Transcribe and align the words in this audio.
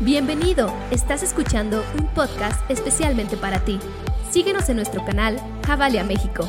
Bienvenido, 0.00 0.72
estás 0.92 1.24
escuchando 1.24 1.82
un 1.98 2.06
podcast 2.14 2.70
especialmente 2.70 3.36
para 3.36 3.58
ti. 3.58 3.80
Síguenos 4.30 4.68
en 4.68 4.76
nuestro 4.76 5.04
canal 5.04 5.40
Javalia 5.66 6.04
México. 6.04 6.48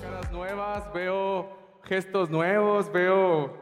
Caras 0.00 0.32
nuevas, 0.32 0.90
veo 0.94 1.46
gestos 1.84 2.30
nuevos, 2.30 2.90
veo... 2.90 3.58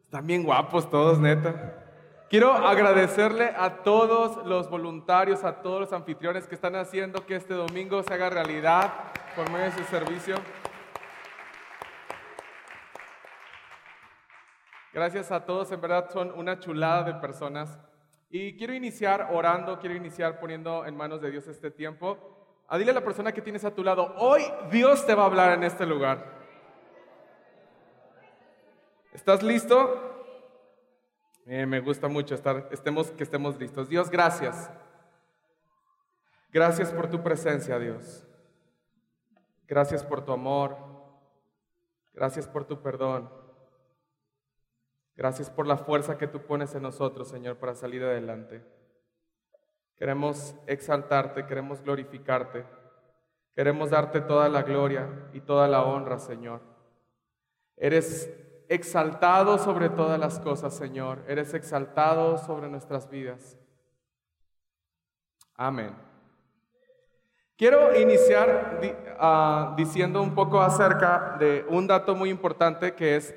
Están 0.00 0.26
bien 0.26 0.44
guapos 0.44 0.88
todos, 0.88 1.20
neta. 1.20 1.74
Quiero 2.30 2.54
agradecerle 2.54 3.52
a 3.54 3.82
todos 3.82 4.46
los 4.46 4.70
voluntarios, 4.70 5.44
a 5.44 5.60
todos 5.60 5.80
los 5.80 5.92
anfitriones 5.92 6.46
que 6.46 6.54
están 6.54 6.74
haciendo 6.74 7.26
que 7.26 7.36
este 7.36 7.52
domingo 7.52 8.02
se 8.02 8.14
haga 8.14 8.30
realidad 8.30 8.90
por 9.36 9.50
medio 9.50 9.66
de 9.66 9.72
su 9.72 9.84
servicio. 9.84 10.36
Gracias 14.94 15.32
a 15.32 15.44
todos, 15.44 15.72
en 15.72 15.80
verdad 15.80 16.08
son 16.12 16.30
una 16.36 16.60
chulada 16.60 17.02
de 17.02 17.14
personas. 17.14 17.80
Y 18.30 18.56
quiero 18.56 18.72
iniciar 18.72 19.30
orando, 19.32 19.80
quiero 19.80 19.96
iniciar 19.96 20.38
poniendo 20.38 20.86
en 20.86 20.96
manos 20.96 21.20
de 21.20 21.32
Dios 21.32 21.48
este 21.48 21.72
tiempo. 21.72 22.16
A 22.68 22.78
dile 22.78 22.92
a 22.92 22.94
la 22.94 23.04
persona 23.04 23.32
que 23.32 23.42
tienes 23.42 23.64
a 23.64 23.74
tu 23.74 23.82
lado, 23.82 24.14
hoy 24.18 24.42
Dios 24.70 25.04
te 25.04 25.16
va 25.16 25.24
a 25.24 25.26
hablar 25.26 25.54
en 25.54 25.64
este 25.64 25.84
lugar. 25.84 26.24
¿Estás 29.12 29.42
listo? 29.42 30.30
Eh, 31.46 31.66
me 31.66 31.80
gusta 31.80 32.06
mucho 32.06 32.36
estar, 32.36 32.68
estemos, 32.70 33.10
que 33.10 33.24
estemos 33.24 33.58
listos. 33.58 33.88
Dios, 33.88 34.08
gracias. 34.08 34.70
Gracias 36.52 36.92
por 36.92 37.10
tu 37.10 37.20
presencia, 37.20 37.80
Dios. 37.80 38.24
Gracias 39.66 40.04
por 40.04 40.24
tu 40.24 40.30
amor. 40.30 40.76
Gracias 42.12 42.46
por 42.46 42.64
tu 42.64 42.80
perdón. 42.80 43.43
Gracias 45.16 45.48
por 45.48 45.66
la 45.66 45.76
fuerza 45.76 46.18
que 46.18 46.26
tú 46.26 46.40
pones 46.40 46.74
en 46.74 46.82
nosotros, 46.82 47.28
Señor, 47.28 47.56
para 47.56 47.74
salir 47.74 48.02
adelante. 48.02 48.64
Queremos 49.96 50.56
exaltarte, 50.66 51.46
queremos 51.46 51.80
glorificarte, 51.82 52.64
queremos 53.54 53.90
darte 53.90 54.20
toda 54.20 54.48
la 54.48 54.62
gloria 54.62 55.08
y 55.32 55.40
toda 55.40 55.68
la 55.68 55.84
honra, 55.84 56.18
Señor. 56.18 56.60
Eres 57.76 58.28
exaltado 58.68 59.58
sobre 59.58 59.88
todas 59.88 60.18
las 60.18 60.40
cosas, 60.40 60.74
Señor. 60.74 61.24
Eres 61.28 61.54
exaltado 61.54 62.38
sobre 62.38 62.68
nuestras 62.68 63.08
vidas. 63.08 63.56
Amén. 65.54 65.94
Quiero 67.56 67.96
iniciar 67.96 68.80
ah, 69.20 69.74
diciendo 69.76 70.20
un 70.20 70.34
poco 70.34 70.60
acerca 70.60 71.36
de 71.38 71.64
un 71.68 71.86
dato 71.86 72.16
muy 72.16 72.30
importante 72.30 72.94
que 72.94 73.14
es 73.14 73.32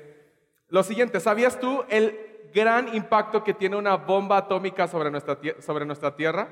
lo 0.68 0.82
siguiente, 0.82 1.20
¿sabías 1.20 1.58
tú 1.58 1.84
el 1.88 2.18
gran 2.52 2.94
impacto 2.94 3.42
que 3.42 3.54
tiene 3.54 3.76
una 3.76 3.96
bomba 3.96 4.36
atómica 4.36 4.86
sobre 4.86 5.10
nuestra, 5.10 5.38
sobre 5.60 5.84
nuestra 5.84 6.14
Tierra? 6.14 6.48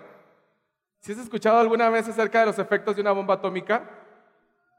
¿Si 1.00 1.12
has 1.12 1.18
escuchado 1.18 1.58
alguna 1.58 1.90
vez 1.90 2.08
acerca 2.08 2.40
de 2.40 2.46
los 2.46 2.58
efectos 2.58 2.96
de 2.96 3.02
una 3.02 3.12
bomba 3.12 3.34
atómica? 3.34 3.90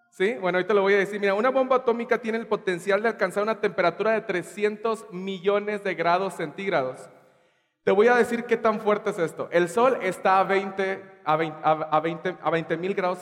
¿Sí? 0.10 0.34
Bueno, 0.42 0.58
ahorita 0.58 0.74
lo 0.74 0.82
voy 0.82 0.96
a 0.96 0.98
decir. 0.98 1.20
Mira, 1.20 1.36
una 1.36 1.50
bomba 1.50 1.78
atómica 1.78 2.18
tiene 2.18 2.40
el 2.40 2.48
potencial 2.48 3.02
de 3.04 3.10
alcanzar 3.10 3.44
una 3.44 3.62
temperatura 3.62 4.12
de 4.12 4.22
300 4.22 5.14
millones 5.14 5.84
de 5.84 5.94
grados 5.94 6.34
centígrados. 6.34 7.10
Te 7.84 7.92
voy 7.92 8.08
a 8.08 8.16
decir 8.16 8.46
qué 8.46 8.58
tan 8.58 8.82
fuerte 8.82 9.12
es 9.12 9.20
esto. 9.20 9.48
El 9.52 9.70
Sol 9.70 10.00
está 10.02 10.40
a 10.40 10.44
20, 10.44 11.22
a 11.24 11.38
20, 11.38 12.36
a 12.42 12.50
20, 12.50 12.78
mil 12.78 12.94
grados, 12.96 13.20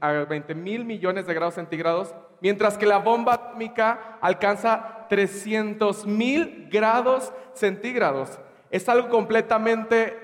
a 0.00 0.10
20 0.10 0.54
mil 0.54 0.84
millones 0.84 1.26
de 1.26 1.34
grados 1.34 1.54
centígrados, 1.54 2.12
mientras 2.40 2.76
que 2.76 2.86
la 2.86 2.98
bomba 2.98 3.34
atómica 3.34 4.18
alcanza 4.20 4.99
300 5.10 6.06
mil 6.06 6.68
grados 6.70 7.32
centígrados. 7.52 8.38
Es 8.70 8.88
algo 8.88 9.08
completamente 9.10 10.16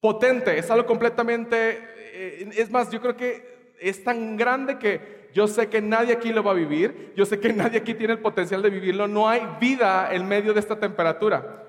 potente, 0.00 0.58
es 0.58 0.70
algo 0.70 0.84
completamente, 0.84 1.78
eh, 2.12 2.50
es 2.56 2.70
más, 2.70 2.90
yo 2.90 3.00
creo 3.00 3.16
que 3.16 3.74
es 3.80 4.04
tan 4.04 4.36
grande 4.36 4.78
que 4.78 5.30
yo 5.32 5.46
sé 5.46 5.68
que 5.68 5.80
nadie 5.80 6.12
aquí 6.12 6.32
lo 6.32 6.42
va 6.42 6.50
a 6.50 6.54
vivir, 6.54 7.12
yo 7.16 7.24
sé 7.24 7.40
que 7.40 7.52
nadie 7.54 7.78
aquí 7.78 7.94
tiene 7.94 8.12
el 8.12 8.18
potencial 8.18 8.60
de 8.60 8.70
vivirlo, 8.70 9.08
no 9.08 9.28
hay 9.28 9.40
vida 9.60 10.12
en 10.12 10.26
medio 10.26 10.52
de 10.52 10.60
esta 10.60 10.78
temperatura. 10.78 11.62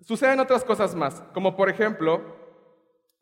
Suceden 0.00 0.38
otras 0.40 0.62
cosas 0.62 0.94
más, 0.94 1.22
como 1.32 1.56
por 1.56 1.70
ejemplo, 1.70 2.20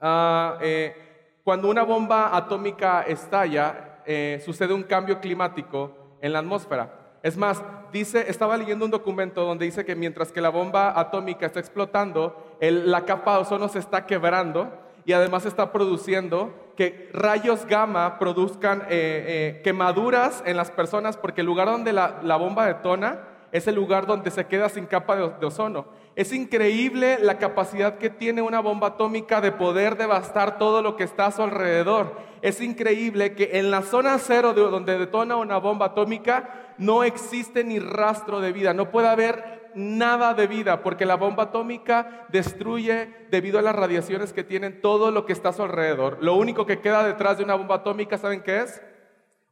ah, 0.01 0.59
eh, 0.61 1.39
cuando 1.45 1.71
una 1.71 1.85
bomba 1.85 2.37
atómica 2.37 3.03
estalla, 3.03 4.03
eh, 4.05 4.43
sucede 4.45 4.75
un 4.75 4.83
cambio 4.83 5.21
climático 5.21 6.19
en 6.21 6.33
la 6.33 6.41
atmósfera. 6.41 7.04
Es 7.25 7.39
más, 7.39 7.63
dice, 7.91 8.27
estaba 8.29 8.55
leyendo 8.55 8.85
un 8.85 8.91
documento 8.91 9.47
donde 9.47 9.65
dice 9.65 9.87
que 9.87 9.97
mientras 9.97 10.31
que 10.31 10.43
la 10.43 10.51
bomba 10.51 10.93
atómica 10.95 11.47
está 11.47 11.59
explotando, 11.59 12.37
la 12.61 13.07
capa 13.07 13.33
de 13.33 13.39
ozono 13.39 13.71
se 13.71 13.79
está 13.79 14.05
quebrando 14.05 14.71
y 15.07 15.15
además 15.15 15.47
está 15.47 15.73
produciendo 15.73 16.53
que 16.77 17.09
rayos 17.15 17.65
gamma 17.65 18.19
produzcan 18.19 18.85
eh, 18.91 19.63
quemaduras 19.65 20.43
en 20.45 20.59
las 20.59 20.71
personas 20.71 21.17
porque 21.17 21.41
el 21.41 21.47
lugar 21.47 21.67
donde 21.69 21.95
la, 21.95 22.21
la 22.23 22.37
bomba 22.37 22.67
detona 22.67 23.21
es 23.55 23.69
el 23.69 23.77
lugar 23.77 24.05
donde 24.05 24.33
se 24.33 24.49
queda 24.49 24.69
sin 24.69 24.85
capa 24.85 25.15
de, 25.15 25.47
ozono. 25.47 25.87
Es 26.17 26.33
increíble 26.33 27.19
la 27.21 27.39
capacidad 27.39 27.99
que 27.99 28.11
tiene 28.11 28.43
una 28.43 28.59
bomba 28.59 28.89
atómica 28.89 29.41
de 29.41 29.53
poder 29.53 29.97
devastar 29.97 30.59
todo 30.59 30.83
lo 30.83 30.97
que 30.97 31.05
está 31.05 31.27
a 31.27 31.31
su 31.31 31.41
alrededor. 31.41 32.17
Es 32.43 32.61
increíble 32.61 33.37
que 33.37 33.51
en 33.53 33.71
la 33.71 33.83
zona 33.83 34.19
cero 34.19 34.55
de 34.55 34.63
donde 34.63 34.99
detona 34.99 35.37
una 35.37 35.59
bomba 35.59 35.87
atómica 35.87 36.64
no 36.79 37.05
existe 37.05 37.65
ni 37.65 37.79
rastro 37.79 38.41
de 38.41 38.53
vida, 38.53 38.75
no 38.75 38.91
puede 38.91 39.09
haber 39.09 39.71
nada 39.75 40.35
de 40.35 40.47
vida, 40.47 40.83
porque 40.83 41.07
la 41.07 41.17
bomba 41.17 41.45
atómica 41.45 42.27
destruye 42.31 43.27
debido 43.31 43.59
a 43.59 43.63
las 43.63 43.75
radiaciones 43.75 44.33
que 44.33 44.45
tienen 44.45 44.81
todo 44.81 45.11
lo 45.11 45.27
que 45.27 45.33
está 45.33 45.51
a 45.51 45.53
su 45.53 45.63
alrededor. 45.63 46.19
Lo 46.21 46.35
único 46.35 46.67
que 46.67 46.81
queda 46.81 47.05
detrás 47.05 47.39
de 47.39 47.45
una 47.45 47.55
bomba 47.55 47.77
atómica, 47.77 48.19
¿saben 48.19 48.43
qué 48.43 48.61
es? 48.61 48.83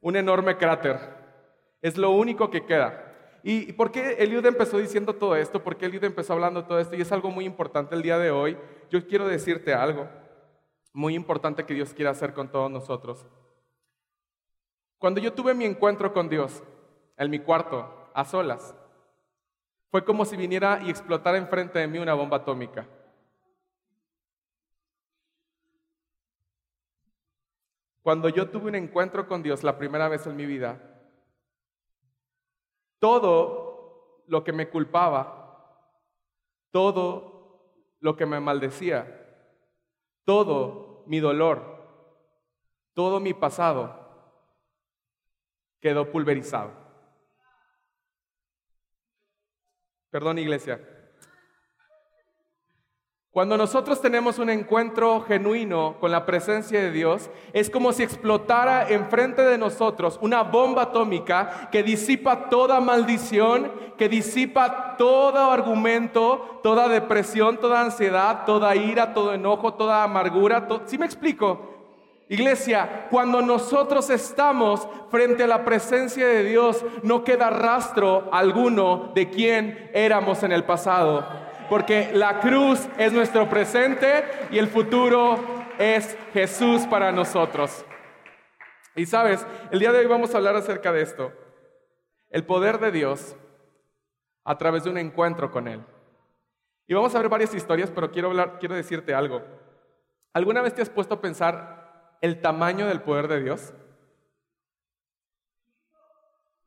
Un 0.01 0.17
enorme 0.17 0.57
cráter. 0.57 0.99
Es 1.81 1.97
lo 1.97 2.11
único 2.11 2.51
que 2.51 2.65
queda. 2.65 3.09
¿Y 3.43 3.73
por 3.73 3.91
qué 3.91 4.17
Eliud 4.21 4.47
empezó 4.47 4.79
diciendo 4.79 5.15
todo 5.15 5.35
esto? 5.35 5.65
¿Por 5.65 5.77
qué 5.77 5.87
Eliud 5.87 6.05
empezó 6.05 6.33
hablando 6.33 6.65
todo 6.65 6.79
esto? 6.79 6.95
Y 6.95 7.01
es 7.01 7.11
algo 7.11 7.31
muy 7.31 7.45
importante 7.45 7.97
el 7.97 8.03
día 8.03 8.19
de 8.19 8.31
hoy. 8.31 8.57
Yo 8.91 9.05
quiero 9.07 9.27
decirte 9.27 9.75
algo 9.75 10.09
muy 10.93 11.15
importante 11.15 11.65
que 11.65 11.75
Dios 11.75 11.93
quiere 11.95 12.11
hacer 12.11 12.35
con 12.35 12.51
todos 12.51 12.71
nosotros. 12.71 13.27
Cuando 14.99 15.21
yo 15.21 15.33
tuve 15.33 15.55
mi 15.55 15.65
encuentro 15.65 16.13
con 16.13 16.29
Dios 16.29 16.63
en 17.17 17.31
mi 17.31 17.39
cuarto, 17.39 18.11
a 18.15 18.25
solas, 18.25 18.75
fue 19.91 20.05
como 20.05 20.25
si 20.25 20.37
viniera 20.37 20.81
y 20.83 20.91
explotara 20.91 21.37
enfrente 21.37 21.79
de 21.79 21.87
mí 21.87 21.99
una 21.99 22.15
bomba 22.15 22.39
atómica. 22.39 22.87
Cuando 28.03 28.29
yo 28.29 28.51
tuve 28.51 28.69
un 28.69 28.75
encuentro 28.75 29.29
con 29.29 29.43
Dios 29.43 29.63
la 29.63 29.79
primera 29.79 30.09
vez 30.09 30.27
en 30.27 30.35
mi 30.35 30.47
vida, 30.47 30.81
todo 32.99 34.25
lo 34.27 34.43
que 34.43 34.53
me 34.53 34.69
culpaba, 34.69 35.87
todo 36.71 37.93
lo 38.01 38.17
que 38.17 38.27
me 38.27 38.41
maldecía, 38.41 39.19
todo 40.25 41.05
mi 41.07 41.21
dolor, 41.21 41.73
todo 42.95 43.21
mi 43.21 43.35
pasado 43.35 44.01
quedó 45.81 46.11
pulverizado. 46.11 46.82
Perdón, 50.13 50.39
iglesia. 50.39 50.79
Cuando 53.31 53.57
nosotros 53.57 53.99
tenemos 54.03 54.39
un 54.39 54.51
encuentro 54.51 55.23
genuino 55.23 55.97
con 55.99 56.11
la 56.11 56.27
presencia 56.27 56.83
de 56.83 56.91
Dios, 56.91 57.31
es 57.55 57.71
como 57.71 57.95
si 57.95 58.03
explotara 58.03 58.91
enfrente 58.91 59.41
de 59.41 59.57
nosotros 59.57 60.19
una 60.21 60.43
bomba 60.43 60.83
atómica 60.83 61.71
que 61.73 61.83
disipa 61.83 62.51
toda 62.51 62.79
maldición, 62.79 63.73
que 63.97 64.11
disipa 64.11 64.99
todo 64.99 65.51
argumento, 65.51 66.61
toda 66.63 66.89
depresión, 66.89 67.57
toda 67.57 67.81
ansiedad, 67.81 68.45
toda 68.45 68.77
ira, 68.77 69.15
todo 69.15 69.33
enojo, 69.33 69.73
toda 69.73 70.03
amargura. 70.03 70.69
¿Sí 70.85 70.99
me 70.99 71.07
explico? 71.07 71.72
Iglesia, 72.33 73.09
cuando 73.11 73.43
nosotros 73.43 74.09
estamos 74.11 74.89
frente 75.11 75.43
a 75.43 75.47
la 75.47 75.65
presencia 75.65 76.27
de 76.27 76.45
Dios, 76.45 76.85
no 77.03 77.25
queda 77.25 77.51
rastro 77.51 78.31
alguno 78.33 79.13
de 79.15 79.29
quién 79.29 79.91
éramos 79.93 80.43
en 80.43 80.53
el 80.53 80.65
pasado 80.65 81.43
porque 81.73 82.11
la 82.13 82.39
cruz 82.41 82.87
es 82.99 83.15
nuestro 83.15 83.49
presente 83.49 84.25
y 84.51 84.59
el 84.59 84.69
futuro 84.69 85.39
es 85.79 86.19
Jesús 86.35 86.83
para 86.87 87.11
nosotros. 87.13 87.87
Y 88.95 89.07
sabes, 89.07 89.47
el 89.71 89.79
día 89.79 89.91
de 89.91 90.01
hoy 90.01 90.07
vamos 90.07 90.35
a 90.35 90.37
hablar 90.37 90.55
acerca 90.55 90.93
de 90.93 91.01
esto, 91.01 91.33
el 92.29 92.45
poder 92.45 92.79
de 92.79 92.93
Dios 92.93 93.37
a 94.45 94.59
través 94.59 94.85
de 94.85 94.91
un 94.91 94.99
encuentro 94.99 95.51
con 95.51 95.67
Él. 95.67 95.83
Y 96.87 96.93
vamos 96.93 97.15
a 97.15 97.21
ver 97.21 97.31
varias 97.31 97.55
historias, 97.55 97.91
pero 97.91 98.11
quiero, 98.11 98.29
hablar, 98.29 98.59
quiero 98.59 98.75
decirte 98.75 99.15
algo. 99.15 99.41
¿Alguna 100.35 100.61
vez 100.61 100.75
te 100.75 100.83
has 100.83 100.91
puesto 100.91 101.15
a 101.15 101.21
pensar 101.23 101.82
el 102.23 102.41
tamaño 102.41 102.87
del 102.87 103.03
poder 103.03 103.29
de 103.29 103.43
Dios? 103.43 103.75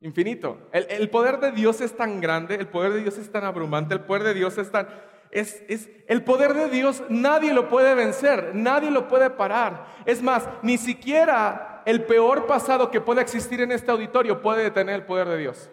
Infinito. 0.01 0.59
El, 0.71 1.09
poder 1.09 1.39
de 1.39 1.51
Dios 1.51 1.81
es 1.81 1.97
tan 1.97 2.21
grande, 2.21 2.55
el 2.55 2.67
poder 2.67 2.93
de 2.93 3.01
Dios 3.01 3.17
es 3.17 3.31
tan 3.31 3.43
abrumante, 3.43 3.95
el 3.95 4.01
poder 4.01 4.23
de 4.23 4.33
Dios 4.35 4.57
es 4.59 4.69
tan... 4.69 4.87
es, 5.31 5.63
es, 5.67 5.89
el 6.07 6.23
poder 6.23 6.53
de 6.53 6.69
Dios, 6.69 7.01
nadie 7.09 7.53
lo 7.53 7.69
puede 7.69 7.95
vencer, 7.95 8.51
nadie 8.53 8.91
lo 8.91 9.07
puede 9.07 9.31
parar. 9.31 9.87
Es 10.05 10.21
más, 10.21 10.47
ni 10.61 10.77
siquiera 10.77 11.81
el 11.85 12.03
peor 12.03 12.45
pasado 12.45 12.91
que 12.91 13.01
pueda 13.01 13.21
existir 13.21 13.61
en 13.61 13.71
este 13.71 13.89
auditorio 13.89 14.41
puede 14.41 14.63
detener 14.63 14.95
el 14.95 15.05
poder 15.05 15.27
de 15.29 15.37
Dios. 15.37 15.69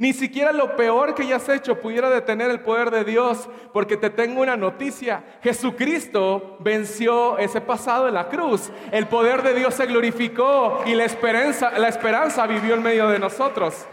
Ni 0.00 0.14
siquiera 0.14 0.50
lo 0.52 0.76
peor 0.76 1.14
que 1.14 1.24
hayas 1.24 1.46
hecho 1.50 1.78
pudiera 1.78 2.08
detener 2.08 2.50
el 2.50 2.60
poder 2.60 2.90
de 2.90 3.04
Dios, 3.04 3.50
porque 3.70 3.98
te 3.98 4.08
tengo 4.08 4.40
una 4.40 4.56
noticia. 4.56 5.22
Jesucristo 5.42 6.56
venció 6.60 7.36
ese 7.36 7.60
pasado 7.60 8.08
en 8.08 8.14
la 8.14 8.30
cruz. 8.30 8.70
El 8.92 9.08
poder 9.08 9.42
de 9.42 9.52
Dios 9.52 9.74
se 9.74 9.84
glorificó 9.84 10.82
y 10.86 10.94
la 10.94 11.04
esperanza, 11.04 11.78
la 11.78 11.88
esperanza 11.88 12.46
vivió 12.46 12.76
en 12.76 12.82
medio 12.82 13.08
de 13.08 13.18
nosotros. 13.18 13.86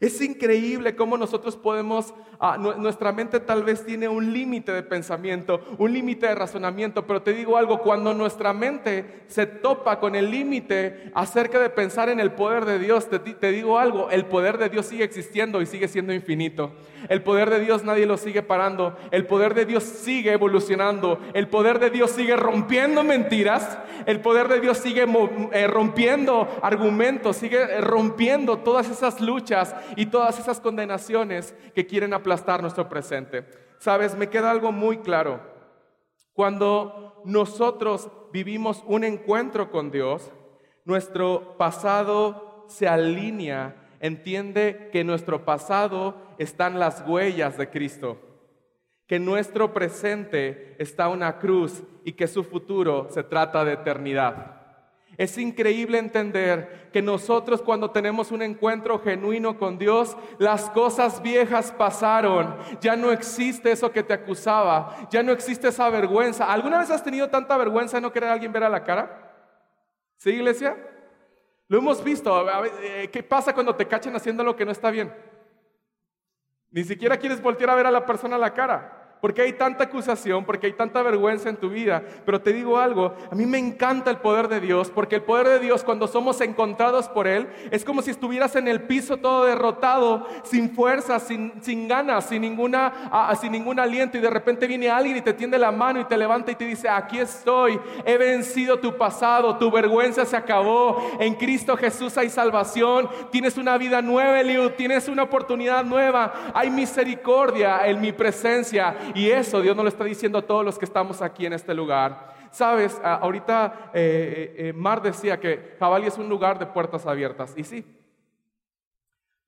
Es 0.00 0.20
increíble 0.20 0.94
cómo 0.94 1.18
nosotros 1.18 1.56
podemos, 1.56 2.14
ah, 2.38 2.56
nuestra 2.56 3.10
mente 3.10 3.40
tal 3.40 3.64
vez 3.64 3.84
tiene 3.84 4.06
un 4.06 4.32
límite 4.32 4.70
de 4.70 4.84
pensamiento, 4.84 5.60
un 5.76 5.92
límite 5.92 6.28
de 6.28 6.36
razonamiento, 6.36 7.04
pero 7.04 7.22
te 7.22 7.32
digo 7.32 7.56
algo, 7.56 7.80
cuando 7.80 8.14
nuestra 8.14 8.52
mente 8.52 9.24
se 9.26 9.46
topa 9.46 9.98
con 9.98 10.14
el 10.14 10.30
límite 10.30 11.10
acerca 11.14 11.58
de 11.58 11.68
pensar 11.68 12.10
en 12.10 12.20
el 12.20 12.30
poder 12.30 12.64
de 12.64 12.78
Dios, 12.78 13.08
te, 13.08 13.50
digo 13.50 13.76
algo, 13.76 14.08
el 14.10 14.26
poder 14.26 14.58
de 14.58 14.68
Dios 14.68 14.86
sigue 14.86 15.02
existiendo 15.02 15.60
y 15.60 15.66
sigue 15.66 15.88
siendo 15.88 16.14
infinito. 16.14 16.70
El 17.08 17.22
poder 17.22 17.50
de 17.50 17.58
Dios 17.58 17.82
nadie 17.82 18.06
lo 18.06 18.18
sigue 18.18 18.42
parando, 18.42 18.96
el 19.10 19.26
poder 19.26 19.54
de 19.54 19.66
Dios 19.66 19.82
sigue 19.82 20.32
evolucionando, 20.32 21.20
el 21.34 21.48
poder 21.48 21.80
de 21.80 21.90
Dios 21.90 22.12
sigue 22.12 22.36
rompiendo 22.36 23.02
mentiras, 23.02 23.78
el 24.06 24.20
poder 24.20 24.46
de 24.46 24.60
Dios 24.60 24.78
sigue 24.78 25.06
eh, 25.52 25.66
rompiendo 25.66 26.48
argumentos, 26.62 27.36
sigue 27.36 27.60
eh, 27.60 27.80
rompiendo 27.80 28.58
todas 28.58 28.88
esas 28.88 29.20
luchas 29.20 29.74
y 29.96 30.06
todas 30.06 30.38
esas 30.38 30.60
condenaciones 30.60 31.54
que 31.74 31.86
quieren 31.86 32.14
aplastar 32.14 32.62
nuestro 32.62 32.88
presente. 32.88 33.44
Sabes, 33.78 34.16
me 34.16 34.28
queda 34.28 34.50
algo 34.50 34.72
muy 34.72 34.98
claro. 34.98 35.40
Cuando 36.32 37.22
nosotros 37.24 38.10
vivimos 38.32 38.82
un 38.86 39.04
encuentro 39.04 39.70
con 39.70 39.90
Dios, 39.90 40.30
nuestro 40.84 41.56
pasado 41.58 42.64
se 42.68 42.86
alinea, 42.88 43.74
entiende 44.00 44.90
que 44.92 45.04
nuestro 45.04 45.44
pasado 45.44 46.14
están 46.38 46.78
las 46.78 47.02
huellas 47.06 47.58
de 47.58 47.70
Cristo, 47.70 48.18
que 49.06 49.18
nuestro 49.18 49.72
presente 49.72 50.76
está 50.78 51.08
una 51.08 51.38
cruz 51.38 51.82
y 52.04 52.12
que 52.12 52.28
su 52.28 52.44
futuro 52.44 53.08
se 53.10 53.22
trata 53.22 53.64
de 53.64 53.72
eternidad. 53.72 54.67
Es 55.18 55.36
increíble 55.36 55.98
entender 55.98 56.90
que 56.92 57.02
nosotros 57.02 57.60
cuando 57.60 57.90
tenemos 57.90 58.30
un 58.30 58.40
encuentro 58.40 59.00
genuino 59.00 59.58
con 59.58 59.76
Dios, 59.76 60.16
las 60.38 60.70
cosas 60.70 61.20
viejas 61.20 61.72
pasaron. 61.72 62.56
Ya 62.80 62.94
no 62.94 63.10
existe 63.10 63.72
eso 63.72 63.90
que 63.90 64.04
te 64.04 64.14
acusaba. 64.14 65.08
Ya 65.10 65.24
no 65.24 65.32
existe 65.32 65.66
esa 65.66 65.90
vergüenza. 65.90 66.44
¿Alguna 66.44 66.78
vez 66.78 66.92
has 66.92 67.02
tenido 67.02 67.28
tanta 67.28 67.56
vergüenza 67.56 67.96
de 67.96 68.02
no 68.02 68.12
querer 68.12 68.30
a 68.30 68.34
alguien 68.34 68.52
ver 68.52 68.62
a 68.62 68.68
la 68.68 68.84
cara? 68.84 69.34
¿Sí, 70.18 70.30
iglesia? 70.30 70.76
Lo 71.66 71.78
hemos 71.78 72.02
visto. 72.04 72.46
Eh, 72.80 73.10
¿Qué 73.10 73.24
pasa 73.24 73.52
cuando 73.52 73.74
te 73.74 73.88
cachen 73.88 74.14
haciendo 74.14 74.44
lo 74.44 74.54
que 74.54 74.64
no 74.64 74.70
está 74.70 74.88
bien? 74.92 75.12
Ni 76.70 76.84
siquiera 76.84 77.16
quieres 77.16 77.42
voltear 77.42 77.70
a 77.70 77.74
ver 77.74 77.86
a 77.86 77.90
la 77.90 78.06
persona 78.06 78.36
a 78.36 78.38
la 78.38 78.54
cara 78.54 78.97
porque 79.20 79.42
hay 79.42 79.52
tanta 79.54 79.84
acusación, 79.84 80.44
porque 80.44 80.66
hay 80.66 80.72
tanta 80.72 81.02
vergüenza 81.02 81.48
en 81.48 81.56
tu 81.56 81.70
vida. 81.70 82.02
Pero 82.24 82.40
te 82.40 82.52
digo 82.52 82.78
algo, 82.78 83.14
a 83.30 83.34
mí 83.34 83.46
me 83.46 83.58
encanta 83.58 84.10
el 84.10 84.18
poder 84.18 84.48
de 84.48 84.60
Dios, 84.60 84.90
porque 84.90 85.16
el 85.16 85.22
poder 85.22 85.48
de 85.48 85.58
Dios 85.58 85.82
cuando 85.82 86.06
somos 86.06 86.40
encontrados 86.40 87.08
por 87.08 87.26
Él 87.26 87.48
es 87.70 87.84
como 87.84 88.02
si 88.02 88.10
estuvieras 88.10 88.54
en 88.56 88.68
el 88.68 88.82
piso 88.82 89.16
todo 89.16 89.44
derrotado, 89.44 90.26
sin 90.44 90.70
fuerza, 90.70 91.18
sin, 91.18 91.52
sin 91.62 91.88
ganas, 91.88 92.26
sin, 92.26 92.42
ninguna, 92.42 93.36
sin 93.40 93.52
ningún 93.52 93.80
aliento 93.80 94.18
y 94.18 94.20
de 94.20 94.30
repente 94.30 94.66
viene 94.66 94.88
alguien 94.88 95.16
y 95.16 95.22
te 95.22 95.32
tiende 95.32 95.58
la 95.58 95.72
mano 95.72 96.00
y 96.00 96.04
te 96.04 96.16
levanta 96.16 96.52
y 96.52 96.54
te 96.54 96.64
dice, 96.64 96.88
aquí 96.88 97.18
estoy, 97.18 97.78
he 98.04 98.16
vencido 98.16 98.78
tu 98.78 98.96
pasado, 98.96 99.56
tu 99.56 99.70
vergüenza 99.70 100.24
se 100.24 100.36
acabó, 100.36 101.10
en 101.18 101.34
Cristo 101.34 101.76
Jesús 101.76 102.16
hay 102.16 102.30
salvación, 102.30 103.08
tienes 103.30 103.56
una 103.56 103.76
vida 103.78 104.02
nueva, 104.02 104.40
Eliud, 104.40 104.72
tienes 104.72 105.08
una 105.08 105.24
oportunidad 105.24 105.84
nueva, 105.84 106.32
hay 106.54 106.70
misericordia 106.70 107.86
en 107.86 108.00
mi 108.00 108.12
presencia 108.12 108.96
y 109.14 109.30
eso 109.30 109.60
Dios 109.60 109.76
nos 109.76 109.84
lo 109.84 109.88
está 109.88 110.04
diciendo 110.04 110.38
a 110.38 110.46
todos 110.46 110.64
los 110.64 110.78
que 110.78 110.84
estamos 110.84 111.22
aquí 111.22 111.46
en 111.46 111.52
este 111.52 111.74
lugar. 111.74 112.34
Sabes, 112.50 113.00
ahorita 113.02 113.90
eh, 113.92 114.54
eh, 114.56 114.68
eh, 114.68 114.72
Mar 114.72 115.02
decía 115.02 115.38
que 115.38 115.76
Jabali 115.78 116.06
es 116.06 116.18
un 116.18 116.28
lugar 116.28 116.58
de 116.58 116.66
puertas 116.66 117.06
abiertas. 117.06 117.54
Y 117.56 117.64
sí, 117.64 117.84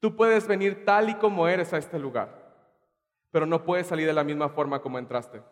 tú 0.00 0.14
puedes 0.16 0.46
venir 0.46 0.84
tal 0.84 1.08
y 1.08 1.14
como 1.14 1.48
eres 1.48 1.72
a 1.72 1.78
este 1.78 1.98
lugar, 1.98 2.28
pero 3.30 3.46
no 3.46 3.64
puedes 3.64 3.86
salir 3.86 4.06
de 4.06 4.12
la 4.12 4.24
misma 4.24 4.48
forma 4.48 4.80
como 4.80 4.98
entraste. 4.98 5.42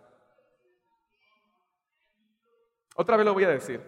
Otra 2.97 3.17
vez 3.17 3.25
lo 3.25 3.35
voy 3.35 3.45
a 3.45 3.49
decir. 3.49 3.81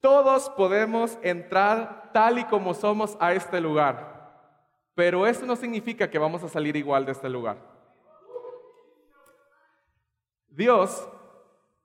Todos 0.00 0.50
podemos 0.50 1.18
entrar 1.22 2.10
tal 2.12 2.38
y 2.38 2.44
como 2.44 2.72
somos 2.74 3.16
a 3.18 3.32
este 3.32 3.60
lugar, 3.60 4.54
pero 4.94 5.26
eso 5.26 5.44
no 5.44 5.56
significa 5.56 6.08
que 6.08 6.18
vamos 6.18 6.44
a 6.44 6.48
salir 6.48 6.76
igual 6.76 7.04
de 7.04 7.12
este 7.12 7.28
lugar. 7.28 7.77
Dios 10.58 11.08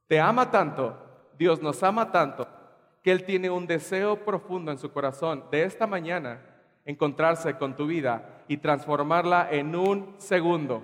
te 0.08 0.20
ama 0.20 0.50
tanto, 0.50 0.98
Dios 1.38 1.62
nos 1.62 1.84
ama 1.84 2.12
tanto, 2.12 2.48
que 3.04 3.12
Él 3.12 3.24
tiene 3.24 3.52
un 3.52 3.68
deseo 3.68 4.25
profundo 4.25 4.72
en 4.72 4.80
su 4.80 4.92
corazón 4.92 5.44
de 5.52 5.64
esta 5.64 5.86
mañana 5.86 6.42
encontrarse 6.84 7.56
con 7.56 7.75
tu 7.75 7.86
vida 7.86 8.44
y 8.48 8.58
transformarla 8.58 9.48
en 9.52 9.75
un 9.75 10.16
segundo. 10.18 10.81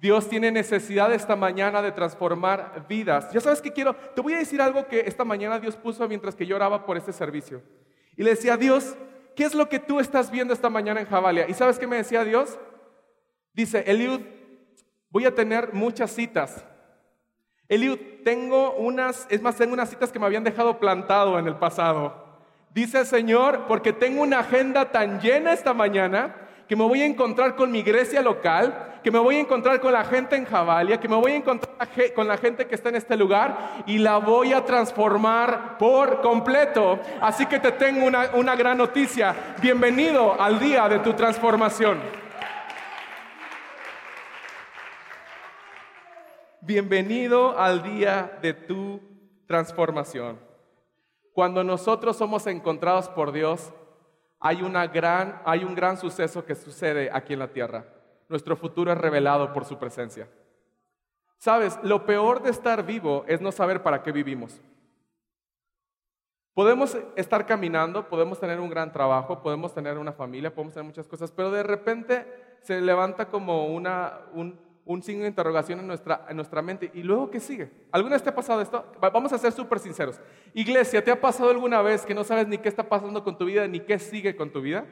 Dios 0.00 0.28
tiene 0.28 0.50
necesidad 0.50 1.12
esta 1.12 1.36
mañana 1.36 1.82
de 1.82 1.92
transformar 1.92 2.84
vidas. 2.88 3.32
Ya 3.32 3.40
sabes 3.40 3.62
que 3.62 3.72
quiero, 3.72 3.94
te 3.94 4.20
voy 4.20 4.34
a 4.34 4.38
decir 4.38 4.60
algo 4.60 4.88
que 4.88 5.00
esta 5.06 5.24
mañana 5.24 5.60
Dios 5.60 5.76
puso 5.76 6.08
mientras 6.08 6.34
que 6.34 6.46
yo 6.46 6.56
oraba 6.56 6.84
por 6.84 6.96
este 6.96 7.12
servicio. 7.12 7.62
Y 8.16 8.24
le 8.24 8.30
decía, 8.30 8.56
Dios, 8.56 8.96
¿qué 9.36 9.44
es 9.44 9.54
lo 9.54 9.68
que 9.68 9.78
tú 9.78 10.00
estás 10.00 10.32
viendo 10.32 10.52
esta 10.52 10.68
mañana 10.68 10.98
en 11.00 11.06
Javalia? 11.06 11.48
¿Y 11.48 11.54
sabes 11.54 11.78
qué 11.78 11.86
me 11.86 11.96
decía 11.96 12.24
Dios? 12.24 12.58
Dice, 13.52 13.84
Eliud, 13.86 14.20
voy 15.10 15.26
a 15.26 15.34
tener 15.34 15.72
muchas 15.72 16.10
citas 16.10 16.64
Eliud, 17.68 17.98
tengo 18.24 18.72
unas, 18.72 19.26
es 19.28 19.42
más, 19.42 19.56
tengo 19.56 19.74
unas 19.74 19.90
citas 19.90 20.10
que 20.10 20.18
me 20.18 20.24
habían 20.24 20.44
dejado 20.44 20.78
plantado 20.78 21.38
en 21.38 21.46
el 21.46 21.56
pasado. 21.56 22.26
Dice 22.72 23.00
el 23.00 23.06
Señor, 23.06 23.66
porque 23.68 23.92
tengo 23.92 24.22
una 24.22 24.40
agenda 24.40 24.90
tan 24.90 25.20
llena 25.20 25.52
esta 25.52 25.74
mañana 25.74 26.34
que 26.66 26.76
me 26.76 26.84
voy 26.84 27.02
a 27.02 27.06
encontrar 27.06 27.56
con 27.56 27.70
mi 27.70 27.80
iglesia 27.80 28.22
local, 28.22 29.00
que 29.02 29.10
me 29.10 29.18
voy 29.18 29.36
a 29.36 29.40
encontrar 29.40 29.80
con 29.80 29.92
la 29.92 30.04
gente 30.04 30.36
en 30.36 30.46
Javalia, 30.46 30.98
que 30.98 31.08
me 31.08 31.16
voy 31.16 31.32
a 31.32 31.36
encontrar 31.36 31.88
con 32.14 32.26
la 32.26 32.38
gente 32.38 32.66
que 32.66 32.74
está 32.74 32.88
en 32.88 32.96
este 32.96 33.16
lugar 33.16 33.82
y 33.86 33.98
la 33.98 34.16
voy 34.16 34.52
a 34.54 34.64
transformar 34.64 35.76
por 35.78 36.22
completo. 36.22 36.98
Así 37.20 37.44
que 37.46 37.58
te 37.58 37.72
tengo 37.72 38.06
una, 38.06 38.30
una 38.34 38.56
gran 38.56 38.78
noticia. 38.78 39.34
Bienvenido 39.60 40.40
al 40.40 40.58
día 40.58 40.88
de 40.88 41.00
tu 41.00 41.12
transformación. 41.12 42.27
Bienvenido 46.68 47.58
al 47.58 47.82
día 47.82 48.38
de 48.42 48.52
tu 48.52 49.00
transformación. 49.46 50.38
Cuando 51.32 51.64
nosotros 51.64 52.18
somos 52.18 52.46
encontrados 52.46 53.08
por 53.08 53.32
Dios, 53.32 53.72
hay, 54.38 54.60
una 54.60 54.86
gran, 54.86 55.40
hay 55.46 55.64
un 55.64 55.74
gran 55.74 55.96
suceso 55.96 56.44
que 56.44 56.54
sucede 56.54 57.08
aquí 57.10 57.32
en 57.32 57.38
la 57.38 57.48
tierra. 57.48 57.86
Nuestro 58.28 58.54
futuro 58.54 58.92
es 58.92 58.98
revelado 58.98 59.50
por 59.54 59.64
su 59.64 59.78
presencia. 59.78 60.28
Sabes, 61.38 61.78
lo 61.82 62.04
peor 62.04 62.42
de 62.42 62.50
estar 62.50 62.84
vivo 62.84 63.24
es 63.26 63.40
no 63.40 63.50
saber 63.50 63.82
para 63.82 64.02
qué 64.02 64.12
vivimos. 64.12 64.60
Podemos 66.52 66.98
estar 67.16 67.46
caminando, 67.46 68.10
podemos 68.10 68.38
tener 68.38 68.60
un 68.60 68.68
gran 68.68 68.92
trabajo, 68.92 69.42
podemos 69.42 69.72
tener 69.72 69.96
una 69.96 70.12
familia, 70.12 70.54
podemos 70.54 70.74
tener 70.74 70.84
muchas 70.84 71.08
cosas, 71.08 71.32
pero 71.32 71.50
de 71.50 71.62
repente 71.62 72.26
se 72.60 72.78
levanta 72.82 73.30
como 73.30 73.68
una, 73.68 74.20
un, 74.34 74.67
un 74.88 75.02
signo 75.02 75.24
de 75.24 75.28
interrogación 75.28 75.80
en 75.80 75.86
nuestra, 75.86 76.24
en 76.30 76.36
nuestra 76.36 76.62
mente. 76.62 76.90
¿Y 76.94 77.02
luego 77.02 77.30
qué 77.30 77.40
sigue? 77.40 77.70
¿Alguna 77.92 78.14
vez 78.14 78.22
te 78.22 78.30
ha 78.30 78.34
pasado 78.34 78.62
esto? 78.62 78.86
Vamos 79.00 79.30
a 79.34 79.38
ser 79.38 79.52
súper 79.52 79.78
sinceros. 79.80 80.18
Iglesia, 80.54 81.04
¿te 81.04 81.10
ha 81.10 81.20
pasado 81.20 81.50
alguna 81.50 81.82
vez 81.82 82.06
que 82.06 82.14
no 82.14 82.24
sabes 82.24 82.48
ni 82.48 82.56
qué 82.56 82.70
está 82.70 82.88
pasando 82.88 83.22
con 83.22 83.36
tu 83.36 83.44
vida 83.44 83.68
ni 83.68 83.80
qué 83.80 83.98
sigue 83.98 84.34
con 84.34 84.50
tu 84.50 84.62
vida? 84.62 84.86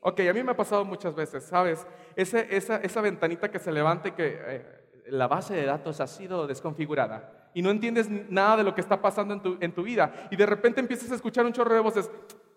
Ok, 0.00 0.20
a 0.20 0.32
mí 0.34 0.42
me 0.42 0.52
ha 0.52 0.56
pasado 0.56 0.84
muchas 0.84 1.14
veces, 1.14 1.42
¿sabes? 1.44 1.86
Ese, 2.14 2.54
esa, 2.54 2.76
esa, 2.76 3.00
ventanita 3.00 3.50
que 3.50 3.58
se 3.58 3.72
levanta 3.72 4.08
y 4.08 4.12
que 4.12 4.38
eh, 4.38 4.66
la 5.06 5.26
base 5.26 5.54
de 5.54 5.64
datos 5.64 6.02
ha 6.02 6.06
sido 6.06 6.46
desconfigurada 6.46 7.50
y 7.54 7.62
no 7.62 7.70
entiendes 7.70 8.10
nada 8.10 8.58
de 8.58 8.64
lo 8.64 8.74
que 8.74 8.82
está 8.82 9.00
pasando 9.00 9.32
en 9.32 9.40
tu, 9.40 9.56
en 9.58 9.72
tu 9.72 9.82
vida 9.82 10.28
y 10.30 10.36
de 10.36 10.44
repente 10.44 10.80
empiezas 10.80 11.10
a 11.10 11.14
escuchar 11.14 11.46
un 11.46 11.54
chorro 11.54 11.74
de 11.74 11.80
voces, 11.80 12.10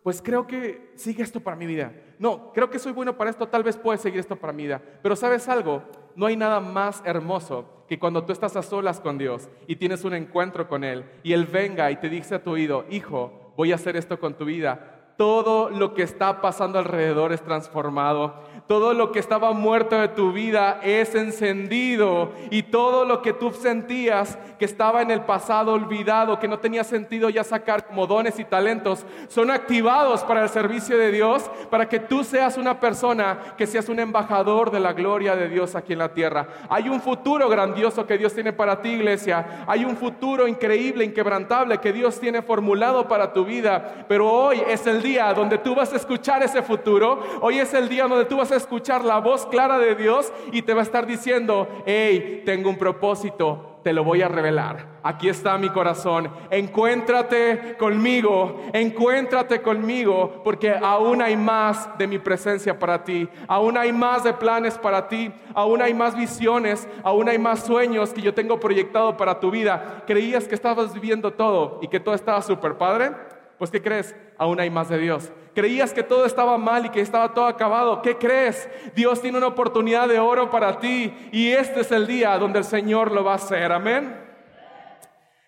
pues 0.04 0.22
creo 0.22 0.46
que 0.46 0.92
sigue 0.96 1.24
esto 1.24 1.40
para 1.40 1.56
mi 1.56 1.66
vida. 1.66 1.94
No, 2.20 2.52
creo 2.52 2.70
que 2.70 2.78
soy 2.78 2.92
bueno 2.92 3.16
para 3.16 3.30
esto, 3.30 3.48
tal 3.48 3.64
vez 3.64 3.78
puede 3.78 4.00
seguir 4.00 4.20
esto 4.20 4.36
para 4.36 4.52
mi 4.52 4.64
vida. 4.64 4.82
Pero 5.02 5.16
sabes 5.16 5.48
algo, 5.48 5.84
no 6.18 6.26
hay 6.26 6.36
nada 6.36 6.60
más 6.60 7.04
hermoso 7.06 7.66
que 7.88 8.00
cuando 8.00 8.26
tú 8.26 8.34
estás 8.34 8.56
a 8.56 8.64
solas 8.64 9.00
con 9.00 9.20
Dios 9.20 9.48
y 9.68 9.76
tienes 9.76 10.04
un 10.04 10.16
encuentro 10.16 10.68
con 10.68 10.84
Él 10.84 11.06
y 11.24 11.32
Él 11.32 11.46
venga 11.46 11.92
y 11.92 11.98
te 11.98 12.10
dice 12.10 12.36
a 12.36 12.44
tu 12.44 12.52
oído, 12.52 12.86
hijo, 12.90 13.54
voy 13.56 13.72
a 13.72 13.76
hacer 13.76 13.96
esto 13.96 14.20
con 14.20 14.34
tu 14.34 14.44
vida. 14.44 14.97
Todo 15.18 15.72
lo 15.72 15.96
que 15.96 16.04
está 16.04 16.42
pasando 16.42 16.78
alrededor 16.78 17.34
es 17.34 17.42
transformado. 17.42 18.36
Todo 18.68 18.94
lo 18.94 19.14
que 19.14 19.20
estaba 19.20 19.54
muerto 19.54 19.98
de 19.98 20.10
tu 20.10 20.34
vida 20.34 20.82
es 20.84 21.16
encendido 21.16 22.34
y 22.52 22.64
todo 22.64 23.06
lo 23.06 23.22
que 23.22 23.32
tú 23.32 23.52
sentías 23.52 24.38
que 24.60 24.66
estaba 24.66 25.02
en 25.02 25.10
el 25.10 25.22
pasado 25.22 25.74
olvidado, 25.74 26.38
que 26.38 26.48
no 26.50 26.60
tenía 26.60 26.84
sentido 26.84 27.30
ya 27.30 27.44
sacar 27.46 27.88
como 27.88 28.08
dones 28.08 28.40
y 28.40 28.44
talentos, 28.44 29.06
son 29.30 29.52
activados 29.52 30.24
para 30.24 30.44
el 30.44 30.50
servicio 30.50 30.98
de 30.98 31.12
Dios, 31.12 31.50
para 31.70 31.88
que 31.88 32.00
tú 32.00 32.24
seas 32.24 32.58
una 32.58 32.80
persona 32.80 33.56
que 33.58 33.68
seas 33.68 33.88
un 33.88 34.00
embajador 34.00 34.70
de 34.70 34.82
la 34.82 34.94
gloria 34.94 35.36
de 35.36 35.48
Dios 35.48 35.76
aquí 35.76 35.94
en 35.94 36.00
la 36.00 36.14
tierra. 36.14 36.48
Hay 36.70 36.90
un 36.90 37.00
futuro 37.00 37.48
grandioso 37.48 38.06
que 38.06 38.18
Dios 38.18 38.34
tiene 38.34 38.52
para 38.52 38.82
ti, 38.82 38.90
iglesia. 38.90 39.64
Hay 39.66 39.86
un 39.86 39.96
futuro 39.96 40.48
increíble, 40.48 41.06
inquebrantable 41.06 41.78
que 41.78 41.94
Dios 41.94 42.20
tiene 42.20 42.42
formulado 42.42 43.08
para 43.08 43.32
tu 43.32 43.46
vida. 43.46 44.06
Pero 44.10 44.30
hoy 44.30 44.62
es 44.68 44.86
el 44.88 45.02
día 45.08 45.34
donde 45.34 45.58
tú 45.58 45.74
vas 45.74 45.94
a 45.94 45.96
escuchar 45.96 46.44
ese 46.44 46.62
futuro. 46.62 47.20
Hoy 47.42 47.60
es 47.60 47.74
el 47.74 47.88
día 47.88 48.08
donde 48.08 48.26
tú 48.26 48.38
vas 48.38 48.52
a 48.52 48.58
escuchar 48.58 49.06
la 49.06 49.20
voz 49.20 49.46
clara 49.46 49.78
de 49.78 49.96
Dios 49.96 50.32
y 50.52 50.62
te 50.62 50.74
va 50.74 50.82
a 50.82 50.84
estar 50.84 51.06
diciendo, 51.06 51.68
hey, 51.86 52.44
tengo 52.46 52.70
un 52.70 52.78
propósito, 52.78 53.80
te 53.84 53.94
lo 53.94 54.04
voy 54.04 54.22
a 54.22 54.28
revelar. 54.28 54.98
Aquí 55.04 55.30
está 55.30 55.58
mi 55.58 55.70
corazón. 55.70 56.30
Encuéntrate 56.52 57.78
conmigo, 57.78 58.64
encuéntrate 58.74 59.62
conmigo, 59.62 60.42
porque 60.44 60.72
aún 60.72 61.22
hay 61.22 61.38
más 61.38 61.98
de 61.98 62.08
mi 62.08 62.20
presencia 62.20 62.78
para 62.78 63.06
ti, 63.06 63.30
aún 63.48 63.78
hay 63.78 63.94
más 63.94 64.26
de 64.26 64.34
planes 64.34 64.78
para 64.78 65.08
ti, 65.08 65.32
aún 65.54 65.82
hay 65.82 65.94
más 65.94 66.18
visiones, 66.18 66.86
aún 67.02 67.30
hay 67.30 67.38
más 67.38 67.64
sueños 67.64 68.12
que 68.12 68.22
yo 68.22 68.34
tengo 68.34 68.60
proyectado 68.60 69.16
para 69.16 69.40
tu 69.40 69.52
vida. 69.52 70.04
¿Creías 70.06 70.50
que 70.50 70.56
estabas 70.56 70.94
viviendo 70.94 71.32
todo 71.32 71.80
y 71.82 71.88
que 71.88 72.02
todo 72.02 72.14
estaba 72.14 72.42
súper 72.42 72.78
padre? 72.78 73.12
Pues 73.58 73.72
¿qué 73.72 73.82
crees? 73.82 74.16
Aún 74.38 74.60
hay 74.60 74.70
más 74.70 74.90
de 74.90 74.98
Dios. 75.00 75.32
Creías 75.56 75.94
que 75.94 76.04
todo 76.04 76.26
estaba 76.26 76.58
mal 76.58 76.86
y 76.86 76.90
que 76.90 77.02
estaba 77.02 77.34
todo 77.34 77.46
acabado. 77.46 78.02
¿Qué 78.02 78.18
crees? 78.18 78.70
Dios 78.96 79.22
tiene 79.22 79.40
una 79.40 79.48
oportunidad 79.48 80.08
de 80.08 80.20
oro 80.20 80.52
para 80.52 80.80
ti 80.80 81.14
y 81.32 81.50
este 81.52 81.82
es 81.82 81.92
el 81.92 82.06
día 82.06 82.38
donde 82.38 82.60
el 82.60 82.66
Señor 82.66 83.12
lo 83.12 83.24
va 83.24 83.34
a 83.34 83.36
hacer. 83.36 83.72
Amén. 83.72 84.16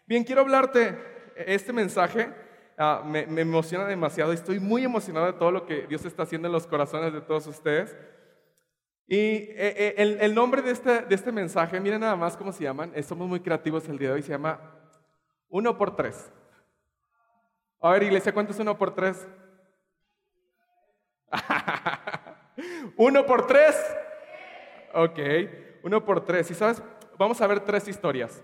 Bien, 0.07 0.23
quiero 0.23 0.41
hablarte 0.41 0.97
este 1.35 1.71
mensaje. 1.71 2.33
Ah, 2.75 3.03
me, 3.05 3.19
emociona 3.39 3.85
demasiado. 3.85 4.33
Estoy 4.33 4.59
muy 4.59 4.83
emocionado 4.83 5.27
de 5.27 5.33
todo 5.33 5.51
lo 5.51 5.67
que 5.67 5.85
Dios 5.85 6.03
está 6.05 6.23
haciendo 6.23 6.47
en 6.47 6.53
los 6.53 6.65
corazones 6.65 7.13
de 7.13 7.21
todos 7.21 7.45
ustedes. 7.45 7.95
Y 9.05 9.17
eh, 9.17 9.95
eh, 9.97 10.17
el, 10.21 10.33
nombre 10.33 10.61
de 10.63 10.71
este, 10.71 11.01
de 11.01 11.13
este 11.13 11.31
mensaje, 11.31 11.79
miren 11.79 12.01
nada 12.01 12.15
más 12.15 12.35
cómo 12.35 12.51
se 12.51 12.63
llaman. 12.63 12.91
Somos 13.03 13.27
muy 13.27 13.41
creativos 13.41 13.87
el 13.87 13.99
día 13.99 14.09
de 14.09 14.13
hoy. 14.15 14.21
Se 14.23 14.31
llama 14.31 14.59
Uno 15.49 15.77
por 15.77 15.95
Tres. 15.95 16.31
A 17.81 17.91
ver, 17.91 18.03
iglesia, 18.03 18.33
¿cuánto 18.33 18.51
es 18.51 18.59
uno 18.59 18.77
por 18.77 18.93
tres? 18.93 19.27
¿Uno 22.97 23.25
por 23.25 23.47
tres? 23.47 23.75
Ok, 24.93 25.19
uno 25.83 26.03
por 26.03 26.25
tres. 26.25 26.51
Y 26.51 26.55
sabes, 26.55 26.83
vamos 27.17 27.39
a 27.39 27.47
ver 27.47 27.61
tres 27.61 27.87
historias. 27.87 28.43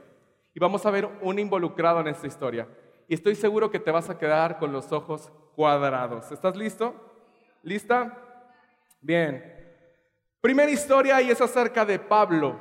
Y 0.53 0.59
vamos 0.59 0.85
a 0.85 0.91
ver 0.91 1.09
un 1.21 1.37
involucrado 1.37 1.99
en 1.99 2.07
esta 2.07 2.27
historia. 2.27 2.67
Y 3.07 3.13
estoy 3.13 3.35
seguro 3.35 3.69
que 3.69 3.79
te 3.79 3.91
vas 3.91 4.09
a 4.09 4.17
quedar 4.17 4.57
con 4.57 4.71
los 4.71 4.91
ojos 4.91 5.31
cuadrados. 5.55 6.31
¿Estás 6.31 6.55
listo? 6.55 6.95
¿Lista? 7.61 8.17
Bien. 9.01 9.53
Primera 10.39 10.71
historia 10.71 11.21
y 11.21 11.29
es 11.31 11.41
acerca 11.41 11.85
de 11.85 11.99
Pablo, 11.99 12.55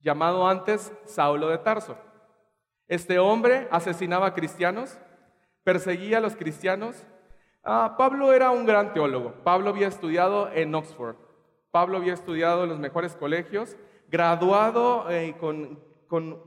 llamado 0.00 0.46
antes 0.46 0.92
Saulo 1.06 1.48
de 1.48 1.58
Tarso. 1.58 1.96
Este 2.86 3.18
hombre 3.18 3.68
asesinaba 3.70 4.26
a 4.26 4.34
cristianos, 4.34 4.98
perseguía 5.64 6.18
a 6.18 6.20
los 6.20 6.36
cristianos. 6.36 6.94
Ah, 7.64 7.94
Pablo 7.98 8.32
era 8.32 8.50
un 8.50 8.66
gran 8.66 8.92
teólogo. 8.92 9.32
Pablo 9.42 9.70
había 9.70 9.88
estudiado 9.88 10.50
en 10.52 10.74
Oxford. 10.74 11.16
Pablo 11.70 11.96
había 11.96 12.12
estudiado 12.12 12.62
en 12.62 12.68
los 12.68 12.78
mejores 12.78 13.16
colegios, 13.16 13.76
graduado 14.08 15.10
eh, 15.10 15.34
con, 15.40 15.82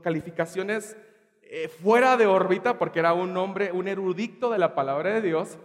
calificaciones 0.00 0.96
eh, 1.42 1.68
fuera 1.68 2.16
de 2.16 2.26
órbita, 2.26 2.78
porque 2.78 3.00
era 3.00 3.12
un 3.12 3.36
hombre, 3.36 3.70
un 3.72 3.88
erudito 3.88 4.50
de 4.50 4.58
la 4.58 4.74
palabra 4.74 5.10
de 5.10 5.20
Dios. 5.20 5.58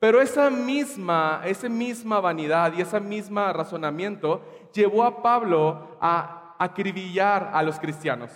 Pero 0.00 0.20
esa 0.20 0.50
misma, 0.50 1.42
esa 1.44 1.68
misma 1.68 2.20
vanidad 2.20 2.72
y 2.76 2.80
ese 2.80 2.98
mismo 2.98 3.40
razonamiento 3.52 4.42
llevó 4.72 5.04
a 5.04 5.22
Pablo 5.22 5.96
a 6.00 6.56
acribillar 6.58 7.50
a 7.54 7.62
los 7.62 7.78
cristianos, 7.78 8.30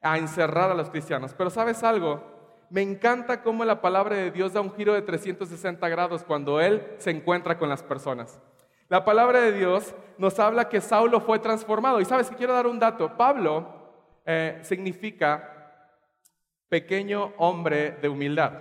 a 0.00 0.16
encerrar 0.18 0.70
a 0.70 0.74
los 0.74 0.90
cristianos. 0.90 1.34
Pero 1.36 1.50
sabes 1.50 1.82
algo, 1.82 2.37
me 2.70 2.82
encanta 2.82 3.42
cómo 3.42 3.64
la 3.64 3.80
palabra 3.80 4.16
de 4.16 4.30
Dios 4.30 4.52
da 4.52 4.60
un 4.60 4.74
giro 4.74 4.94
de 4.94 5.02
360 5.02 5.88
grados 5.88 6.22
cuando 6.22 6.60
Él 6.60 6.86
se 6.98 7.10
encuentra 7.10 7.58
con 7.58 7.68
las 7.68 7.82
personas. 7.82 8.38
La 8.88 9.04
palabra 9.04 9.40
de 9.40 9.52
Dios 9.52 9.94
nos 10.16 10.38
habla 10.38 10.68
que 10.68 10.80
Saulo 10.80 11.20
fue 11.20 11.38
transformado. 11.38 12.00
Y 12.00 12.04
sabes 12.04 12.30
que 12.30 12.36
quiero 12.36 12.54
dar 12.54 12.66
un 12.66 12.78
dato. 12.78 13.16
Pablo 13.16 13.66
eh, 14.24 14.58
significa 14.62 15.54
pequeño 16.68 17.32
hombre 17.38 17.92
de 17.92 18.08
humildad. 18.08 18.52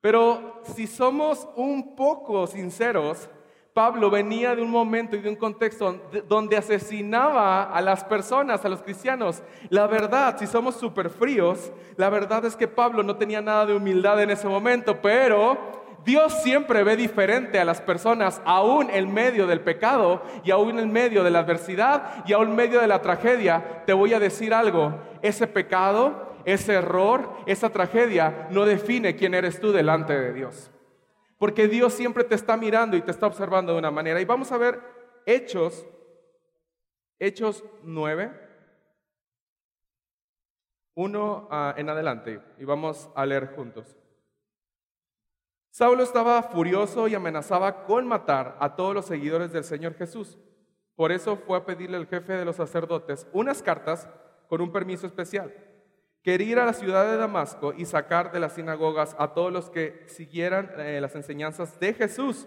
Pero 0.00 0.62
si 0.64 0.86
somos 0.86 1.48
un 1.56 1.94
poco 1.94 2.46
sinceros, 2.46 3.28
Pablo 3.74 4.10
venía 4.10 4.54
de 4.54 4.60
un 4.60 4.70
momento 4.70 5.16
y 5.16 5.20
de 5.20 5.30
un 5.30 5.36
contexto 5.36 5.98
donde 6.28 6.58
asesinaba 6.58 7.64
a 7.64 7.80
las 7.80 8.04
personas, 8.04 8.64
a 8.64 8.68
los 8.68 8.82
cristianos. 8.82 9.42
La 9.70 9.86
verdad, 9.86 10.36
si 10.38 10.46
somos 10.46 10.76
súper 10.76 11.08
fríos, 11.08 11.72
la 11.96 12.10
verdad 12.10 12.44
es 12.44 12.54
que 12.54 12.68
Pablo 12.68 13.02
no 13.02 13.16
tenía 13.16 13.40
nada 13.40 13.64
de 13.64 13.74
humildad 13.74 14.20
en 14.22 14.30
ese 14.30 14.46
momento, 14.46 15.00
pero 15.00 15.56
Dios 16.04 16.42
siempre 16.42 16.82
ve 16.82 16.96
diferente 16.96 17.60
a 17.60 17.64
las 17.64 17.80
personas, 17.80 18.42
aún 18.44 18.90
en 18.90 19.12
medio 19.12 19.46
del 19.46 19.60
pecado 19.60 20.22
y 20.44 20.50
aún 20.50 20.78
en 20.78 20.92
medio 20.92 21.24
de 21.24 21.30
la 21.30 21.38
adversidad 21.38 22.24
y 22.26 22.32
aún 22.34 22.50
en 22.50 22.56
medio 22.56 22.80
de 22.80 22.88
la 22.88 23.00
tragedia. 23.00 23.84
Te 23.86 23.92
voy 23.92 24.12
a 24.12 24.20
decir 24.20 24.52
algo, 24.52 24.94
ese 25.22 25.46
pecado, 25.46 26.34
ese 26.44 26.74
error, 26.74 27.30
esa 27.46 27.70
tragedia 27.70 28.48
no 28.50 28.66
define 28.66 29.16
quién 29.16 29.32
eres 29.32 29.60
tú 29.60 29.72
delante 29.72 30.12
de 30.18 30.32
Dios. 30.32 30.71
Porque 31.42 31.66
Dios 31.66 31.92
siempre 31.92 32.22
te 32.22 32.36
está 32.36 32.56
mirando 32.56 32.96
y 32.96 33.02
te 33.02 33.10
está 33.10 33.26
observando 33.26 33.72
de 33.72 33.80
una 33.80 33.90
manera. 33.90 34.20
Y 34.20 34.24
vamos 34.24 34.52
a 34.52 34.58
ver 34.58 34.80
Hechos, 35.26 35.84
Hechos 37.18 37.64
9, 37.82 38.30
1 40.94 41.48
ah, 41.50 41.74
en 41.76 41.88
adelante. 41.88 42.40
Y 42.60 42.64
vamos 42.64 43.10
a 43.16 43.26
leer 43.26 43.56
juntos. 43.56 43.96
Saulo 45.72 46.04
estaba 46.04 46.40
furioso 46.44 47.08
y 47.08 47.16
amenazaba 47.16 47.86
con 47.86 48.06
matar 48.06 48.56
a 48.60 48.76
todos 48.76 48.94
los 48.94 49.06
seguidores 49.06 49.52
del 49.52 49.64
Señor 49.64 49.94
Jesús. 49.94 50.38
Por 50.94 51.10
eso 51.10 51.36
fue 51.38 51.58
a 51.58 51.66
pedirle 51.66 51.96
al 51.96 52.06
jefe 52.06 52.34
de 52.34 52.44
los 52.44 52.54
sacerdotes 52.54 53.26
unas 53.32 53.64
cartas 53.64 54.08
con 54.48 54.60
un 54.60 54.70
permiso 54.70 55.08
especial 55.08 55.52
Quería 56.22 56.52
ir 56.52 56.58
a 56.60 56.66
la 56.66 56.72
ciudad 56.72 57.04
de 57.04 57.16
Damasco 57.16 57.74
y 57.76 57.84
sacar 57.84 58.30
de 58.30 58.38
las 58.38 58.52
sinagogas 58.52 59.16
a 59.18 59.34
todos 59.34 59.52
los 59.52 59.70
que 59.70 60.04
siguieran 60.06 60.70
eh, 60.78 61.00
las 61.00 61.16
enseñanzas 61.16 61.80
de 61.80 61.94
Jesús 61.94 62.46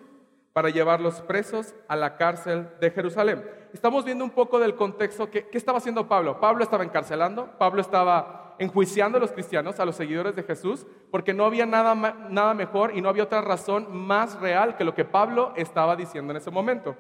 para 0.53 0.70
llevarlos 0.70 1.20
presos 1.20 1.75
a 1.89 1.98
la 1.98 2.15
cárcel 2.15 2.70
de 2.79 2.89
Jerusalén. 2.91 3.44
Estamos 3.74 4.05
viendo 4.05 4.24
un 4.24 4.29
poco 4.29 4.60
del 4.60 4.75
contexto. 4.75 5.29
¿Qué, 5.29 5.50
qué 5.50 5.58
estaba 5.58 5.79
haciendo 5.79 6.08
Pablo? 6.08 6.39
Pablo 6.39 6.63
estaba 6.63 6.86
encarcelando, 6.86 7.58
Pablo 7.58 7.82
estaba 7.82 8.55
enjuiciando 8.60 9.17
a 9.17 9.22
los 9.22 9.34
cristianos, 9.34 9.82
a 9.82 9.86
los 9.86 9.98
seguidores 9.98 10.38
de 10.38 10.44
Jesús, 10.44 10.88
porque 11.12 11.34
no 11.34 11.44
había 11.44 11.65
nada, 11.65 11.94
nada 12.29 12.53
mejor 12.53 12.96
y 12.96 13.01
no 13.01 13.10
había 13.10 13.24
otra 13.24 13.41
razón 13.41 13.94
más 13.94 14.39
real 14.39 14.77
que 14.77 14.86
lo 14.86 14.96
que 14.96 15.03
Pablo 15.03 15.51
estaba 15.58 15.98
diciendo 15.98 16.32
en 16.32 16.38
ese 16.38 16.50
momento. 16.50 16.96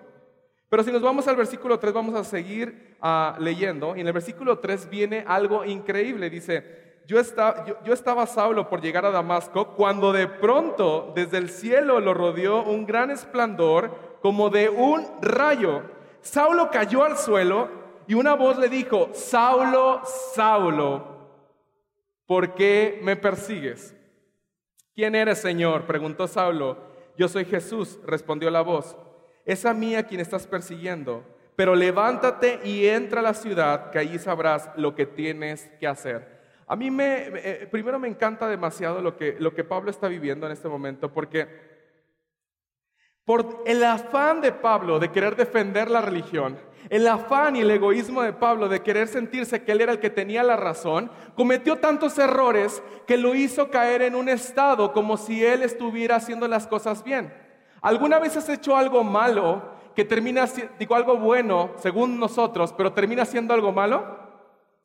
Pero 0.69 0.83
si 0.83 0.91
nos 0.91 1.01
vamos 1.01 1.27
al 1.27 1.35
versículo 1.35 1.77
3, 1.77 1.93
vamos 1.93 2.15
a 2.15 2.23
seguir 2.23 2.97
ah, 3.01 3.35
leyendo. 3.39 3.95
Y 3.95 4.01
en 4.01 4.07
el 4.07 4.13
versículo 4.13 4.59
3 4.59 4.89
viene 4.89 5.23
algo 5.27 5.63
increíble. 5.63 6.29
Dice, 6.29 7.01
yo 7.05 7.19
estaba, 7.19 7.65
yo, 7.83 7.93
estaba 7.93 8.25
Saulo 8.25 8.67
por 8.67 8.81
llegar 8.81 9.05
a 9.05 9.11
Damasco 9.11 9.75
cuando 9.75 10.11
de 10.11 10.27
pronto 10.27 11.11
desde 11.15 11.37
el 11.37 11.49
cielo 11.49 11.99
lo 11.99 12.13
rodeó 12.13 12.63
un 12.63 12.85
gran 12.85 13.11
esplendor 13.11 14.17
como 14.21 14.49
de 14.49 14.69
un 14.69 15.05
rayo. 15.21 15.83
Saulo 16.21 16.71
cayó 16.71 17.03
al 17.03 17.17
suelo 17.17 17.69
y 18.07 18.15
una 18.15 18.33
voz 18.33 18.57
le 18.57 18.67
dijo, 18.67 19.09
Saulo, 19.13 20.01
Saulo, 20.33 21.15
¿por 22.25 22.55
qué 22.55 22.99
me 23.03 23.15
persigues? 23.15 23.95
¿Quién 24.95 25.13
eres, 25.13 25.39
Señor? 25.39 25.85
preguntó 25.85 26.27
Saulo. 26.27 26.95
Yo 27.17 27.27
soy 27.27 27.45
Jesús, 27.45 27.99
respondió 28.05 28.49
la 28.49 28.61
voz 28.61 28.97
es 29.45 29.65
a 29.65 29.73
mí 29.73 29.95
a 29.95 30.03
quien 30.03 30.21
estás 30.21 30.47
persiguiendo. 30.47 31.23
Pero 31.55 31.75
levántate 31.75 32.59
y 32.63 32.87
entra 32.87 33.21
a 33.21 33.23
la 33.23 33.33
ciudad, 33.33 33.91
que 33.91 33.99
allí 33.99 34.19
sabrás 34.19 34.69
lo 34.75 34.93
que 34.93 35.05
tienes 35.05 35.69
que 35.79 35.87
hacer. 35.87 36.35
A 36.67 36.75
mí 36.75 36.91
me, 36.91 37.27
eh, 37.33 37.67
primero 37.71 37.99
me 37.99 38.07
encanta 38.07 38.47
demasiado 38.49 39.01
lo 39.01 39.15
que, 39.15 39.37
lo 39.39 39.53
que 39.53 39.63
Pablo 39.63 39.91
está 39.91 40.07
viviendo 40.07 40.45
en 40.47 40.51
este 40.51 40.67
momento, 40.67 41.13
porque 41.13 41.47
por 43.23 43.63
el 43.65 43.83
afán 43.83 44.41
de 44.41 44.51
Pablo 44.51 44.99
de 44.99 45.11
querer 45.11 45.35
defender 45.35 45.89
la 45.89 46.01
religión, 46.01 46.59
El 46.87 47.07
afán 47.07 47.55
y 47.55 47.61
el 47.61 47.71
egoísmo 47.71 48.21
de 48.21 48.33
Pablo 48.33 48.69
de 48.69 48.81
querer 48.81 49.07
sentirse 49.07 49.63
que 49.63 49.71
él 49.71 49.81
era 49.81 49.91
el 49.91 49.99
que 49.99 50.11
tenía 50.11 50.43
la 50.43 50.55
razón, 50.55 51.09
cometió 51.35 51.77
tantos 51.77 52.19
errores 52.19 52.83
que 53.07 53.17
lo 53.17 53.33
hizo 53.33 53.71
caer 53.71 54.03
en 54.03 54.13
un 54.13 54.29
estado 54.29 54.93
como 54.93 55.17
si 55.17 55.43
él 55.43 55.63
estuviera 55.63 56.17
haciendo 56.17 56.47
las 56.47 56.67
cosas 56.67 57.03
bien. 57.03 57.33
¿Alguna 57.85 58.17
vez 58.17 58.35
has 58.35 58.49
hecho 58.49 58.75
algo 58.75 59.03
malo 59.03 59.61
que 59.95 60.03
termina, 60.03 60.47
digo 60.79 60.95
algo 60.95 61.17
bueno 61.17 61.69
según 61.77 62.19
nosotros, 62.19 62.73
pero 62.73 62.91
termina 62.93 63.25
siendo 63.25 63.53
algo 63.53 63.71
malo? 63.71 64.17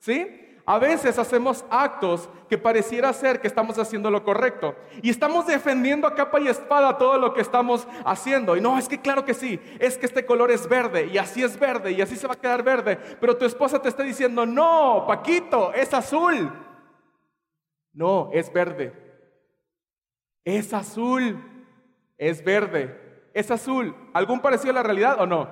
¿Sí? 0.00 0.26
A 0.66 0.78
veces 0.78 1.19
hacemos 1.19 1.64
actos 1.71 2.28
que 2.50 2.59
pareciera 2.59 3.11
ser 3.14 3.40
que 3.40 3.47
estamos 3.47 3.78
haciendo 3.78 4.11
lo 4.11 4.23
correcto 4.23 4.76
y 5.00 5.09
estamos 5.09 5.47
defendiendo 5.47 6.07
a 6.07 6.14
capa 6.14 6.40
y 6.40 6.49
espada 6.49 6.99
todo 6.99 7.16
lo 7.16 7.33
que 7.33 7.40
estamos 7.40 7.88
haciendo. 8.04 8.54
Y 8.54 8.61
no, 8.61 8.78
es 8.78 8.87
que 8.87 9.00
claro 9.00 9.25
que 9.25 9.33
sí, 9.33 9.59
es 9.78 9.97
que 9.97 10.04
este 10.04 10.26
color 10.26 10.50
es 10.50 10.69
verde 10.69 11.07
y 11.07 11.16
así 11.16 11.42
es 11.42 11.59
verde 11.59 11.92
y 11.92 12.02
así 12.02 12.16
se 12.16 12.26
va 12.26 12.35
a 12.35 12.38
quedar 12.38 12.62
verde, 12.62 12.99
pero 13.19 13.35
tu 13.35 13.47
esposa 13.47 13.80
te 13.80 13.88
está 13.88 14.02
diciendo, 14.02 14.45
no, 14.45 15.07
Paquito, 15.09 15.73
es 15.73 15.95
azul. 15.95 16.52
No, 17.95 18.28
es 18.35 18.52
verde. 18.52 18.92
Es 20.45 20.75
azul, 20.75 21.50
es 22.21 22.45
verde, 22.45 23.31
es 23.33 23.50
azul. 23.50 23.97
¿Algún 24.12 24.41
parecido 24.41 24.73
a 24.73 24.75
la 24.75 24.83
realidad 24.83 25.19
o 25.19 25.27
no? 25.27 25.49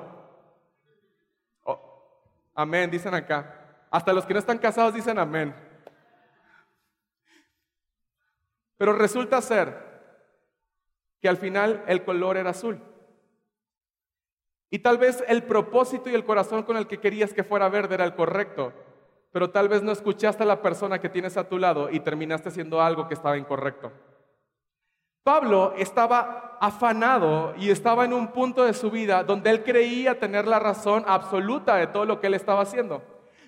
Oh, 1.65 1.81
amén, 2.55 2.91
dicen 2.91 3.15
acá. 3.15 3.87
Hasta 3.91 4.13
los 4.13 4.27
que 4.27 4.35
no 4.35 4.39
están 4.39 4.59
casados 4.59 4.93
dicen 4.93 5.19
amén. 5.19 5.55
Pero 8.77 8.93
resulta 8.93 9.41
ser 9.41 9.75
que 11.23 11.29
al 11.29 11.39
final 11.39 11.83
el 11.87 12.05
color 12.05 12.37
era 12.37 12.51
azul. 12.51 12.79
Y 14.69 14.81
tal 14.81 14.99
vez 14.99 15.25
el 15.27 15.45
propósito 15.45 16.11
y 16.11 16.15
el 16.15 16.27
corazón 16.27 16.65
con 16.65 16.77
el 16.77 16.87
que 16.87 17.01
querías 17.01 17.33
que 17.33 17.45
fuera 17.45 17.71
verde 17.71 17.95
era 17.95 18.05
el 18.05 18.15
correcto, 18.15 18.75
pero 19.33 19.49
tal 19.49 19.71
vez 19.71 19.83
no 19.83 19.91
escuchaste 19.91 20.43
a 20.43 20.47
la 20.47 20.61
persona 20.61 21.01
que 21.01 21.09
tienes 21.09 21.39
a 21.39 21.49
tu 21.49 21.59
lado 21.59 21.89
y 21.89 22.01
terminaste 22.01 22.51
haciendo 22.51 22.83
algo 22.83 23.09
que 23.09 23.15
estaba 23.15 23.39
incorrecto. 23.39 23.91
Pablo 25.29 25.75
estaba 25.77 26.57
afanado 26.59 27.53
y 27.59 27.69
estaba 27.69 28.07
en 28.07 28.15
un 28.15 28.29
punto 28.29 28.65
de 28.65 28.73
su 28.73 28.91
vida 28.91 29.23
donde 29.23 29.51
él 29.51 29.63
creía 29.63 30.19
tener 30.19 30.47
la 30.47 30.59
razón 30.59 31.05
absoluta 31.07 31.77
de 31.77 31.87
todo 31.87 32.07
lo 32.07 32.19
que 32.19 32.29
él 32.29 32.33
estaba 32.33 32.63
haciendo. 32.63 33.03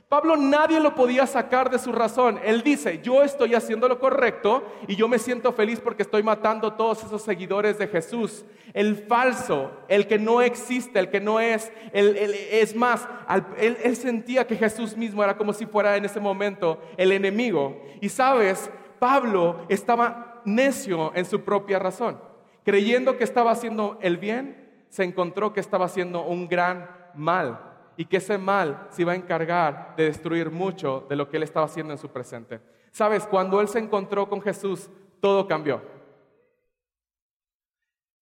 Pablo 0.06 0.36
nadie 0.36 0.78
lo 0.78 0.94
podía 0.94 1.26
sacar 1.26 1.70
de 1.70 1.78
su 1.78 1.90
razón. 1.90 2.38
Él 2.44 2.62
dice, 2.62 3.00
yo 3.02 3.22
estoy 3.22 3.54
haciendo 3.54 3.88
lo 3.88 3.98
correcto 3.98 4.62
y 4.88 4.94
yo 4.94 5.08
me 5.08 5.18
siento 5.18 5.54
feliz 5.54 5.80
porque 5.80 6.02
estoy 6.02 6.22
matando 6.22 6.74
todos 6.74 7.02
esos 7.02 7.22
seguidores 7.22 7.78
de 7.78 7.88
Jesús. 7.88 8.44
El 8.74 8.96
falso, 8.96 9.70
el 9.88 10.06
que 10.06 10.18
no 10.18 10.42
existe, 10.42 10.98
el 10.98 11.08
que 11.08 11.22
no 11.22 11.40
es, 11.40 11.72
es 11.94 12.76
más, 12.76 13.08
él, 13.56 13.78
él 13.82 13.96
sentía 13.96 14.46
que 14.46 14.56
Jesús 14.56 14.98
mismo 14.98 15.24
era 15.24 15.38
como 15.38 15.54
si 15.54 15.64
fuera 15.64 15.96
en 15.96 16.04
ese 16.04 16.20
momento 16.20 16.78
el 16.98 17.10
enemigo. 17.10 17.80
Y 18.02 18.10
sabes, 18.10 18.70
Pablo 18.98 19.64
estaba 19.70 20.29
necio 20.44 21.12
en 21.14 21.24
su 21.24 21.42
propia 21.42 21.78
razón. 21.78 22.20
Creyendo 22.64 23.16
que 23.16 23.24
estaba 23.24 23.50
haciendo 23.50 23.98
el 24.00 24.18
bien, 24.18 24.84
se 24.88 25.04
encontró 25.04 25.52
que 25.52 25.60
estaba 25.60 25.86
haciendo 25.86 26.22
un 26.22 26.48
gran 26.48 26.90
mal 27.14 27.60
y 27.96 28.04
que 28.04 28.18
ese 28.18 28.38
mal 28.38 28.86
se 28.90 29.02
iba 29.02 29.12
a 29.12 29.16
encargar 29.16 29.94
de 29.96 30.04
destruir 30.04 30.50
mucho 30.50 31.06
de 31.08 31.16
lo 31.16 31.28
que 31.28 31.36
él 31.36 31.42
estaba 31.42 31.66
haciendo 31.66 31.92
en 31.92 31.98
su 31.98 32.08
presente. 32.08 32.60
Sabes, 32.90 33.26
cuando 33.26 33.60
él 33.60 33.68
se 33.68 33.78
encontró 33.78 34.28
con 34.28 34.40
Jesús, 34.42 34.90
todo 35.20 35.46
cambió. 35.46 35.82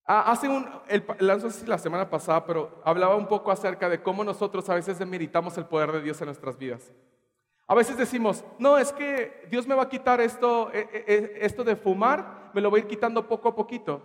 Ah, 0.05 0.33
hace 0.33 0.49
un, 0.49 0.67
el, 0.89 1.05
no 1.21 1.41
sé 1.41 1.51
si 1.51 1.67
la 1.67 1.77
semana 1.77 2.09
pasada, 2.09 2.45
pero 2.47 2.81
hablaba 2.83 3.15
un 3.15 3.29
poco 3.29 3.51
acerca 3.51 3.89
de 3.89 4.03
cómo 4.03 4.25
nosotros 4.25 4.69
a 4.71 4.75
veces 4.75 4.99
demeritamos 4.99 5.59
el 5.59 5.67
poder 5.67 5.93
de 5.93 6.01
Dios 6.01 6.21
en 6.23 6.27
nuestras 6.27 6.57
vidas. 6.57 6.91
A 7.71 7.75
veces 7.75 7.99
decimos, 7.99 8.43
no, 8.59 8.79
es 8.79 8.93
que 8.93 9.47
Dios 9.51 9.67
me 9.67 9.75
va 9.75 9.83
a 9.83 9.89
quitar 9.91 10.23
esto, 10.23 10.71
eh, 10.73 10.89
eh, 10.91 11.05
eh, 11.07 11.39
esto 11.43 11.65
de 11.65 11.77
fumar, 11.77 12.51
me 12.55 12.63
lo 12.63 12.71
va 12.71 12.79
a 12.79 12.81
ir 12.81 12.87
quitando 12.87 13.29
poco 13.29 13.51
a 13.51 13.55
poquito. 13.55 14.01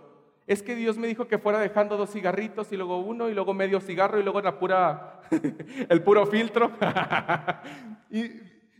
Es 0.46 0.62
que 0.62 0.74
Dios 0.74 0.98
me 0.98 1.06
dijo 1.06 1.26
que 1.26 1.38
fuera 1.38 1.58
dejando 1.58 1.96
dos 1.96 2.10
cigarritos 2.10 2.70
y 2.72 2.76
luego 2.76 2.98
uno 2.98 3.30
y 3.30 3.34
luego 3.34 3.54
medio 3.54 3.80
cigarro 3.80 4.20
y 4.20 4.22
luego 4.22 4.42
la 4.42 4.58
pura, 4.58 5.22
el 5.88 6.02
puro 6.02 6.26
filtro. 6.26 6.72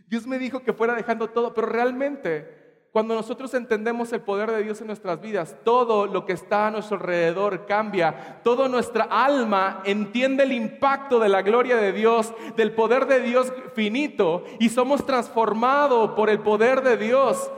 Dios 0.07 0.27
me 0.27 0.37
dijo 0.37 0.61
que 0.61 0.71
fuera 0.71 0.93
dejando 0.93 1.31
todo, 1.31 1.55
pero 1.55 1.65
realmente 1.65 2.64
cuando 2.95 3.13
nosotros 3.13 3.53
entendemos 3.53 4.13
el 4.13 4.21
poder 4.21 4.49
de 4.49 4.63
Dios 4.63 4.79
en 4.79 4.87
nuestras 4.87 5.19
vidas, 5.19 5.53
todo 5.65 6.07
lo 6.07 6.25
que 6.25 6.31
está 6.31 6.67
a 6.67 6.71
nuestro 6.71 6.95
alrededor 6.95 7.65
cambia, 7.65 8.39
toda 8.41 8.69
nuestra 8.69 9.03
alma 9.03 9.81
entiende 9.83 10.43
el 10.43 10.53
impacto 10.53 11.19
de 11.19 11.27
la 11.27 11.41
gloria 11.41 11.75
de 11.75 11.91
Dios, 11.91 12.33
del 12.55 12.71
poder 12.71 13.05
de 13.05 13.19
Dios 13.19 13.51
finito 13.73 14.45
y 14.61 14.69
somos 14.69 15.05
transformados 15.05 16.11
por 16.11 16.29
el 16.29 16.39
poder 16.39 16.83
de 16.83 16.95
Dios. 16.95 17.51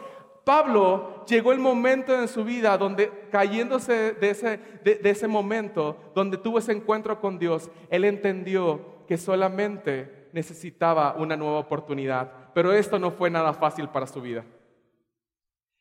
Pablo 0.44 1.24
llegó 1.28 1.52
el 1.52 1.60
momento 1.60 2.20
en 2.20 2.28
su 2.30 2.44
vida 2.44 2.76
donde, 2.76 3.12
cayéndose 3.32 4.14
de 4.14 4.32
ese, 4.32 4.60
de, 4.84 5.00
ese 5.04 5.28
momento, 5.28 5.98
donde 6.16 6.38
tuvo 6.38 6.58
ese 6.58 6.72
encuentro 6.72 7.22
con 7.22 7.38
Dios, 7.38 7.70
él 7.92 8.06
entendió 8.06 9.06
que 9.08 9.20
solamente 9.20 10.30
necesitaba 10.34 11.14
una 11.16 11.38
nueva 11.38 11.60
oportunidad. 11.60 12.32
Pero 12.56 12.74
esto 12.74 12.98
no 12.98 13.12
fue 13.12 13.30
nada 13.30 13.54
fácil 13.54 13.88
para 13.90 14.08
su 14.08 14.20
vida. 14.20 14.44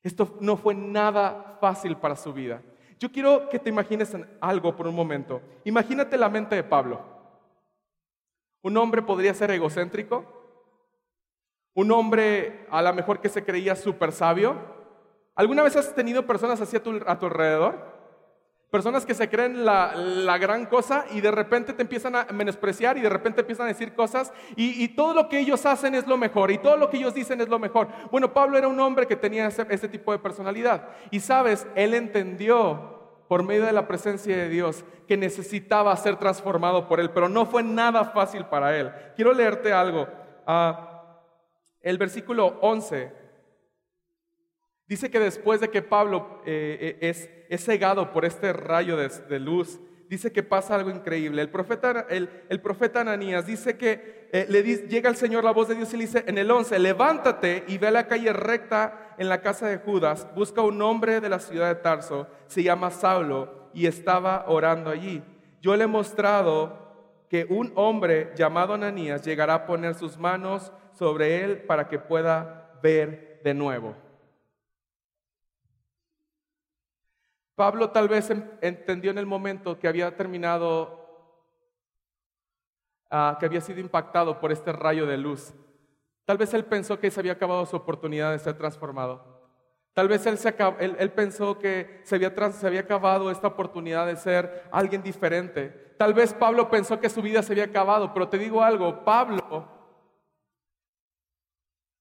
Esto 0.02 0.36
no 0.40 0.56
fue 0.56 0.74
nada 0.74 1.58
fácil 1.60 1.96
para 1.96 2.16
su 2.16 2.32
vida. 2.32 2.62
Yo 2.98 3.12
quiero 3.12 3.48
que 3.48 3.58
te 3.58 3.68
imagines 3.68 4.16
algo 4.40 4.74
por 4.74 4.86
un 4.86 4.94
momento. 4.94 5.42
Imagínate 5.64 6.16
la 6.16 6.28
mente 6.28 6.56
de 6.56 6.64
Pablo. 6.64 7.00
Un 8.62 8.76
hombre 8.76 9.02
podría 9.02 9.34
ser 9.34 9.50
egocéntrico, 9.50 10.24
un 11.74 11.92
hombre 11.92 12.66
a 12.70 12.80
lo 12.82 12.92
mejor 12.94 13.20
que 13.20 13.28
se 13.28 13.44
creía 13.44 13.76
súper 13.76 14.12
sabio. 14.12 14.56
¿Alguna 15.34 15.62
vez 15.62 15.76
has 15.76 15.94
tenido 15.94 16.26
personas 16.26 16.60
así 16.60 16.76
a 16.76 16.82
tu, 16.82 16.90
alrededor? 17.06 17.95
Personas 18.70 19.06
que 19.06 19.14
se 19.14 19.28
creen 19.28 19.64
la, 19.64 20.38
gran 20.38 20.66
cosa 20.66 21.06
y 21.12 21.20
de 21.20 21.30
repente 21.30 21.72
te 21.72 21.82
empiezan 21.82 22.16
a 22.16 22.24
menospreciar 22.32 22.98
y 22.98 23.00
de 23.00 23.08
repente 23.08 23.40
empiezan 23.40 23.66
a 23.66 23.68
decir 23.68 23.94
cosas 23.94 24.32
y, 24.56 24.82
y, 24.82 24.88
todo 24.88 25.14
lo 25.14 25.28
que 25.28 25.38
ellos 25.38 25.64
hacen 25.64 25.94
es 25.94 26.06
lo 26.06 26.16
mejor 26.16 26.50
y 26.50 26.58
todo 26.58 26.76
lo 26.76 26.90
que 26.90 26.96
ellos 26.96 27.14
dicen 27.14 27.40
es 27.40 27.48
lo 27.48 27.58
mejor. 27.58 27.88
Bueno, 28.10 28.32
Pablo 28.32 28.58
era 28.58 28.68
un 28.68 28.80
hombre 28.80 29.06
que 29.06 29.16
tenía 29.16 29.46
ese, 29.46 29.66
ese 29.70 29.88
tipo 29.88 30.10
de 30.12 30.18
personalidad 30.18 30.88
y 31.10 31.20
sabes, 31.20 31.66
él 31.76 31.94
entendió 31.94 32.96
por 33.28 33.42
medio 33.42 33.64
de 33.64 33.72
la 33.72 33.86
presencia 33.86 34.36
de 34.36 34.48
Dios 34.48 34.84
que 35.06 35.16
necesitaba 35.16 35.96
ser 35.96 36.16
transformado 36.16 36.88
por 36.88 37.00
él, 37.00 37.10
pero 37.10 37.28
no 37.28 37.46
fue 37.46 37.62
nada 37.62 38.04
fácil 38.06 38.46
para 38.46 38.76
él. 38.76 38.92
Quiero 39.14 39.32
leerte 39.32 39.72
algo. 39.72 40.08
Uh, 40.46 40.74
el 41.80 41.98
versículo 41.98 42.58
11 42.62 43.12
dice 44.86 45.10
que 45.10 45.20
después 45.20 45.60
de 45.60 45.70
que 45.70 45.82
Pablo 45.82 46.40
eh, 46.44 46.98
eh, 47.00 47.08
es, 47.48 47.64
cegado 47.64 48.12
por 48.12 48.24
este 48.24 48.52
rayo 48.52 48.96
de, 48.96 49.40
luz, 49.40 49.80
dice 50.08 50.32
que 50.32 50.42
pasa 50.42 50.74
algo 50.74 50.90
increíble. 50.90 51.42
El 51.42 51.50
profeta, 51.50 52.06
el, 52.08 52.60
profeta 52.60 53.00
Ananías 53.00 53.46
dice 53.46 53.76
que 53.76 54.28
eh, 54.32 54.46
le 54.48 54.62
llega 54.62 55.08
al 55.08 55.16
Señor 55.16 55.44
la 55.44 55.52
voz 55.52 55.68
de 55.68 55.74
Dios 55.74 55.92
y 55.94 55.96
le 55.96 56.04
dice 56.04 56.24
en 56.26 56.38
el 56.38 56.50
11, 56.50 56.78
levántate 56.78 57.64
y 57.68 57.78
ve 57.78 57.88
a 57.88 57.92
la 57.92 58.06
calle 58.06 58.32
recta 58.32 59.14
en 59.18 59.28
la 59.28 59.40
casa 59.40 59.66
de 59.68 59.78
Judas, 59.78 60.26
busca 60.34 60.62
un 60.62 60.80
hombre 60.82 61.20
de 61.20 61.28
la 61.28 61.38
ciudad 61.38 61.68
de 61.68 61.80
Tarso, 61.80 62.26
se 62.46 62.62
llama 62.62 62.90
Saulo, 62.90 63.66
y 63.72 63.86
estaba 63.86 64.46
orando 64.48 64.90
allí. 64.90 65.22
Yo 65.60 65.76
le 65.76 65.84
he 65.84 65.86
mostrado 65.86 66.86
que 67.28 67.46
un 67.48 67.72
hombre 67.74 68.32
llamado 68.34 68.74
Ananías 68.74 69.22
llegará 69.22 69.54
a 69.54 69.66
poner 69.66 69.94
sus 69.94 70.16
manos 70.16 70.72
sobre 70.92 71.44
él 71.44 71.58
para 71.58 71.88
que 71.88 71.98
pueda 71.98 72.70
ver 72.82 73.40
de 73.44 73.52
nuevo. 73.52 73.94
Pablo 77.56 77.90
tal 77.90 78.08
vez 78.08 78.30
entendió 78.60 79.10
en 79.10 79.18
el 79.18 79.26
momento 79.26 79.78
que 79.78 79.88
había 79.88 80.16
terminado, 80.16 81.34
ah, 83.10 83.36
que 83.40 83.46
había 83.46 83.60
sido 83.60 83.80
impactado 83.80 84.38
por 84.38 84.52
este 84.52 84.72
rayo 84.72 85.06
de 85.06 85.16
luz. 85.16 85.52
Tal 86.24 86.38
vez 86.38 86.54
él 86.54 86.64
pensó 86.64 87.00
que 87.00 87.10
se 87.10 87.18
había 87.18 87.32
acabado 87.32 87.66
su 87.66 87.74
oportunidad 87.74 88.30
de 88.30 88.38
ser 88.38 88.56
transformado. 88.56 89.34
Tal 89.94 90.06
vez 90.06 90.24
él, 90.26 91.12
pensó 91.12 91.58
que 91.58 92.02
se 92.04 92.14
había, 92.14 92.52
se 92.52 92.66
había 92.66 92.80
acabado 92.80 93.30
esta 93.30 93.48
oportunidad 93.48 94.06
de 94.06 94.16
ser 94.16 94.68
alguien 94.70 95.02
diferente. 95.02 95.94
Tal 95.98 96.14
vez 96.14 96.34
Pablo 96.34 96.70
pensó 96.70 97.00
que 97.00 97.08
su 97.08 97.22
vida 97.22 97.42
se 97.42 97.54
había 97.54 97.64
acabado, 97.64 98.12
pero 98.12 98.28
te 98.28 98.38
digo 98.38 98.62
algo, 98.62 99.04
Pablo 99.04 99.76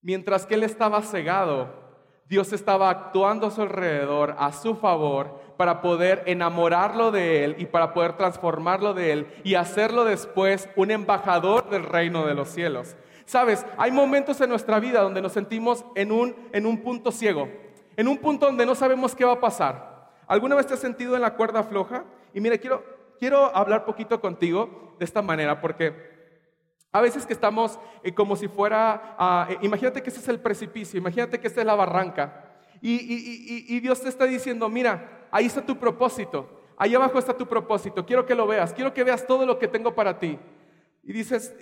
Mientras 0.06 0.46
que 0.46 0.54
él 0.54 0.62
estaba 0.62 1.02
cegado, 1.02 1.68
Dios 2.28 2.54
estaba 2.54 2.92
actuando 2.92 3.48
a 3.48 3.52
su 3.52 3.64
alrededor, 3.64 4.36
a 4.38 4.52
su 4.52 4.76
favor, 4.76 5.40
para 5.58 5.82
poder 5.82 6.24
enamorarlo 6.26 7.12
de 7.12 7.44
él 7.44 7.56
y 7.60 7.66
para 7.66 7.94
poder 7.94 8.14
transformarlo 8.14 8.94
de 8.94 9.12
él 9.12 9.28
y 9.44 9.56
hacerlo 9.56 10.06
después 10.06 10.70
un 10.76 10.92
embajador 10.92 11.70
del 11.70 11.84
reino 11.84 12.26
de 12.26 12.34
los 12.34 12.50
cielos. 12.50 12.96
Sabes, 13.26 13.66
hay 13.78 13.92
momentos 13.92 14.40
en 14.42 14.50
nuestra 14.50 14.80
vida 14.80 15.02
donde 15.02 15.22
nos 15.22 15.32
sentimos 15.32 15.84
en 15.96 16.12
un, 16.12 16.36
en 16.52 16.66
un 16.66 16.84
punto 16.84 17.12
ciego, 17.12 17.50
en 17.98 18.08
un 18.08 18.18
punto 18.18 18.46
donde 18.46 18.66
no 18.66 18.76
sabemos 18.76 19.16
qué 19.16 19.26
va 19.26 19.34
a 19.34 19.40
pasar. 19.40 20.12
¿Alguna 20.28 20.56
vez 20.56 20.68
te 20.68 20.74
has 20.76 20.80
sentido 20.80 21.16
en 21.16 21.22
la 21.22 21.36
cuerda 21.36 21.64
floja? 21.64 22.04
Y 22.34 22.42
mire, 22.42 22.60
quiero, 22.60 22.84
quiero 23.20 23.56
hablar 23.56 23.86
poquito 23.86 24.20
contigo 24.20 24.96
de 25.00 25.06
esta 25.06 25.22
manera, 25.22 25.62
porque 25.62 26.14
A 26.92 27.02
veces 27.02 27.26
que 27.26 27.34
estamos 27.34 27.78
eh, 28.04 28.14
como 28.14 28.38
si 28.38 28.48
fuera, 28.48 29.16
ah, 29.18 29.48
eh, 29.50 29.58
imagínate 29.64 30.02
que 30.02 30.10
ese 30.10 30.22
es 30.22 30.30
el 30.30 30.40
precipicio, 30.40 30.98
imagínate 30.98 31.42
que 31.42 31.48
esta 31.48 31.60
es 31.60 31.68
la 31.68 31.76
barranca. 31.76 32.45
Y, 32.88 33.80
Dios 33.80 34.02
te 34.02 34.10
está 34.10 34.26
diciendo, 34.26 34.70
mira, 34.70 35.28
ahí 35.32 35.48
está 35.48 35.66
tu 35.66 35.78
propósito, 35.78 36.48
ahí 36.78 36.94
abajo 36.94 37.18
está 37.18 37.36
tu 37.36 37.48
propósito, 37.48 38.06
quiero 38.06 38.26
que 38.26 38.36
lo 38.36 38.46
veas, 38.46 38.74
quiero 38.74 38.94
que 38.94 39.04
veas 39.04 39.26
todo 39.26 39.46
lo 39.46 39.58
que 39.58 39.68
tengo 39.68 39.96
para 39.96 40.20
ti. 40.20 40.38
Y 41.04 41.14
dices, 41.14 41.56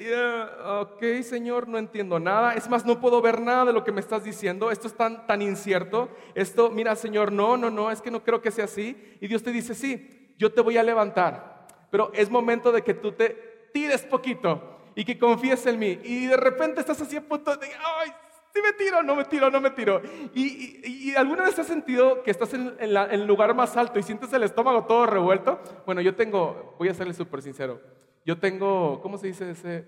ok, 0.66 1.04
Señor, 1.22 1.68
no 1.68 1.78
entiendo 1.78 2.18
nada. 2.18 2.54
Es 2.54 2.70
más, 2.70 2.86
no 2.86 3.02
puedo 3.02 3.22
ver 3.22 3.42
nada 3.42 3.66
de 3.66 3.74
lo 3.74 3.84
que 3.84 3.92
me 3.92 4.00
estás 4.00 4.24
diciendo. 4.24 4.72
Esto 4.72 4.88
es 4.88 4.96
tan, 4.96 5.28
tan 5.28 5.42
incierto. 5.42 6.08
Esto, 6.34 6.70
mira, 6.70 6.96
Señor, 6.96 7.30
no, 7.30 7.58
no, 7.58 7.70
no, 7.70 7.92
es 7.92 8.02
que 8.02 8.10
no 8.10 8.24
creo 8.24 8.42
que 8.42 8.52
sea 8.52 8.66
así. 8.66 9.18
Y 9.20 9.28
Dios 9.28 9.44
te 9.44 9.52
dice, 9.52 9.76
sí, 9.76 10.34
yo 10.38 10.54
te 10.54 10.62
voy 10.62 10.78
a 10.78 10.84
levantar. 10.84 11.68
Pero 11.92 12.10
es 12.14 12.30
momento 12.30 12.72
de 12.72 12.84
que 12.84 12.94
tú 12.94 13.12
te 13.12 13.70
tires 13.74 14.04
poquito 14.04 14.80
y 14.96 15.04
que 15.04 15.20
confíes 15.20 15.66
en 15.66 15.78
mí. 15.78 16.00
Y 16.06 16.28
de 16.28 16.38
repente 16.38 16.80
estás 16.80 17.02
así 17.02 17.18
a 17.18 17.22
punto 17.22 17.54
de, 17.58 17.68
ay, 17.68 18.14
si 18.54 18.62
me 18.62 18.74
tiro, 18.74 19.02
no 19.02 19.16
me 19.16 19.26
tiro, 19.26 19.50
no 19.50 19.60
me 19.60 19.72
tiro. 19.72 20.02
Y, 20.36 21.14
alguna 21.16 21.44
vez 21.44 21.58
has 21.58 21.68
sentido 21.68 22.22
que 22.24 22.32
estás 22.32 22.54
en, 22.54 22.76
el 22.80 23.26
lugar 23.26 23.56
más 23.56 23.76
alto 23.76 24.00
y 24.00 24.04
sientes 24.04 24.32
el 24.34 24.44
estómago 24.44 24.86
todo 24.86 25.08
revuelto. 25.08 25.60
Bueno, 25.86 26.02
yo 26.02 26.16
tengo, 26.16 26.76
voy 26.78 26.90
a 26.90 26.94
serle 26.94 27.14
súper 27.14 27.42
sincero, 27.42 27.82
yo 28.26 28.38
tengo, 28.38 29.02
¿cómo 29.02 29.18
se 29.18 29.28
dice 29.28 29.50
ese? 29.50 29.88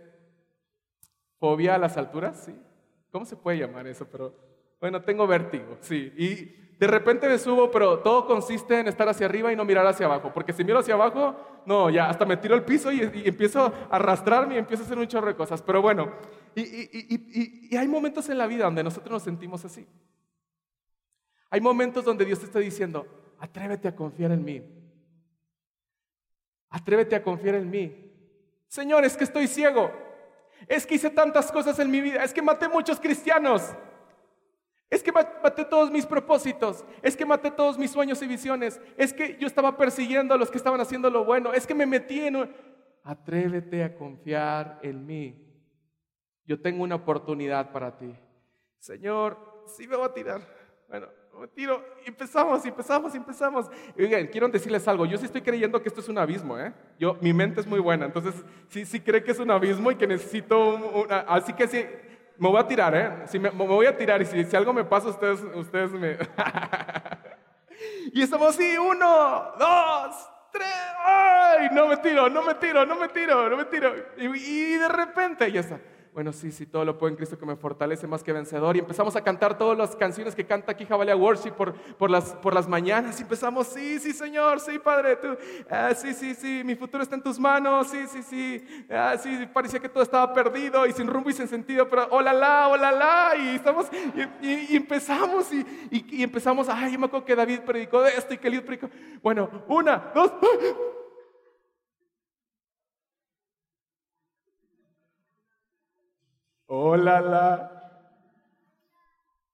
Fobia 1.39 1.75
a 1.75 1.77
las 1.77 1.95
alturas, 1.97 2.43
¿sí? 2.45 2.55
¿Cómo 3.11 3.25
se 3.25 3.35
puede 3.35 3.59
llamar 3.59 3.85
eso? 3.87 4.07
Pero 4.11 4.33
bueno, 4.81 5.01
tengo 5.01 5.27
vértigo, 5.27 5.77
sí. 5.81 6.11
Y 6.17 6.64
de 6.77 6.87
repente 6.87 7.27
me 7.27 7.37
subo, 7.37 7.71
pero 7.71 7.99
todo 7.99 8.27
consiste 8.27 8.79
en 8.79 8.87
estar 8.87 9.07
hacia 9.07 9.25
arriba 9.25 9.51
y 9.51 9.55
no 9.55 9.63
mirar 9.63 9.87
hacia 9.87 10.05
abajo. 10.05 10.31
Porque 10.33 10.51
si 10.51 10.63
miro 10.63 10.79
hacia 10.79 10.93
abajo, 10.93 11.35
no, 11.65 11.89
ya 11.89 12.09
hasta 12.09 12.25
me 12.25 12.35
tiro 12.37 12.53
al 12.53 12.65
piso 12.65 12.91
y, 12.91 13.01
empiezo 13.01 13.73
a 13.89 13.95
arrastrarme 13.95 14.55
y 14.55 14.57
empiezo 14.57 14.83
a 14.83 14.85
hacer 14.85 14.97
un 14.97 15.07
chorro 15.07 15.27
de 15.27 15.35
cosas. 15.35 15.61
Pero 15.61 15.81
bueno, 15.81 16.11
y, 16.53 17.69
y 17.73 17.77
hay 17.77 17.87
momentos 17.87 18.27
en 18.29 18.37
la 18.37 18.47
vida 18.47 18.65
donde 18.65 18.83
nosotros 18.83 19.11
nos 19.11 19.23
sentimos 19.23 19.63
así. 19.63 19.87
Hay 21.49 21.61
momentos 21.61 22.03
donde 22.03 22.25
Dios 22.25 22.39
te 22.39 22.45
está 22.45 22.59
diciendo, 22.59 23.07
atrévete 23.39 23.87
a 23.87 23.95
confiar 23.95 24.31
en 24.31 24.43
mí. 24.43 24.61
Atrévete 26.69 27.15
a 27.15 27.23
confiar 27.23 27.55
en 27.55 27.69
mí. 27.69 28.11
Señor, 28.67 29.05
es 29.05 29.15
que 29.15 29.23
estoy 29.23 29.47
ciego. 29.47 29.91
Es 30.67 30.85
que 30.85 30.95
hice 30.95 31.09
tantas 31.09 31.51
cosas 31.51 31.79
en 31.79 31.89
mi 31.89 32.01
vida. 32.01 32.21
Es 32.23 32.33
que 32.33 32.41
maté 32.41 32.67
muchos 32.67 32.99
cristianos. 32.99 33.73
Es 34.89 35.01
que 35.01 35.11
maté 35.11 35.65
todos 35.65 35.91
mis 35.91 36.05
propósitos. 36.05 36.85
Es 37.01 37.17
que 37.17 37.25
maté 37.25 37.51
todos 37.51 37.77
mis 37.77 37.91
sueños 37.91 38.21
y 38.21 38.27
visiones. 38.27 38.79
Es 38.97 39.13
que 39.13 39.37
yo 39.39 39.47
estaba 39.47 39.77
persiguiendo 39.77 40.33
a 40.33 40.37
los 40.37 40.51
que 40.51 40.57
estaban 40.57 40.79
haciendo 40.79 41.09
lo 41.09 41.25
bueno. 41.25 41.53
Es 41.53 41.65
que 41.65 41.73
me 41.73 41.85
metí 41.85 42.19
en 42.21 42.49
Atrévete 43.03 43.83
a 43.83 43.95
confiar 43.95 44.79
en 44.81 45.05
mí. 45.05 45.39
Yo 46.45 46.59
tengo 46.59 46.83
una 46.83 46.95
oportunidad 46.95 47.71
para 47.71 47.95
ti. 47.97 48.15
Señor, 48.79 49.37
sí 49.67 49.87
me 49.87 49.95
voy 49.95 50.05
a 50.05 50.13
tirar. 50.13 50.41
Bueno, 50.87 51.07
me 51.39 51.47
tiro. 51.47 51.83
Empezamos, 52.05 52.65
y 52.65 52.69
empezamos, 52.69 53.13
y 53.13 53.17
empezamos. 53.17 53.69
oigan, 53.97 54.27
quiero 54.27 54.47
decirles 54.47 54.87
algo. 54.87 55.05
Yo 55.05 55.17
sí 55.17 55.25
estoy 55.25 55.41
creyendo 55.41 55.81
que 55.81 55.89
esto 55.89 56.01
es 56.01 56.09
un 56.09 56.17
abismo, 56.17 56.57
¿eh? 56.57 56.73
Yo, 56.97 57.15
mi 57.21 57.33
mente 57.33 57.61
es 57.61 57.67
muy 57.67 57.79
buena. 57.79 58.05
Entonces, 58.05 58.33
sí, 58.69 58.85
sí 58.85 58.99
cree 58.99 59.23
que 59.23 59.31
es 59.31 59.39
un 59.39 59.51
abismo 59.51 59.91
y 59.91 59.95
que 59.95 60.07
necesito 60.07 60.75
una... 60.75 61.19
Así 61.21 61.53
que 61.53 61.67
sí 61.67 61.85
me 62.37 62.49
voy 62.49 62.59
a 62.59 62.67
tirar, 62.67 62.95
¿eh? 62.95 63.11
Si 63.27 63.39
me, 63.39 63.49
voy 63.49 63.85
a 63.85 63.95
tirar 63.95 64.21
y 64.21 64.25
si, 64.25 64.55
algo 64.55 64.73
me 64.73 64.83
pasa, 64.83 65.09
ustedes, 65.09 65.41
ustedes 65.55 65.91
me... 65.91 66.17
y 68.13 68.21
estamos 68.21 68.49
así, 68.49 68.77
uno, 68.77 69.53
dos, 69.57 70.29
tres, 70.51 70.67
¡ay! 71.03 71.69
No 71.71 71.87
me 71.87 71.97
tiro, 71.97 72.29
no 72.29 72.43
me 72.43 72.55
tiro, 72.55 72.85
no 72.85 72.95
me 72.95 73.09
tiro, 73.09 73.49
no 73.49 73.57
me 73.57 73.65
tiro. 73.65 73.93
Y, 74.17 74.25
y 74.25 74.77
de 74.77 74.87
repente 74.87 75.51
ya 75.51 75.61
está 75.61 75.79
bueno, 76.15 76.31
sí, 76.31 76.49
sí, 76.49 76.65
todo 76.65 76.85
lo 76.85 76.97
puedo 76.97 77.11
en 77.11 77.17
Cristo 77.17 77.37
que 77.37 77.45
me 77.45 77.57
fortalece 77.57 78.07
más 78.07 78.23
que 78.23 78.31
vencedor. 78.31 78.77
Y 78.77 78.79
empezamos 78.79 79.17
a 79.17 79.21
cantar 79.21 79.57
todas 79.57 79.77
las 79.77 79.97
canciones 79.97 80.33
que 80.33 80.45
canta 80.45 80.71
aquí 80.71 80.85
Javalia 80.85 81.13
Worship 81.13 81.51
por, 81.51 81.73
por, 81.73 82.09
las, 82.09 82.31
por 82.35 82.53
las 82.53 82.69
mañanas. 82.69 83.19
Y 83.19 83.23
empezamos, 83.23 83.67
sí, 83.67 83.99
sí, 83.99 84.13
Señor, 84.13 84.61
sí, 84.61 84.79
Padre, 84.79 85.17
tú, 85.17 85.35
ah, 85.69 85.93
sí, 85.93 86.13
sí, 86.13 86.33
sí, 86.33 86.61
mi 86.63 86.73
futuro 86.75 87.03
está 87.03 87.15
en 87.15 87.21
tus 87.21 87.37
manos, 87.37 87.87
sí, 87.87 88.07
sí, 88.07 88.23
sí, 88.23 88.85
ah, 88.89 89.17
sí, 89.21 89.45
parecía 89.53 89.81
que 89.81 89.89
todo 89.89 90.03
estaba 90.03 90.33
perdido 90.33 90.87
y 90.87 90.93
sin 90.93 91.07
rumbo 91.07 91.29
y 91.29 91.33
sin 91.33 91.49
sentido, 91.49 91.89
pero 91.89 92.07
hola, 92.11 92.31
la, 92.31 92.69
hola, 92.69 92.93
la, 92.93 93.35
y 93.35 93.55
estamos, 93.55 93.87
y, 94.41 94.73
empezamos, 94.73 95.51
y, 95.51 95.65
y, 95.91 96.23
empezamos, 96.23 96.69
ay, 96.69 96.93
yo 96.93 96.99
me 96.99 97.07
acuerdo 97.07 97.25
que 97.25 97.35
David 97.35 97.59
predicó 97.65 98.05
esto 98.05 98.33
y 98.33 98.37
que 98.37 98.47
Eliud 98.47 98.63
predicó. 98.63 98.89
Bueno, 99.21 99.49
una, 99.67 100.13
dos, 100.15 100.31
Hola, 106.67 107.21
la. 107.21 107.71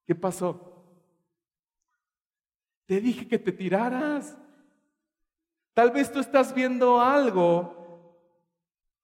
¿Qué 0.06 0.15
pasó? 0.15 0.71
Te 2.86 3.00
dije 3.00 3.28
que 3.28 3.39
te 3.39 3.52
tiraras. 3.52 4.38
Tal 5.74 5.91
vez 5.91 6.12
tú 6.12 6.19
estás 6.19 6.54
viendo 6.54 7.00
algo 7.00 8.17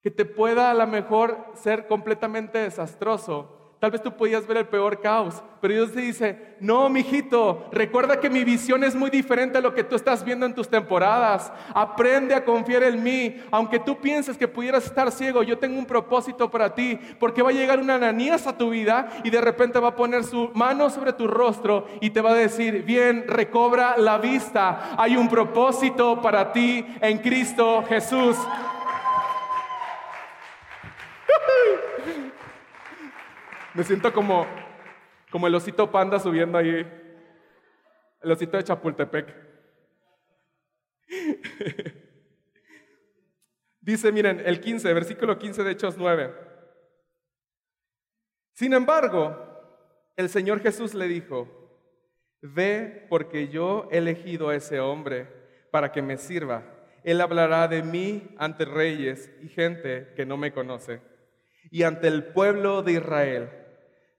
que 0.01 0.11
te 0.11 0.25
pueda 0.25 0.71
a 0.71 0.73
lo 0.73 0.85
mejor 0.87 1.51
ser 1.55 1.87
completamente 1.87 2.59
desastroso. 2.59 3.56
Tal 3.79 3.91
vez 3.91 4.01
tú 4.01 4.11
podías 4.11 4.47
ver 4.47 4.57
el 4.57 4.67
peor 4.67 5.01
caos, 5.01 5.43
pero 5.61 5.71
Dios 5.71 5.91
te 5.91 6.01
dice, 6.01 6.55
no, 6.59 6.89
mijito, 6.89 7.67
recuerda 7.71 8.19
que 8.19 8.27
mi 8.27 8.43
visión 8.43 8.83
es 8.83 8.95
muy 8.95 9.11
diferente 9.11 9.59
a 9.59 9.61
lo 9.61 9.75
que 9.75 9.83
tú 9.83 9.95
estás 9.95 10.23
viendo 10.23 10.47
en 10.47 10.55
tus 10.55 10.67
temporadas. 10.67 11.53
Aprende 11.75 12.33
a 12.33 12.43
confiar 12.43 12.81
en 12.81 13.03
mí. 13.03 13.39
Aunque 13.51 13.77
tú 13.77 14.01
pienses 14.01 14.35
que 14.35 14.47
pudieras 14.47 14.85
estar 14.85 15.11
ciego, 15.11 15.43
yo 15.43 15.59
tengo 15.59 15.77
un 15.77 15.85
propósito 15.85 16.49
para 16.49 16.73
ti, 16.73 16.99
porque 17.19 17.43
va 17.43 17.51
a 17.51 17.53
llegar 17.53 17.79
una 17.79 17.95
ananías 17.95 18.47
a 18.47 18.57
tu 18.57 18.71
vida 18.71 19.09
y 19.23 19.29
de 19.29 19.41
repente 19.41 19.79
va 19.79 19.89
a 19.89 19.95
poner 19.95 20.23
su 20.23 20.49
mano 20.55 20.89
sobre 20.89 21.13
tu 21.13 21.27
rostro 21.27 21.87
y 22.01 22.09
te 22.09 22.21
va 22.21 22.31
a 22.31 22.35
decir, 22.35 22.81
bien, 22.81 23.25
recobra 23.27 23.95
la 23.97 24.17
vista. 24.17 24.95
Hay 24.97 25.17
un 25.17 25.29
propósito 25.29 26.19
para 26.19 26.51
ti 26.51 26.83
en 26.99 27.19
Cristo 27.19 27.83
Jesús. 27.87 28.37
Me 33.77 33.83
siento 33.83 34.11
como, 34.11 34.47
como 35.29 35.45
el 35.45 35.53
osito 35.53 35.91
panda 35.91 36.19
subiendo 36.19 36.57
ahí. 36.57 36.83
El 38.23 38.31
osito 38.31 38.57
de 38.57 38.63
Chapultepec. 38.63 39.35
Dice, 43.81 44.11
miren, 44.11 44.41
el 44.43 44.61
15, 44.61 44.91
versículo 44.95 45.37
15 45.37 45.63
de 45.63 45.71
Hechos 45.73 45.95
9. 45.95 46.33
Sin 48.53 48.73
embargo, 48.73 49.37
el 50.15 50.29
Señor 50.29 50.59
Jesús 50.61 50.95
le 50.95 51.07
dijo, 51.07 51.47
ve 52.41 53.05
porque 53.11 53.49
yo 53.49 53.89
he 53.91 53.99
elegido 53.99 54.49
a 54.49 54.55
ese 54.55 54.79
hombre 54.79 55.27
para 55.69 55.91
que 55.91 56.01
me 56.01 56.17
sirva. 56.17 56.63
Él 57.03 57.21
hablará 57.21 57.67
de 57.67 57.83
mí 57.83 58.35
ante 58.39 58.65
reyes 58.65 59.29
y 59.39 59.49
gente 59.49 60.13
que 60.15 60.25
no 60.25 60.35
me 60.35 60.51
conoce 60.51 60.99
y 61.69 61.83
ante 61.83 62.07
el 62.07 62.23
pueblo 62.23 62.81
de 62.81 62.93
Israel 62.93 63.66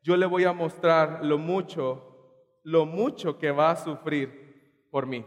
yo 0.02 0.16
le 0.16 0.26
voy 0.26 0.44
a 0.44 0.52
mostrar 0.52 1.24
lo 1.24 1.38
mucho, 1.38 2.61
lo 2.62 2.87
mucho 2.87 3.38
que 3.38 3.50
va 3.50 3.70
a 3.70 3.76
sufrir 3.76 4.87
por 4.90 5.06
mí. 5.06 5.24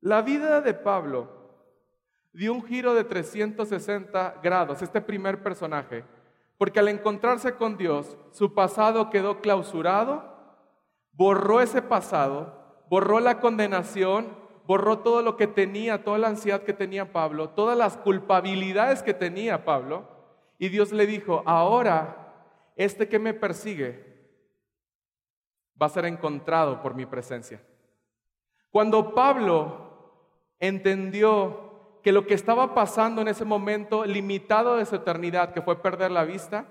La 0.00 0.22
vida 0.22 0.60
de 0.60 0.74
Pablo 0.74 1.28
dio 2.32 2.52
un 2.52 2.64
giro 2.64 2.94
de 2.94 3.04
360 3.04 4.40
grados, 4.42 4.82
este 4.82 5.00
primer 5.00 5.42
personaje, 5.42 6.04
porque 6.58 6.80
al 6.80 6.88
encontrarse 6.88 7.54
con 7.54 7.76
Dios, 7.76 8.16
su 8.32 8.54
pasado 8.54 9.10
quedó 9.10 9.40
clausurado, 9.40 10.24
borró 11.12 11.60
ese 11.60 11.82
pasado, 11.82 12.84
borró 12.88 13.20
la 13.20 13.40
condenación, 13.40 14.36
borró 14.66 15.00
todo 15.00 15.22
lo 15.22 15.36
que 15.36 15.46
tenía, 15.46 16.04
toda 16.04 16.18
la 16.18 16.28
ansiedad 16.28 16.62
que 16.62 16.72
tenía 16.72 17.12
Pablo, 17.12 17.50
todas 17.50 17.76
las 17.76 17.96
culpabilidades 17.96 19.02
que 19.02 19.14
tenía 19.14 19.64
Pablo, 19.64 20.08
y 20.62 20.68
Dios 20.68 20.92
le 20.92 21.08
dijo, 21.08 21.42
ahora 21.44 22.34
este 22.76 23.08
que 23.08 23.18
me 23.18 23.34
persigue 23.34 24.30
va 25.80 25.86
a 25.86 25.88
ser 25.88 26.04
encontrado 26.04 26.80
por 26.80 26.94
mi 26.94 27.04
presencia. 27.04 27.60
Cuando 28.70 29.12
Pablo 29.12 30.20
entendió 30.60 31.98
que 32.00 32.12
lo 32.12 32.28
que 32.28 32.34
estaba 32.34 32.74
pasando 32.74 33.20
en 33.20 33.26
ese 33.26 33.44
momento 33.44 34.04
limitado 34.04 34.76
de 34.76 34.86
su 34.86 34.94
eternidad, 34.94 35.52
que 35.52 35.62
fue 35.62 35.82
perder 35.82 36.12
la 36.12 36.22
vista, 36.22 36.66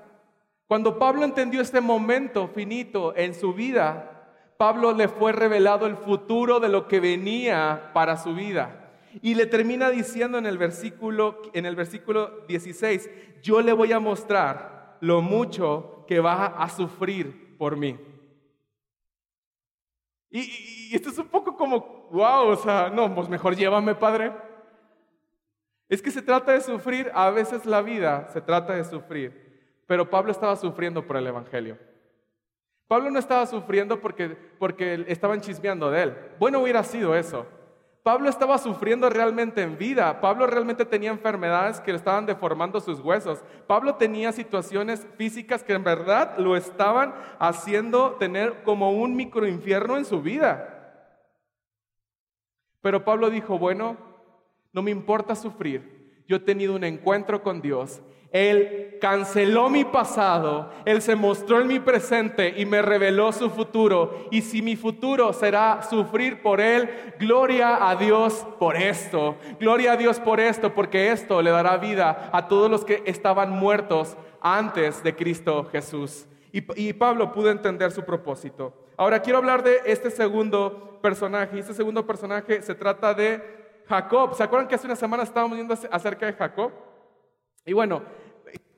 cuando 0.67 0.97
Pablo 0.97 1.25
entendió 1.25 1.59
este 1.59 1.81
momento 1.81 2.47
finito 2.47 3.13
en 3.17 3.35
su 3.35 3.53
vida, 3.53 4.55
Pablo 4.55 4.93
le 4.93 5.09
fue 5.09 5.33
revelado 5.33 5.85
el 5.85 5.97
futuro 5.97 6.61
de 6.61 6.69
lo 6.69 6.87
que 6.87 7.01
venía 7.01 7.91
para 7.93 8.15
su 8.15 8.35
vida. 8.35 8.80
Y 9.21 9.35
le 9.35 9.45
termina 9.45 9.89
diciendo 9.89 10.37
en 10.37 10.45
el 10.45 10.57
versículo, 10.57 11.41
en 11.53 11.65
el 11.65 11.75
versículo 11.75 12.45
16, 12.47 13.09
yo 13.41 13.61
le 13.61 13.73
voy 13.73 13.91
a 13.91 13.99
mostrar 13.99 14.97
lo 15.01 15.21
mucho 15.21 16.05
que 16.07 16.19
va 16.19 16.45
a 16.45 16.69
sufrir 16.69 17.57
por 17.57 17.75
mí. 17.75 17.99
Y, 20.29 20.95
esto 20.95 21.09
es 21.09 21.17
un 21.17 21.27
poco 21.27 21.55
como, 21.55 22.07
wow, 22.11 22.47
o 22.47 22.55
sea, 22.55 22.89
no, 22.89 23.13
pues 23.13 23.27
mejor 23.27 23.55
llévame, 23.55 23.95
Padre. 23.95 24.31
Es 25.89 26.01
que 26.01 26.11
se 26.11 26.21
trata 26.21 26.53
de 26.53 26.61
sufrir, 26.61 27.11
a 27.13 27.29
veces 27.31 27.65
la 27.65 27.81
vida 27.81 28.29
se 28.29 28.39
trata 28.41 28.73
de 28.73 28.85
sufrir, 28.85 29.83
pero 29.87 30.09
Pablo 30.09 30.31
estaba 30.31 30.55
sufriendo 30.55 31.05
por 31.05 31.17
el 31.17 31.27
Evangelio. 31.27 31.77
Pablo 32.87 33.09
no 33.09 33.19
estaba 33.19 33.45
sufriendo 33.45 33.99
porque, 33.99 34.29
porque 34.59 35.05
estaban 35.07 35.41
chismeando 35.41 35.89
de 35.91 36.03
él. 36.03 36.17
Bueno 36.39 36.59
hubiera 36.59 36.83
sido 36.83 37.15
eso. 37.15 37.45
Pablo 38.03 38.29
estaba 38.29 38.57
sufriendo 38.57 39.09
realmente 39.09 39.61
en 39.61 39.77
vida. 39.77 40.21
Pablo 40.21 40.47
realmente 40.47 40.85
tenía 40.85 41.11
enfermedades 41.11 41.79
que 41.79 41.91
le 41.91 41.97
estaban 41.97 42.25
deformando 42.25 42.79
sus 42.79 42.99
huesos. 42.99 43.43
Pablo 43.67 43.95
tenía 43.95 44.31
situaciones 44.31 45.05
físicas 45.17 45.63
que 45.63 45.73
en 45.73 45.83
verdad 45.83 46.37
lo 46.39 46.55
estaban 46.55 47.13
haciendo 47.37 48.13
tener 48.13 48.63
como 48.63 48.91
un 48.91 49.15
microinfierno 49.15 49.97
en 49.97 50.05
su 50.05 50.21
vida. 50.21 50.71
Pero 52.81 53.05
Pablo 53.05 53.29
dijo, 53.29 53.59
bueno, 53.59 53.97
no 54.73 54.81
me 54.81 54.89
importa 54.89 55.35
sufrir. 55.35 56.23
Yo 56.27 56.37
he 56.37 56.39
tenido 56.39 56.75
un 56.75 56.83
encuentro 56.83 57.43
con 57.43 57.61
Dios. 57.61 58.01
Él 58.31 58.97
canceló 59.01 59.69
mi 59.69 59.83
pasado, 59.83 60.71
Él 60.85 61.01
se 61.01 61.15
mostró 61.15 61.59
en 61.59 61.67
mi 61.67 61.79
presente 61.81 62.53
y 62.55 62.65
me 62.65 62.81
reveló 62.81 63.33
su 63.33 63.49
futuro. 63.49 64.27
Y 64.31 64.41
si 64.41 64.61
mi 64.61 64.77
futuro 64.77 65.33
será 65.33 65.81
sufrir 65.81 66.41
por 66.41 66.61
Él, 66.61 66.89
gloria 67.19 67.89
a 67.89 67.95
Dios 67.97 68.45
por 68.57 68.77
esto. 68.77 69.35
Gloria 69.59 69.93
a 69.93 69.97
Dios 69.97 70.19
por 70.19 70.39
esto, 70.39 70.73
porque 70.73 71.11
esto 71.11 71.41
le 71.41 71.51
dará 71.51 71.75
vida 71.77 72.29
a 72.31 72.47
todos 72.47 72.71
los 72.71 72.85
que 72.85 73.03
estaban 73.05 73.49
muertos 73.51 74.15
antes 74.39 75.03
de 75.03 75.13
Cristo 75.15 75.67
Jesús. 75.69 76.27
Y, 76.53 76.93
Pablo 76.93 77.31
pudo 77.31 77.49
entender 77.49 77.91
su 77.91 78.03
propósito. 78.03 78.73
Ahora 78.97 79.21
quiero 79.21 79.39
hablar 79.39 79.63
de 79.63 79.81
este 79.85 80.11
segundo 80.11 80.99
personaje. 81.01 81.55
Y 81.55 81.59
este 81.59 81.73
segundo 81.73 82.05
personaje 82.05 82.61
se 82.61 82.75
trata 82.75 83.13
de 83.13 83.41
Jacob. 83.87 84.35
¿Se 84.35 84.43
acuerdan 84.43 84.67
que 84.67 84.75
hace 84.75 84.85
una 84.85 84.97
semana 84.97 85.23
estábamos 85.23 85.55
viendo 85.55 85.73
acerca 85.89 86.25
de 86.25 86.33
Jacob? 86.33 86.71
Y 87.65 87.73
bueno, 87.73 88.01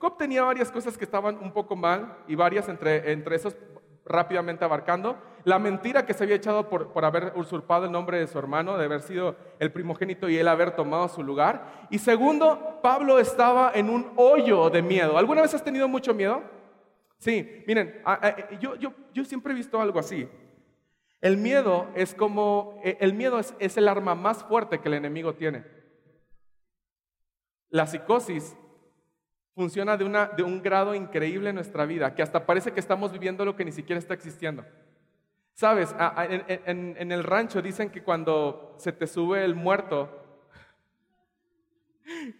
Jacob 0.04 0.18
tenía 0.18 0.42
varias 0.42 0.70
cosas 0.70 0.98
que 0.98 1.04
estaban 1.04 1.38
un 1.38 1.50
poco 1.50 1.76
mal 1.76 2.18
y 2.28 2.34
varias 2.34 2.68
entre, 2.68 3.10
entre 3.10 3.36
esos 3.36 3.56
rápidamente 4.04 4.62
abarcando. 4.62 5.16
La 5.44 5.58
mentira 5.58 6.04
que 6.04 6.12
se 6.12 6.24
había 6.24 6.36
echado 6.36 6.68
por, 6.68 6.92
por, 6.92 7.06
haber 7.06 7.32
usurpado 7.36 7.86
el 7.86 7.92
nombre 7.92 8.18
de 8.18 8.26
su 8.26 8.38
hermano, 8.38 8.76
de 8.76 8.84
haber 8.84 9.00
sido 9.00 9.34
el 9.58 9.72
primogénito 9.72 10.28
y 10.28 10.36
él 10.36 10.46
haber 10.48 10.72
tomado 10.72 11.08
su 11.08 11.22
lugar. 11.22 11.86
Y 11.88 11.98
segundo, 12.00 12.80
Pablo 12.82 13.18
estaba 13.18 13.72
en 13.74 13.88
un 13.88 14.12
hoyo 14.16 14.68
de 14.68 14.82
miedo. 14.82 15.16
¿Alguna 15.16 15.40
vez 15.40 15.54
has 15.54 15.64
tenido 15.64 15.88
mucho 15.88 16.12
miedo? 16.12 16.42
Sí, 17.16 17.64
miren, 17.66 18.02
yo, 18.60 18.74
yo, 18.74 18.92
yo 19.14 19.24
siempre 19.24 19.54
he 19.54 19.56
visto 19.56 19.80
algo 19.80 19.98
así. 19.98 20.28
El 21.22 21.38
miedo 21.38 21.88
es 21.94 22.14
como, 22.14 22.78
e, 22.84 22.98
el 23.00 23.14
miedo 23.14 23.38
es, 23.38 23.76
el 23.78 23.88
arma 23.88 24.14
más 24.14 24.44
fuerte 24.44 24.80
que 24.80 24.88
el 24.88 24.94
enemigo 24.94 25.34
tiene. 25.34 25.64
La 27.70 27.86
psicosis 27.86 28.54
funciona 29.54 29.96
de, 29.96 30.04
una, 30.04 30.26
de, 30.26 30.42
un 30.42 30.62
grado 30.62 30.94
increíble 30.94 31.50
en 31.50 31.54
nuestra 31.54 31.86
vida, 31.86 32.14
que 32.14 32.22
hasta 32.22 32.44
parece 32.44 32.72
que 32.72 32.80
estamos 32.80 33.12
viviendo 33.12 33.44
lo 33.44 33.56
que 33.56 33.64
ni 33.64 33.72
siquiera 33.72 33.98
está 33.98 34.14
existiendo. 34.14 34.64
Sabes, 35.52 35.94
en, 36.28 36.96
en, 36.98 37.12
el 37.12 37.22
rancho 37.22 37.62
dicen 37.62 37.90
que 37.90 38.02
cuando 38.02 38.74
se 38.78 38.90
te 38.90 39.06
sube 39.06 39.44
el 39.44 39.54
muerto, 39.54 40.23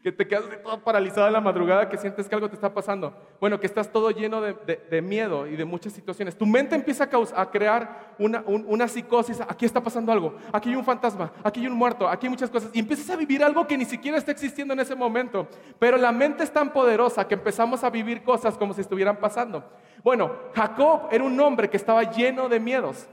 que 0.02 0.12
te 0.12 0.26
quedas 0.26 0.44
todo 0.62 0.82
paralizado 0.84 1.26
en 1.26 1.32
la 1.32 1.40
madrugada, 1.40 1.88
que 1.88 1.96
sientes 1.96 2.28
que 2.28 2.34
algo 2.34 2.48
te 2.48 2.54
está 2.54 2.74
pasando. 2.74 3.16
Bueno, 3.40 3.58
que 3.58 3.66
estás 3.66 3.90
todo 3.90 4.10
lleno 4.10 4.40
de, 4.40 5.02
miedo 5.02 5.46
y 5.46 5.56
de 5.56 5.64
muchas 5.64 5.92
situaciones. 5.92 6.36
Tu 6.36 6.44
mente 6.44 6.74
empieza 6.74 7.08
a, 7.34 7.50
crear 7.50 8.14
una, 8.18 8.88
psicosis. 8.88 9.40
Aquí 9.40 9.64
está 9.64 9.82
pasando 9.82 10.12
algo. 10.12 10.36
Aquí 10.52 10.68
hay 10.70 10.76
un 10.76 10.84
fantasma. 10.84 11.32
Aquí 11.42 11.60
hay 11.60 11.66
un 11.66 11.74
muerto. 11.74 12.08
Aquí 12.08 12.26
hay 12.26 12.30
muchas 12.30 12.50
cosas. 12.50 12.70
Y 12.74 12.78
empiezas 12.78 13.08
a 13.10 13.16
vivir 13.16 13.42
algo 13.42 13.66
que 13.66 13.78
ni 13.78 13.84
siquiera 13.84 14.18
está 14.18 14.32
existiendo 14.32 14.74
en 14.74 14.80
ese 14.80 14.94
momento. 14.94 15.48
Pero 15.78 15.96
la 15.96 16.12
mente 16.12 16.44
es 16.44 16.52
tan 16.52 16.72
poderosa 16.72 17.26
que 17.26 17.34
empezamos 17.34 17.82
a 17.84 17.90
vivir 17.90 18.22
cosas 18.22 18.58
como 18.58 18.74
si 18.74 18.82
estuvieran 18.82 19.16
pasando. 19.16 19.64
Bueno, 20.02 20.32
Jacob 20.54 21.08
era 21.10 21.24
un 21.24 21.38
hombre 21.40 21.70
que 21.70 21.78
estaba 21.78 22.02
lleno 22.02 22.48
de 22.48 22.60
miedos. 22.60 23.08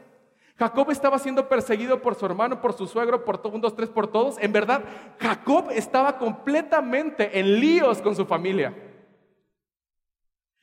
Jacob 0.61 0.91
estaba 0.91 1.17
siendo 1.17 1.49
perseguido 1.49 2.03
por 2.03 2.13
su 2.13 2.23
hermano, 2.23 2.61
por 2.61 2.73
su 2.73 2.85
suegro, 2.85 3.25
por 3.25 3.41
un, 3.51 3.61
dos, 3.61 3.75
tres, 3.75 3.89
por 3.89 4.05
todos. 4.05 4.37
En 4.37 4.53
verdad, 4.53 4.83
Jacob 5.19 5.71
estaba 5.71 6.19
completamente 6.19 7.39
en 7.39 7.59
líos 7.59 7.99
con 7.99 8.15
su 8.15 8.27
familia. 8.27 8.71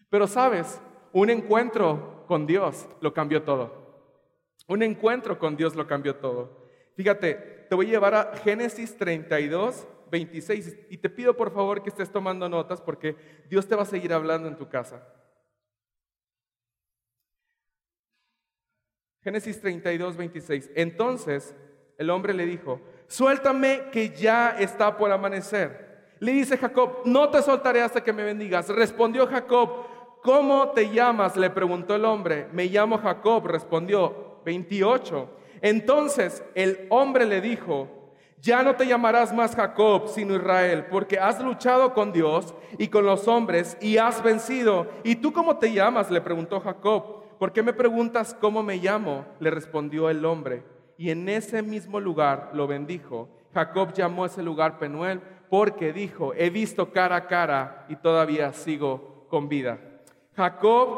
Pero 0.08 0.28
sabes, 0.28 0.80
un 1.12 1.30
encuentro 1.30 2.24
con 2.28 2.46
Dios 2.46 2.86
lo 3.00 3.12
cambió 3.12 3.42
todo. 3.42 4.14
Un 4.68 4.84
encuentro 4.84 5.36
con 5.36 5.56
Dios 5.56 5.74
lo 5.74 5.88
cambió 5.88 6.14
todo. 6.14 6.68
Fíjate, 6.94 7.66
te 7.68 7.74
voy 7.74 7.86
a 7.86 7.90
llevar 7.90 8.14
a 8.14 8.36
Génesis 8.36 8.96
32, 8.96 9.84
26 10.12 10.76
y 10.90 10.98
te 10.98 11.10
pido 11.10 11.36
por 11.36 11.52
favor 11.52 11.82
que 11.82 11.88
estés 11.88 12.12
tomando 12.12 12.48
notas 12.48 12.80
porque 12.80 13.16
Dios 13.50 13.66
te 13.66 13.74
va 13.74 13.82
a 13.82 13.86
seguir 13.86 14.12
hablando 14.12 14.46
en 14.46 14.56
tu 14.56 14.68
casa. 14.68 15.02
Génesis 19.22 19.60
32, 19.60 20.16
26. 20.16 20.70
Entonces 20.74 21.54
el 21.96 22.10
hombre 22.10 22.34
le 22.34 22.46
dijo, 22.46 22.80
suéltame 23.08 23.90
que 23.90 24.10
ya 24.10 24.56
está 24.58 24.96
por 24.96 25.10
amanecer. 25.10 25.88
Le 26.20 26.32
dice 26.32 26.56
Jacob, 26.56 27.02
no 27.04 27.28
te 27.28 27.42
soltaré 27.42 27.82
hasta 27.82 28.02
que 28.02 28.12
me 28.12 28.24
bendigas. 28.24 28.68
Respondió 28.68 29.26
Jacob, 29.26 29.86
¿cómo 30.22 30.70
te 30.70 30.90
llamas? 30.90 31.36
Le 31.36 31.50
preguntó 31.50 31.94
el 31.94 32.04
hombre. 32.04 32.48
Me 32.52 32.66
llamo 32.66 32.98
Jacob, 32.98 33.46
respondió 33.46 34.40
28. 34.44 35.30
Entonces 35.60 36.42
el 36.54 36.86
hombre 36.90 37.26
le 37.26 37.40
dijo, 37.40 37.88
ya 38.40 38.62
no 38.62 38.76
te 38.76 38.86
llamarás 38.86 39.34
más 39.34 39.56
Jacob, 39.56 40.08
sino 40.08 40.36
Israel, 40.36 40.86
porque 40.90 41.18
has 41.18 41.42
luchado 41.42 41.92
con 41.92 42.12
Dios 42.12 42.54
y 42.78 42.88
con 42.88 43.04
los 43.04 43.26
hombres 43.26 43.76
y 43.80 43.98
has 43.98 44.22
vencido. 44.22 44.86
¿Y 45.02 45.16
tú 45.16 45.32
cómo 45.32 45.58
te 45.58 45.72
llamas? 45.72 46.10
Le 46.10 46.20
preguntó 46.20 46.60
Jacob. 46.60 47.18
¿Por 47.38 47.52
qué 47.52 47.62
me 47.62 47.72
preguntas 47.72 48.36
cómo 48.40 48.62
me 48.62 48.76
llamo? 48.76 49.26
Le 49.40 49.50
respondió 49.50 50.10
el 50.10 50.24
hombre. 50.24 50.64
Y 50.96 51.10
en 51.10 51.28
ese 51.28 51.62
mismo 51.62 52.00
lugar 52.00 52.50
lo 52.54 52.66
bendijo. 52.66 53.28
Jacob 53.54 53.92
llamó 53.92 54.26
ese 54.26 54.42
lugar 54.42 54.78
Penuel 54.78 55.20
porque 55.48 55.92
dijo, 55.92 56.34
he 56.34 56.50
visto 56.50 56.92
cara 56.92 57.16
a 57.16 57.26
cara 57.26 57.86
y 57.88 57.96
todavía 57.96 58.52
sigo 58.52 59.26
con 59.28 59.48
vida. 59.48 59.78
Jacob, 60.36 60.88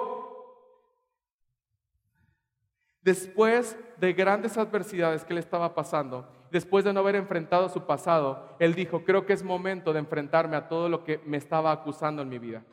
después 3.03 3.77
de 3.99 4.13
grandes 4.13 4.59
adversidades 4.59 5.25
que 5.25 5.35
le 5.35 5.41
estaba 5.41 5.75
pasando, 5.75 6.29
después 6.51 6.85
de 6.85 6.93
no 6.93 7.01
haber 7.01 7.17
enfrentado 7.17 7.69
su 7.69 7.87
pasado, 7.87 8.57
él 8.59 8.75
dijo, 8.75 9.05
creo 9.05 9.25
que 9.27 9.33
es 9.33 9.43
momento 9.43 9.93
de 9.93 10.01
enfrentarme 10.01 10.57
a 10.57 10.69
todo 10.69 10.89
lo 10.89 11.05
que 11.05 11.19
me 11.25 11.37
estaba 11.37 11.73
acusando 11.73 12.23
en 12.23 12.29
mi 12.29 12.39
vida. 12.39 12.65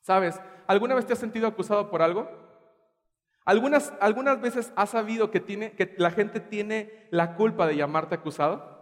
¿Sabes? 0.00 0.40
¿Alguna 0.66 0.94
vez 0.94 1.06
te 1.06 1.12
has 1.12 1.18
sentido 1.18 1.46
acusado 1.46 1.90
por 1.90 2.02
algo? 2.02 2.43
¿Algunas, 3.44 3.92
¿Algunas 4.00 4.40
veces 4.40 4.72
has 4.74 4.90
sabido 4.90 5.30
que, 5.30 5.40
tiene, 5.40 5.72
que 5.72 5.94
la 5.98 6.10
gente 6.10 6.40
tiene 6.40 7.08
la 7.10 7.36
culpa 7.36 7.66
de 7.66 7.76
llamarte 7.76 8.14
acusado? 8.14 8.72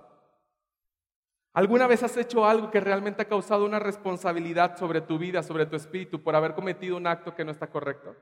¿Alguna 1.53 1.87
vez 1.87 2.03
has 2.03 2.16
hecho 2.16 2.46
algo 2.46 2.70
que 2.70 2.81
realmente 2.81 3.22
ha 3.22 3.29
causado 3.29 3.64
una 3.64 3.81
responsabilidad 3.81 4.77
sobre 4.79 5.01
tu 5.01 5.18
vida, 5.18 5.42
sobre 5.42 5.66
tu 5.66 5.77
espíritu, 5.77 6.22
por 6.22 6.37
haber 6.37 6.55
cometido 6.55 6.96
un 6.96 7.07
acto 7.07 7.35
que 7.35 7.44
no 7.44 7.51
está 7.51 7.66
correcto? 7.66 8.14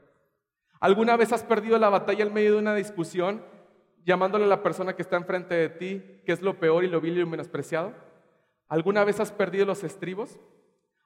¿Alguna 0.81 1.17
vez 1.17 1.31
has 1.33 1.45
perdido 1.45 1.79
la 1.79 1.91
batalla 1.91 2.25
en 2.25 2.33
medio 2.33 2.55
de 2.55 2.59
una 2.59 2.75
discusión 2.75 3.45
llamándole 4.05 4.47
a 4.47 4.49
la 4.49 4.63
persona 4.63 4.97
que 4.97 5.03
está 5.03 5.17
enfrente 5.17 5.55
de 5.55 5.69
ti 5.69 6.23
que 6.25 6.33
es 6.33 6.41
lo 6.41 6.59
peor 6.59 6.85
y 6.85 6.89
lo 6.89 7.03
vil 7.03 7.19
y 7.19 7.21
lo 7.21 7.27
menospreciado? 7.27 7.93
¿Alguna 8.67 9.05
vez 9.05 9.21
has 9.21 9.31
perdido 9.31 9.67
los 9.67 9.85
estribos? 9.85 10.41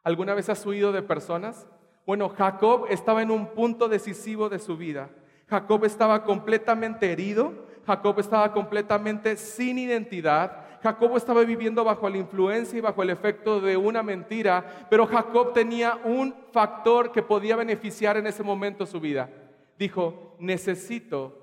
¿Alguna 0.04 0.34
vez 0.34 0.48
has 0.48 0.64
huido 0.64 0.92
de 0.92 1.02
personas? 1.02 1.66
Bueno, 2.06 2.28
Jacob 2.28 2.86
estaba 2.88 3.20
en 3.20 3.32
un 3.32 3.48
punto 3.48 3.88
decisivo 3.88 4.48
de 4.48 4.60
su 4.60 4.76
vida 4.76 5.10
Jacob 5.48 5.84
estaba 5.84 6.24
completamente 6.24 7.10
herido, 7.10 7.52
Jacob 7.86 8.18
estaba 8.18 8.52
completamente 8.52 9.36
sin 9.36 9.78
identidad, 9.78 10.64
Jacob 10.82 11.16
estaba 11.16 11.44
viviendo 11.44 11.82
bajo 11.82 12.08
la 12.08 12.18
influencia 12.18 12.78
y 12.78 12.82
bajo 12.82 13.02
el 13.02 13.10
efecto 13.10 13.60
de 13.60 13.76
una 13.76 14.02
mentira, 14.02 14.86
pero 14.90 15.06
Jacob 15.06 15.52
tenía 15.52 15.98
un 16.04 16.34
factor 16.52 17.10
que 17.10 17.22
podía 17.22 17.56
beneficiar 17.56 18.16
en 18.16 18.26
ese 18.26 18.42
momento 18.42 18.84
su 18.84 19.00
vida. 19.00 19.30
Dijo, 19.78 20.36
necesito 20.38 21.40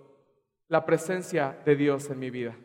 la 0.68 0.86
presencia 0.86 1.58
de 1.66 1.76
Dios 1.76 2.10
en 2.10 2.20
mi 2.20 2.30
vida. 2.30 2.56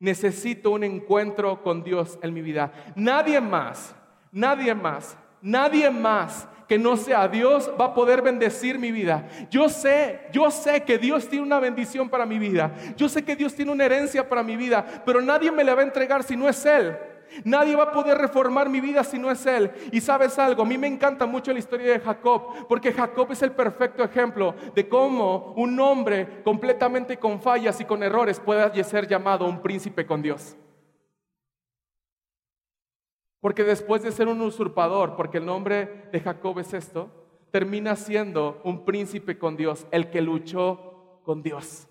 Necesito 0.00 0.70
un 0.70 0.84
encuentro 0.84 1.62
con 1.62 1.82
Dios 1.82 2.18
en 2.22 2.32
mi 2.32 2.40
vida. 2.40 2.72
Nadie 2.96 3.40
más, 3.40 3.94
nadie 4.32 4.74
más, 4.74 5.18
nadie 5.42 5.90
más 5.90 6.48
que 6.68 6.78
no 6.78 6.96
sea 6.96 7.26
Dios 7.26 7.70
va 7.80 7.86
a 7.86 7.94
poder 7.94 8.20
bendecir 8.20 8.78
mi 8.78 8.92
vida. 8.92 9.26
Yo 9.50 9.68
sé, 9.68 10.20
yo 10.32 10.50
sé 10.50 10.82
que 10.82 10.98
Dios 10.98 11.26
tiene 11.28 11.46
una 11.46 11.58
bendición 11.58 12.08
para 12.08 12.26
mi 12.26 12.38
vida. 12.38 12.72
Yo 12.96 13.08
sé 13.08 13.24
que 13.24 13.34
Dios 13.34 13.54
tiene 13.54 13.72
una 13.72 13.86
herencia 13.86 14.28
para 14.28 14.42
mi 14.42 14.56
vida, 14.56 14.84
pero 15.04 15.22
nadie 15.22 15.50
me 15.50 15.64
la 15.64 15.74
va 15.74 15.80
a 15.80 15.84
entregar 15.84 16.22
si 16.22 16.36
no 16.36 16.48
es 16.48 16.64
Él. 16.66 16.96
Nadie 17.44 17.76
va 17.76 17.84
a 17.84 17.92
poder 17.92 18.18
reformar 18.18 18.68
mi 18.68 18.80
vida 18.80 19.04
si 19.04 19.18
no 19.18 19.30
es 19.30 19.44
Él. 19.46 19.70
Y 19.92 20.00
sabes 20.00 20.38
algo, 20.38 20.62
a 20.62 20.66
mí 20.66 20.76
me 20.76 20.86
encanta 20.86 21.26
mucho 21.26 21.52
la 21.52 21.58
historia 21.58 21.92
de 21.92 22.00
Jacob, 22.00 22.66
porque 22.68 22.92
Jacob 22.92 23.32
es 23.32 23.42
el 23.42 23.52
perfecto 23.52 24.04
ejemplo 24.04 24.54
de 24.74 24.88
cómo 24.88 25.54
un 25.56 25.78
hombre 25.80 26.42
completamente 26.44 27.16
con 27.18 27.40
fallas 27.40 27.80
y 27.80 27.84
con 27.84 28.02
errores 28.02 28.40
puede 28.40 28.84
ser 28.84 29.06
llamado 29.06 29.46
un 29.46 29.62
príncipe 29.62 30.04
con 30.04 30.20
Dios. 30.22 30.56
Porque 33.40 33.64
después 33.64 34.02
de 34.02 34.12
ser 34.12 34.28
un 34.28 34.40
usurpador, 34.40 35.16
porque 35.16 35.38
el 35.38 35.46
nombre 35.46 36.08
de 36.12 36.20
Jacob 36.20 36.58
es 36.58 36.74
esto, 36.74 37.10
termina 37.50 37.96
siendo 37.96 38.60
un 38.64 38.84
príncipe 38.84 39.38
con 39.38 39.56
Dios, 39.56 39.86
el 39.90 40.10
que 40.10 40.20
luchó 40.20 41.20
con 41.24 41.42
Dios. 41.42 41.88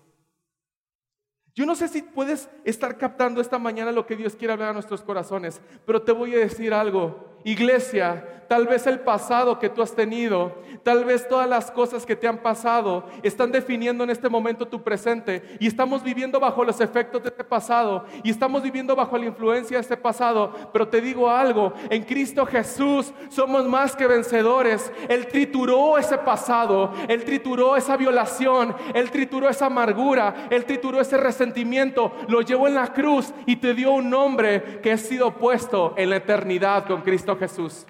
Yo 1.54 1.66
no 1.66 1.74
sé 1.74 1.88
si 1.88 2.02
puedes 2.02 2.48
estar 2.64 2.96
captando 2.98 3.40
esta 3.40 3.58
mañana 3.58 3.90
lo 3.90 4.06
que 4.06 4.14
Dios 4.14 4.36
quiere 4.36 4.52
hablar 4.52 4.68
a 4.68 4.74
nuestros 4.74 5.02
corazones, 5.02 5.60
pero 5.84 6.02
te 6.02 6.12
voy 6.12 6.34
a 6.34 6.38
decir 6.38 6.72
algo. 6.72 7.27
Iglesia, 7.44 8.38
tal 8.48 8.66
vez 8.66 8.86
el 8.86 9.00
pasado 9.00 9.58
que 9.58 9.68
tú 9.68 9.82
has 9.82 9.94
tenido, 9.94 10.54
tal 10.82 11.04
vez 11.04 11.28
todas 11.28 11.48
las 11.48 11.70
cosas 11.70 12.06
que 12.06 12.16
te 12.16 12.26
han 12.26 12.38
pasado 12.38 13.04
están 13.22 13.52
definiendo 13.52 14.04
en 14.04 14.10
este 14.10 14.28
momento 14.28 14.66
tu 14.66 14.82
presente 14.82 15.56
y 15.60 15.66
estamos 15.66 16.02
viviendo 16.02 16.40
bajo 16.40 16.64
los 16.64 16.80
efectos 16.80 17.22
de 17.22 17.28
este 17.28 17.44
pasado 17.44 18.06
y 18.22 18.30
estamos 18.30 18.62
viviendo 18.62 18.96
bajo 18.96 19.18
la 19.18 19.26
influencia 19.26 19.76
de 19.76 19.82
este 19.82 19.96
pasado. 19.96 20.52
Pero 20.72 20.88
te 20.88 21.00
digo 21.00 21.30
algo, 21.30 21.74
en 21.90 22.04
Cristo 22.04 22.46
Jesús 22.46 23.12
somos 23.28 23.66
más 23.66 23.94
que 23.94 24.06
vencedores. 24.06 24.90
Él 25.08 25.26
trituró 25.28 25.98
ese 25.98 26.16
pasado, 26.16 26.92
Él 27.06 27.24
trituró 27.24 27.76
esa 27.76 27.96
violación, 27.96 28.74
Él 28.94 29.10
trituró 29.10 29.48
esa 29.50 29.66
amargura, 29.66 30.48
Él 30.50 30.64
trituró 30.64 31.00
ese 31.00 31.18
resentimiento, 31.18 32.12
lo 32.28 32.40
llevó 32.40 32.66
en 32.66 32.74
la 32.74 32.92
cruz 32.94 33.34
y 33.44 33.56
te 33.56 33.74
dio 33.74 33.92
un 33.92 34.08
nombre 34.08 34.80
que 34.82 34.92
ha 34.92 34.98
sido 34.98 35.34
puesto 35.34 35.92
en 35.98 36.10
la 36.10 36.16
eternidad 36.16 36.86
con 36.86 37.02
Cristo 37.02 37.27
Jesús. 37.36 37.86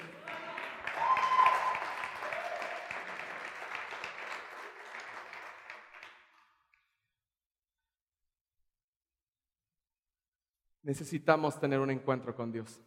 Necesitamos 10.82 11.60
tener 11.60 11.80
un 11.80 11.90
encuentro 11.90 12.34
con 12.34 12.50
Dios. 12.50 12.80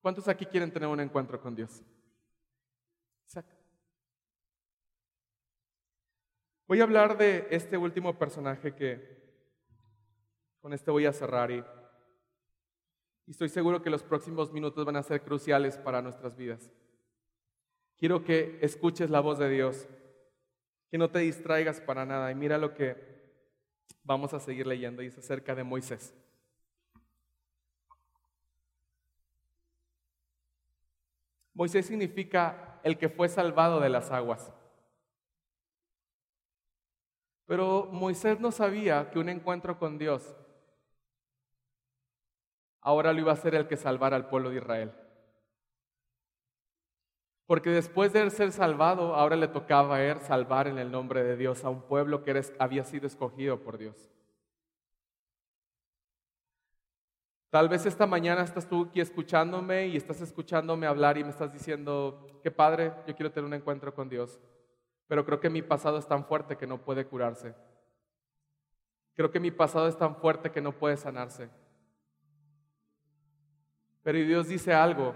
¿Cuántos 0.00 0.26
aquí 0.26 0.46
quieren 0.46 0.72
tener 0.72 0.88
un 0.88 1.00
encuentro 1.00 1.40
con 1.40 1.54
Dios? 1.54 1.82
Voy 6.66 6.80
a 6.80 6.84
hablar 6.84 7.18
de 7.18 7.48
este 7.50 7.76
último 7.76 8.18
personaje 8.18 8.74
que 8.74 9.22
con 10.60 10.72
este 10.72 10.90
voy 10.90 11.04
a 11.04 11.12
cerrar 11.12 11.50
y 11.50 11.62
y 13.26 13.30
estoy 13.30 13.48
seguro 13.48 13.82
que 13.82 13.90
los 13.90 14.02
próximos 14.02 14.52
minutos 14.52 14.84
van 14.84 14.96
a 14.96 15.02
ser 15.02 15.22
cruciales 15.22 15.78
para 15.78 16.02
nuestras 16.02 16.36
vidas. 16.36 16.70
Quiero 17.96 18.24
que 18.24 18.58
escuches 18.62 19.10
la 19.10 19.20
voz 19.20 19.38
de 19.38 19.48
Dios, 19.48 19.86
que 20.90 20.98
no 20.98 21.10
te 21.10 21.20
distraigas 21.20 21.80
para 21.80 22.04
nada 22.04 22.30
y 22.30 22.34
mira 22.34 22.58
lo 22.58 22.74
que 22.74 22.96
vamos 24.02 24.34
a 24.34 24.40
seguir 24.40 24.66
leyendo 24.66 25.02
y 25.02 25.06
es 25.06 25.18
acerca 25.18 25.54
de 25.54 25.62
Moisés. 25.62 26.14
Moisés 31.54 31.86
significa 31.86 32.80
el 32.82 32.98
que 32.98 33.08
fue 33.08 33.28
salvado 33.28 33.78
de 33.78 33.90
las 33.90 34.10
aguas. 34.10 34.52
Pero 37.46 37.88
Moisés 37.92 38.40
no 38.40 38.50
sabía 38.50 39.10
que 39.10 39.18
un 39.18 39.28
encuentro 39.28 39.78
con 39.78 39.98
Dios 39.98 40.34
ahora 42.82 43.12
lo 43.12 43.20
iba 43.20 43.32
a 43.32 43.36
ser 43.36 43.54
el 43.54 43.66
que 43.66 43.76
salvara 43.76 44.16
al 44.16 44.28
pueblo 44.28 44.50
de 44.50 44.56
Israel. 44.56 44.92
Porque 47.46 47.70
después 47.70 48.12
de 48.12 48.28
ser 48.30 48.52
salvado, 48.52 49.14
ahora 49.14 49.36
le 49.36 49.48
tocaba 49.48 49.96
a 49.96 50.04
él 50.04 50.20
salvar 50.20 50.68
en 50.68 50.78
el 50.78 50.90
nombre 50.90 51.22
de 51.22 51.36
Dios 51.36 51.64
a 51.64 51.70
un 51.70 51.82
pueblo 51.82 52.22
que 52.24 52.40
había 52.58 52.84
sido 52.84 53.06
escogido 53.06 53.60
por 53.60 53.78
Dios. 53.78 54.10
Tal 57.50 57.68
vez 57.68 57.84
esta 57.84 58.06
mañana 58.06 58.42
estás 58.42 58.66
tú 58.66 58.86
aquí 58.88 59.00
escuchándome 59.00 59.86
y 59.88 59.96
estás 59.98 60.22
escuchándome 60.22 60.86
hablar 60.86 61.18
y 61.18 61.24
me 61.24 61.28
estás 61.28 61.52
diciendo, 61.52 62.26
qué 62.42 62.50
padre, 62.50 62.94
yo 63.06 63.14
quiero 63.14 63.30
tener 63.30 63.46
un 63.46 63.52
encuentro 63.52 63.94
con 63.94 64.08
Dios, 64.08 64.40
pero 65.06 65.26
creo 65.26 65.38
que 65.38 65.50
mi 65.50 65.60
pasado 65.60 65.98
es 65.98 66.06
tan 66.06 66.24
fuerte 66.24 66.56
que 66.56 66.66
no 66.66 66.78
puede 66.78 67.04
curarse. 67.04 67.54
Creo 69.14 69.30
que 69.30 69.40
mi 69.40 69.50
pasado 69.50 69.86
es 69.86 69.98
tan 69.98 70.16
fuerte 70.16 70.50
que 70.50 70.62
no 70.62 70.72
puede 70.72 70.96
sanarse. 70.96 71.50
Pero 74.02 74.18
Dios 74.18 74.48
dice 74.48 74.72
algo. 74.72 75.14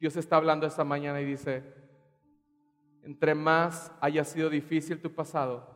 Dios 0.00 0.16
está 0.16 0.36
hablando 0.36 0.66
esta 0.66 0.84
mañana 0.84 1.20
y 1.20 1.24
dice, 1.24 1.62
entre 3.02 3.34
más 3.34 3.90
haya 4.00 4.24
sido 4.24 4.48
difícil 4.48 5.00
tu 5.00 5.12
pasado, 5.12 5.66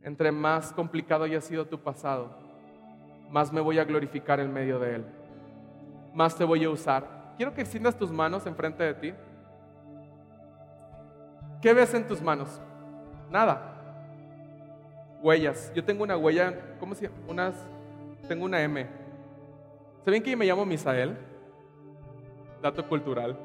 entre 0.00 0.32
más 0.32 0.72
complicado 0.72 1.24
haya 1.24 1.40
sido 1.40 1.66
tu 1.66 1.78
pasado, 1.78 2.34
más 3.30 3.52
me 3.52 3.60
voy 3.60 3.78
a 3.78 3.84
glorificar 3.84 4.40
en 4.40 4.52
medio 4.52 4.78
de 4.78 4.96
él. 4.96 5.04
Más 6.14 6.36
te 6.36 6.44
voy 6.44 6.64
a 6.64 6.70
usar. 6.70 7.34
Quiero 7.36 7.54
que 7.54 7.62
extiendas 7.62 7.96
tus 7.96 8.10
manos 8.10 8.46
enfrente 8.46 8.82
de 8.84 8.94
ti. 8.94 9.14
¿Qué 11.60 11.72
ves 11.72 11.94
en 11.94 12.06
tus 12.06 12.20
manos? 12.20 12.60
Nada. 13.30 13.68
Huellas. 15.22 15.72
Yo 15.74 15.84
tengo 15.84 16.02
una 16.02 16.16
huella, 16.16 16.76
¿cómo 16.78 16.94
se 16.94 17.08
llama? 17.08 17.16
Unas, 17.28 17.54
tengo 18.28 18.44
una 18.44 18.60
M. 18.60 18.86
¿Saben 20.04 20.22
que 20.22 20.36
me 20.36 20.44
llamo 20.44 20.66
Misael? 20.66 21.16
Dato 22.62 22.86
cultural. 22.88 23.36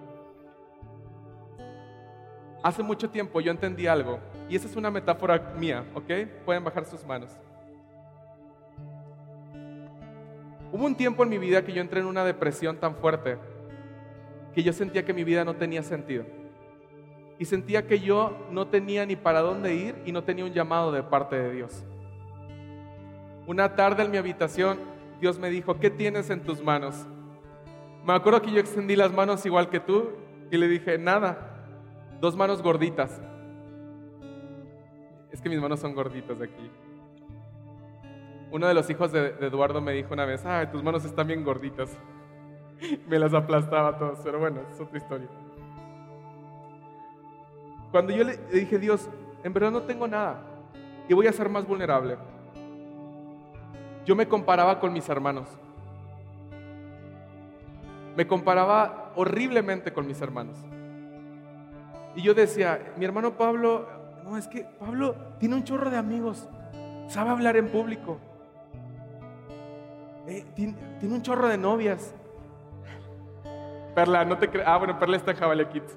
Hace 2.64 2.84
mucho 2.84 3.10
tiempo 3.10 3.42
yo 3.42 3.52
entendí 3.52 3.88
algo, 3.88 4.20
y 4.48 4.56
esa 4.56 4.68
es 4.68 4.76
una 4.76 4.92
metáfora 4.92 5.54
mía, 5.58 5.86
¿ok? 5.94 6.12
Pueden 6.46 6.64
bajar 6.64 6.86
sus 6.86 7.06
manos. 7.06 7.32
Hubo 10.72 10.86
un 10.86 10.96
tiempo 10.96 11.24
en 11.24 11.30
mi 11.30 11.38
vida 11.38 11.64
que 11.64 11.74
yo 11.74 11.82
entré 11.82 12.02
en 12.02 12.06
una 12.06 12.24
depresión 12.24 12.78
tan 12.78 12.96
fuerte 12.96 13.38
que 14.54 14.64
yo 14.64 14.74
sentía 14.74 15.06
que 15.06 15.14
mi 15.14 15.24
vida 15.24 15.46
no 15.46 15.56
tenía 15.56 15.84
sentido. 15.84 16.26
Y 17.38 17.46
sentía 17.46 17.86
que 17.86 18.00
yo 18.00 18.36
no 18.52 18.68
tenía 18.68 19.06
ni 19.06 19.16
para 19.16 19.42
dónde 19.42 19.76
ir 19.76 19.96
y 20.04 20.12
no 20.12 20.24
tenía 20.24 20.46
un 20.46 20.52
llamado 20.52 20.92
de 20.92 21.04
parte 21.04 21.36
de 21.36 21.54
Dios. 21.54 21.86
Una 23.46 23.76
tarde 23.76 24.04
en 24.04 24.10
mi 24.10 24.18
habitación, 24.18 24.80
Dios 25.22 25.38
me 25.38 25.52
dijo, 25.52 25.80
¿qué 25.80 25.92
tienes 25.92 26.32
en 26.32 26.42
tus 26.42 26.64
manos? 26.64 27.06
Me 28.08 28.14
acuerdo 28.14 28.42
que 28.42 28.52
yo 28.54 28.62
extendí 28.62 28.96
las 28.96 29.12
manos 29.12 29.46
igual 29.46 29.70
que 29.70 29.82
tú 29.82 30.12
y 30.50 30.56
le 30.56 30.70
dije, 30.70 30.98
nada, 30.98 31.66
dos 32.22 32.38
manos 32.38 32.62
gorditas. 32.62 33.20
Es 35.30 35.42
que 35.42 35.50
mis 35.50 35.60
manos 35.60 35.82
son 35.82 35.94
gorditas 35.94 36.40
de 36.40 36.46
aquí. 36.46 36.72
Uno 38.50 38.66
de 38.66 38.74
los 38.74 38.90
hijos 38.90 39.12
de, 39.12 39.36
Eduardo 39.42 39.82
me 39.82 39.92
dijo 39.92 40.14
una 40.14 40.24
vez, 40.24 40.46
ay, 40.46 40.68
tus 40.68 40.82
manos 40.82 41.04
están 41.04 41.28
bien 41.28 41.44
gorditas. 41.44 41.98
me 43.10 43.20
las 43.20 43.34
aplastaba 43.34 43.98
todas, 43.98 44.22
pero 44.24 44.40
bueno, 44.40 44.62
es 44.72 44.80
otra 44.80 44.98
historia. 45.00 45.28
Cuando 47.92 48.14
yo 48.14 48.24
le 48.24 48.38
dije, 48.54 48.80
Dios, 48.80 49.10
en 49.44 49.52
verdad 49.52 49.72
no 49.72 49.82
tengo 49.82 50.08
nada 50.08 50.46
y 51.10 51.14
voy 51.14 51.28
a 51.28 51.34
ser 51.34 51.50
más 51.50 51.68
vulnerable, 51.68 52.18
yo 54.06 54.16
me 54.16 54.30
comparaba 54.30 54.80
con 54.80 54.94
mis 54.94 55.10
hermanos 55.10 55.50
me 58.18 58.26
comparaba 58.26 59.12
horriblemente 59.16 59.94
con 59.94 60.08
mis 60.08 60.20
hermanos. 60.20 60.58
Y 62.16 62.24
yo 62.24 62.34
decía, 62.34 62.94
mi 62.98 63.06
hermano 63.06 63.38
Pablo, 63.38 63.88
no, 64.24 64.36
es 64.38 64.48
que 64.48 64.64
Pablo 64.80 65.16
tiene 65.40 65.54
un 65.54 65.64
chorro 65.64 65.92
de 65.92 65.98
amigos, 65.98 66.50
sabe 67.10 67.30
hablar 67.30 67.58
en 67.58 67.68
público, 67.68 68.18
eh, 70.28 70.44
tiene, 70.56 70.76
un 71.04 71.22
chorro 71.22 71.48
de 71.48 71.60
novias. 71.60 72.16
Perla, 73.94 74.26
no 74.26 74.40
te 74.40 74.50
creas. 74.50 74.68
Ah, 74.68 74.78
bueno, 74.78 74.98
Perla 74.98 75.18
está 75.18 75.36
en. 75.36 75.96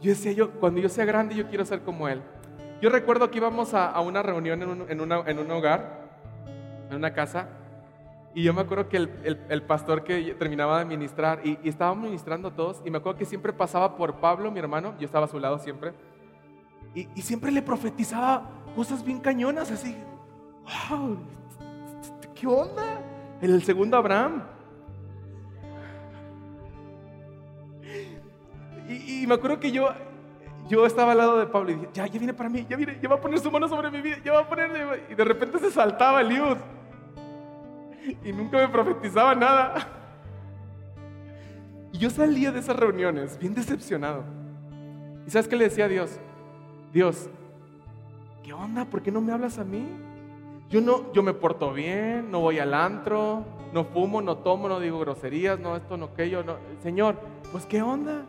Yo 0.00 0.10
decía, 0.10 0.32
yo, 0.32 0.50
cuando 0.52 0.80
yo 0.80 0.88
sea 0.88 1.04
grande, 1.04 1.34
yo 1.34 1.46
quiero 1.46 1.66
ser 1.66 1.82
como 1.82 2.08
él. 2.08 2.22
Yo 2.80 2.88
recuerdo 2.88 3.30
que 3.30 3.36
íbamos 3.36 3.74
a, 3.74 4.00
una 4.00 4.22
reunión 4.22 4.62
en 4.62 4.68
un, 4.70 4.80
en, 4.90 5.28
en 5.28 5.38
un 5.38 5.50
hogar, 5.50 6.08
en 6.88 6.96
una 6.96 7.12
casa, 7.12 7.48
y 8.34 8.42
yo 8.42 8.52
me 8.52 8.62
acuerdo 8.62 8.88
que 8.88 8.96
el, 8.96 9.62
pastor 9.62 10.02
que 10.02 10.34
terminaba 10.34 10.80
de 10.80 10.84
ministrar, 10.84 11.40
y, 11.44 11.56
y 11.62 11.68
estábamos 11.68 12.04
ministrando 12.04 12.50
todos, 12.50 12.82
y 12.84 12.90
me 12.90 12.98
acuerdo 12.98 13.16
que 13.18 13.24
siempre 13.24 13.52
pasaba 13.52 13.96
por 13.96 14.16
Pablo, 14.16 14.50
mi 14.50 14.58
hermano, 14.58 14.94
yo 14.98 15.06
estaba 15.06 15.26
a 15.26 15.28
su 15.28 15.38
lado 15.38 15.60
siempre, 15.60 15.92
y, 16.94 17.08
y 17.14 17.22
siempre 17.22 17.52
le 17.52 17.62
profetizaba 17.62 18.50
cosas 18.74 19.04
bien 19.04 19.20
cañonas, 19.20 19.70
así, 19.70 19.96
wow, 20.90 21.16
¿qué 22.34 22.46
onda? 22.48 23.00
El 23.40 23.62
segundo 23.62 23.96
Abraham. 23.96 24.42
Y, 28.88 29.22
y, 29.22 29.26
me 29.28 29.34
acuerdo 29.34 29.60
que 29.60 29.70
yo, 29.70 29.90
yo 30.68 30.86
estaba 30.86 31.12
al 31.12 31.18
lado 31.18 31.38
de 31.38 31.46
Pablo 31.46 31.70
y 31.70 31.74
dije, 31.74 31.88
ya, 31.92 32.06
ya 32.08 32.18
viene 32.18 32.34
para 32.34 32.50
mí, 32.50 32.66
ya 32.68 32.76
viene, 32.76 32.98
ya 33.00 33.08
va 33.08 33.14
a 33.14 33.20
poner 33.20 33.38
su 33.38 33.50
mano 33.50 33.68
sobre 33.68 33.92
mi 33.92 34.00
vida, 34.00 34.16
ya 34.24 34.32
va 34.32 34.40
a 34.40 34.48
poner, 34.48 35.06
y 35.08 35.14
de 35.14 35.24
repente 35.24 35.60
se 35.60 35.70
saltaba 35.70 36.20
el 36.20 36.32
Eliud 36.32 36.58
y 38.24 38.32
nunca 38.32 38.58
me 38.58 38.68
profetizaba 38.68 39.34
nada. 39.34 39.88
Y 41.92 41.98
yo 41.98 42.10
salía 42.10 42.50
de 42.50 42.60
esas 42.60 42.76
reuniones 42.76 43.38
bien 43.38 43.54
decepcionado. 43.54 44.24
¿Y 45.26 45.30
sabes 45.30 45.48
qué 45.48 45.56
le 45.56 45.64
decía 45.64 45.84
a 45.84 45.88
Dios? 45.88 46.18
Dios, 46.92 47.28
¿qué 48.42 48.52
onda? 48.52 48.84
¿Por 48.84 49.02
qué 49.02 49.10
no 49.10 49.20
me 49.20 49.32
hablas 49.32 49.58
a 49.58 49.64
mí? 49.64 49.86
Yo 50.68 50.80
no, 50.80 51.12
yo 51.12 51.22
me 51.22 51.32
porto 51.32 51.72
bien, 51.72 52.30
no 52.30 52.40
voy 52.40 52.58
al 52.58 52.74
antro, 52.74 53.44
no 53.72 53.84
fumo, 53.84 54.20
no 54.20 54.38
tomo, 54.38 54.68
no 54.68 54.80
digo 54.80 54.98
groserías, 54.98 55.58
no 55.58 55.76
esto, 55.76 55.96
no 55.96 56.06
aquello, 56.06 56.42
no. 56.42 56.56
Señor, 56.82 57.16
pues 57.52 57.64
qué 57.66 57.80
onda. 57.80 58.26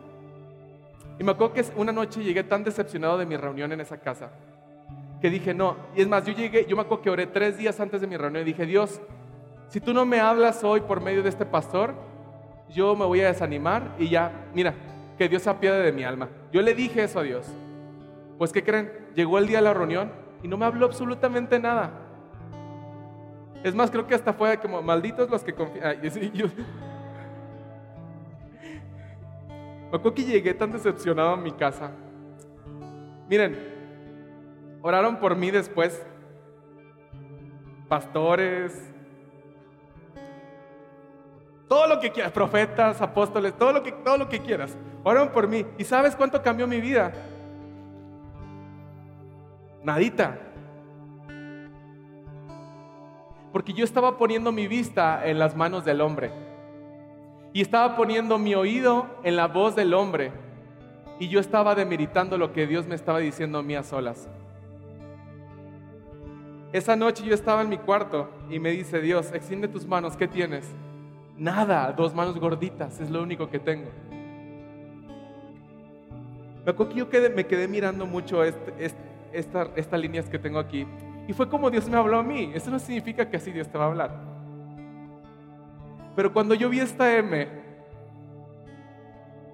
Y 1.18 1.24
me 1.24 1.32
acuerdo 1.32 1.54
que 1.54 1.66
una 1.76 1.92
noche 1.92 2.24
llegué 2.24 2.44
tan 2.44 2.64
decepcionado 2.64 3.18
de 3.18 3.26
mi 3.26 3.38
reunión 3.38 3.72
en 3.72 3.82
esa 3.82 3.98
casa 3.98 4.32
que 5.22 5.30
dije, 5.30 5.54
no, 5.54 5.78
y 5.96 6.02
es 6.02 6.08
más, 6.08 6.26
yo 6.26 6.34
llegué, 6.34 6.66
yo 6.68 6.76
me 6.76 6.84
acuerdo 6.84 7.02
que 7.02 7.10
oré 7.10 7.26
tres 7.26 7.58
días 7.58 7.80
antes 7.80 8.02
de 8.02 8.08
mi 8.08 8.18
reunión 8.18 8.44
y 8.44 8.46
dije, 8.46 8.66
Dios, 8.66 9.02
si 9.76 9.82
tú 9.82 9.94
no 9.94 10.06
me 10.06 10.22
hablas 10.22 10.64
hoy 10.64 10.80
por 10.80 11.02
medio 11.02 11.22
de 11.22 11.28
este 11.28 11.46
pastor, 11.46 11.96
yo 12.70 12.96
me 12.96 13.04
voy 13.04 13.20
a 13.20 13.28
desanimar 13.28 13.94
y 14.00 14.08
ya, 14.08 14.48
mira, 14.54 14.74
que 15.18 15.28
Dios 15.28 15.42
se 15.42 15.50
apiade 15.50 15.84
de 15.84 15.92
mi 15.92 16.06
alma. 16.06 16.30
Yo 16.54 16.62
le 16.62 16.74
dije 16.74 17.04
eso 17.04 17.20
a 17.20 17.24
Dios. 17.24 17.46
Pues, 18.38 18.54
¿qué 18.54 18.64
creen? 18.64 18.90
Llegó 19.16 19.38
el 19.38 19.48
día 19.48 19.58
de 19.58 19.66
la 19.66 19.74
reunión 19.74 20.14
y 20.42 20.48
no 20.48 20.56
me 20.56 20.64
habló 20.64 20.86
absolutamente 20.86 21.60
nada. 21.60 21.92
Es 23.66 23.76
más, 23.76 23.92
creo 23.92 24.08
que 24.08 24.16
hasta 24.16 24.32
fue 24.32 24.58
como, 24.60 24.82
malditos 24.82 25.30
los 25.30 25.44
que 25.44 25.54
confían. 25.54 25.98
Me 29.92 29.98
acuerdo 29.98 30.14
que 30.14 30.24
llegué 30.24 30.54
tan 30.54 30.72
decepcionado 30.72 31.32
a 31.32 31.36
mi 31.36 31.52
casa. 31.52 31.92
Miren, 33.28 33.60
oraron 34.82 35.18
por 35.18 35.36
mí 35.36 35.52
después. 35.52 36.02
Pastores, 37.90 38.95
todo 41.68 41.88
lo 41.88 42.00
que 42.00 42.12
quieras, 42.12 42.32
profetas, 42.32 43.02
apóstoles, 43.02 43.58
todo 43.58 43.74
lo 43.74 43.84
que, 43.84 43.92
todo 43.92 44.18
lo 44.18 44.30
que 44.30 44.40
quieras. 44.40 44.78
Oraron 45.04 45.30
por 45.30 45.48
mí. 45.48 45.66
¿Y 45.78 45.84
sabes 45.84 46.16
cuánto 46.16 46.42
cambió 46.42 46.68
mi 46.68 46.80
vida? 46.80 47.12
Nadita. 49.84 50.38
Porque 53.52 53.74
yo 53.74 53.84
estaba 53.84 54.18
poniendo 54.18 54.52
mi 54.52 54.68
vista 54.68 55.26
en 55.26 55.40
las 55.40 55.56
manos 55.56 55.86
del 55.86 56.02
hombre. 56.02 56.32
Y 57.54 57.62
estaba 57.62 57.96
poniendo 57.96 58.38
mi 58.38 58.54
oído 58.54 59.08
en 59.24 59.36
la 59.36 59.48
voz 59.48 59.76
del 59.76 59.94
hombre. 59.94 60.32
Y 61.20 61.30
yo 61.30 61.40
estaba 61.40 61.74
demeritando 61.74 62.38
lo 62.38 62.52
que 62.52 62.68
Dios 62.68 62.86
me 62.86 62.96
estaba 62.96 63.20
diciendo 63.20 63.60
a 63.60 63.64
mí 63.64 63.76
a 63.76 63.84
solas. 63.84 64.28
Esa 66.74 66.96
noche 66.98 67.24
yo 67.24 67.34
estaba 67.34 67.62
en 67.62 67.70
mi 67.70 67.78
cuarto 67.78 68.30
y 68.50 68.60
me 68.60 68.72
dice 68.72 69.00
Dios, 69.00 69.32
extiende 69.32 69.70
tus 69.70 69.88
manos, 69.88 70.18
¿qué 70.18 70.28
tienes? 70.28 70.70
Nada, 71.38 71.92
dos 71.92 72.16
manos 72.16 72.40
gorditas, 72.40 73.00
es 73.02 73.10
lo 73.10 73.22
único 73.22 73.50
que 73.50 73.60
tengo. 73.60 73.90
Me 76.64 76.72
acuerdo 76.72 76.94
que 76.94 77.00
yo 77.00 77.36
me 77.36 77.46
quedé 77.46 77.68
mirando 77.68 78.06
mucho 78.06 78.44
este, 78.44 78.74
estas 79.32 80.00
líneas 80.00 80.28
que 80.30 80.40
tengo 80.40 80.58
aquí. 80.58 80.88
Y 81.28 81.34
fue 81.34 81.50
como 81.50 81.70
Dios 81.70 81.90
me 81.90 81.98
habló 81.98 82.20
a 82.20 82.24
mí. 82.24 82.52
Eso 82.54 82.72
no 82.72 82.80
significa 82.80 83.30
que 83.30 83.38
así 83.38 83.52
Dios 83.52 83.68
te 83.68 83.78
va 83.78 83.86
a 83.86 83.88
hablar. 83.88 84.12
Pero 86.16 86.32
cuando 86.32 86.56
yo 86.56 86.70
vi 86.70 86.80
esta 86.80 87.16
M, 87.18 87.48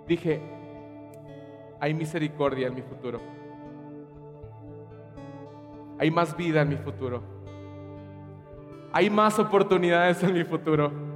dije, 0.08 0.40
hay 1.80 1.94
misericordia 1.94 2.68
en 2.68 2.76
mi 2.76 2.82
futuro. 2.82 3.20
Hay 5.98 6.12
más 6.12 6.36
vida 6.38 6.62
en 6.62 6.70
mi 6.70 6.78
futuro. 6.78 7.22
Hay 8.94 9.10
más 9.10 9.40
oportunidades 9.40 10.22
en 10.24 10.34
mi 10.34 10.44
futuro. 10.44 11.11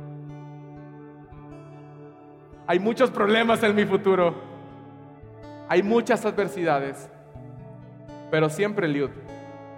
Hay 2.68 2.80
muchos 2.80 3.12
problemas 3.12 3.62
en 3.62 3.76
mi 3.76 3.86
futuro. 3.86 4.34
Hay 5.70 5.84
muchas 5.84 6.26
adversidades. 6.26 7.10
Pero 8.32 8.50
siempre, 8.50 8.88
Liud, 8.88 9.12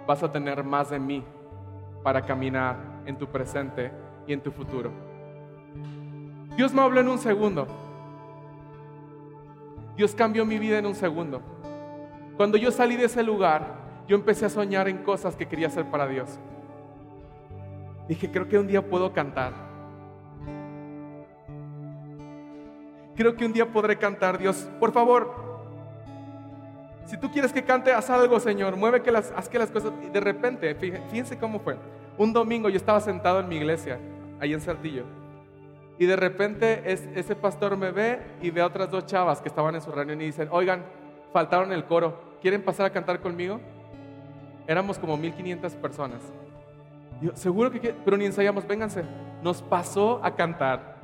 vas 0.06 0.22
a 0.22 0.32
tener 0.32 0.64
más 0.64 0.90
de 0.90 0.98
mí 0.98 1.22
para 2.02 2.22
caminar 2.22 2.76
en 3.04 3.16
tu 3.18 3.26
presente 3.26 3.92
y 4.26 4.32
en 4.32 4.40
tu 4.40 4.50
futuro. 4.50 4.90
Dios 6.56 6.72
me 6.72 6.80
habló 6.80 7.00
en 7.00 7.08
un 7.08 7.18
segundo. 7.18 7.66
Dios 9.96 10.14
cambió 10.14 10.46
mi 10.46 10.58
vida 10.58 10.78
en 10.78 10.86
un 10.86 10.94
segundo. 10.94 11.42
Cuando 12.36 12.56
yo 12.56 12.70
salí 12.70 12.96
de 12.96 13.04
ese 13.04 13.22
lugar, 13.22 13.76
yo 14.06 14.16
empecé 14.16 14.46
a 14.46 14.48
soñar 14.48 14.88
en 14.88 14.98
cosas 14.98 15.36
que 15.36 15.46
quería 15.46 15.66
hacer 15.66 15.84
para 15.90 16.06
Dios. 16.06 16.38
Dije, 18.08 18.30
creo 18.30 18.48
que 18.48 18.58
un 18.58 18.66
día 18.66 18.80
puedo 18.80 19.12
cantar. 19.12 19.67
Creo 23.18 23.34
que 23.34 23.44
un 23.44 23.52
día 23.52 23.66
podré 23.66 23.98
cantar, 23.98 24.38
Dios, 24.38 24.70
por 24.78 24.92
favor, 24.92 25.34
si 27.04 27.16
tú 27.16 27.32
quieres 27.32 27.52
que 27.52 27.64
cante, 27.64 27.92
haz 27.92 28.10
algo, 28.10 28.38
Señor, 28.38 28.76
mueve 28.76 29.02
que 29.02 29.10
las, 29.10 29.32
haz 29.32 29.48
que 29.48 29.58
las 29.58 29.72
cosas, 29.72 29.90
y 30.06 30.08
de 30.08 30.20
repente, 30.20 30.72
fíjense 30.76 31.36
cómo 31.36 31.58
fue, 31.58 31.76
un 32.16 32.32
domingo 32.32 32.68
yo 32.68 32.76
estaba 32.76 33.00
sentado 33.00 33.40
en 33.40 33.48
mi 33.48 33.56
iglesia, 33.56 33.98
ahí 34.38 34.52
en 34.52 34.60
Saltillo, 34.60 35.02
y 35.98 36.06
de 36.06 36.14
repente 36.14 36.92
ese 36.92 37.34
pastor 37.34 37.76
me 37.76 37.90
ve 37.90 38.20
y 38.40 38.52
ve 38.52 38.60
a 38.60 38.66
otras 38.66 38.88
dos 38.88 39.04
chavas 39.04 39.40
que 39.40 39.48
estaban 39.48 39.74
en 39.74 39.80
su 39.80 39.90
reunión 39.90 40.22
y 40.22 40.26
dicen, 40.26 40.46
oigan, 40.52 40.84
faltaron 41.32 41.72
el 41.72 41.86
coro, 41.86 42.20
¿quieren 42.40 42.62
pasar 42.62 42.86
a 42.86 42.90
cantar 42.90 43.18
conmigo? 43.18 43.58
Éramos 44.68 44.96
como 44.96 45.16
1500 45.16 45.74
personas. 45.74 46.22
Yo, 47.20 47.32
seguro 47.34 47.68
que, 47.72 47.96
pero 48.04 48.16
ni 48.16 48.26
ensayamos, 48.26 48.64
vénganse. 48.64 49.02
Nos 49.42 49.60
pasó 49.60 50.20
a 50.22 50.36
cantar. 50.36 50.97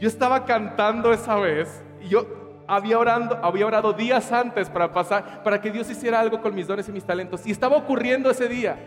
Yo 0.00 0.08
estaba 0.08 0.46
cantando 0.46 1.12
esa 1.12 1.36
vez 1.36 1.84
y 2.00 2.08
yo 2.08 2.26
había, 2.66 2.98
orando, 2.98 3.38
había 3.42 3.66
orado 3.66 3.92
días 3.92 4.32
antes 4.32 4.70
para 4.70 4.92
pasar, 4.92 5.42
para 5.42 5.60
que 5.60 5.70
Dios 5.70 5.90
hiciera 5.90 6.18
algo 6.18 6.40
con 6.40 6.54
mis 6.54 6.66
dones 6.66 6.88
y 6.88 6.92
mis 6.92 7.04
talentos. 7.04 7.46
Y 7.46 7.50
estaba 7.50 7.76
ocurriendo 7.76 8.30
ese 8.30 8.48
día 8.48 8.78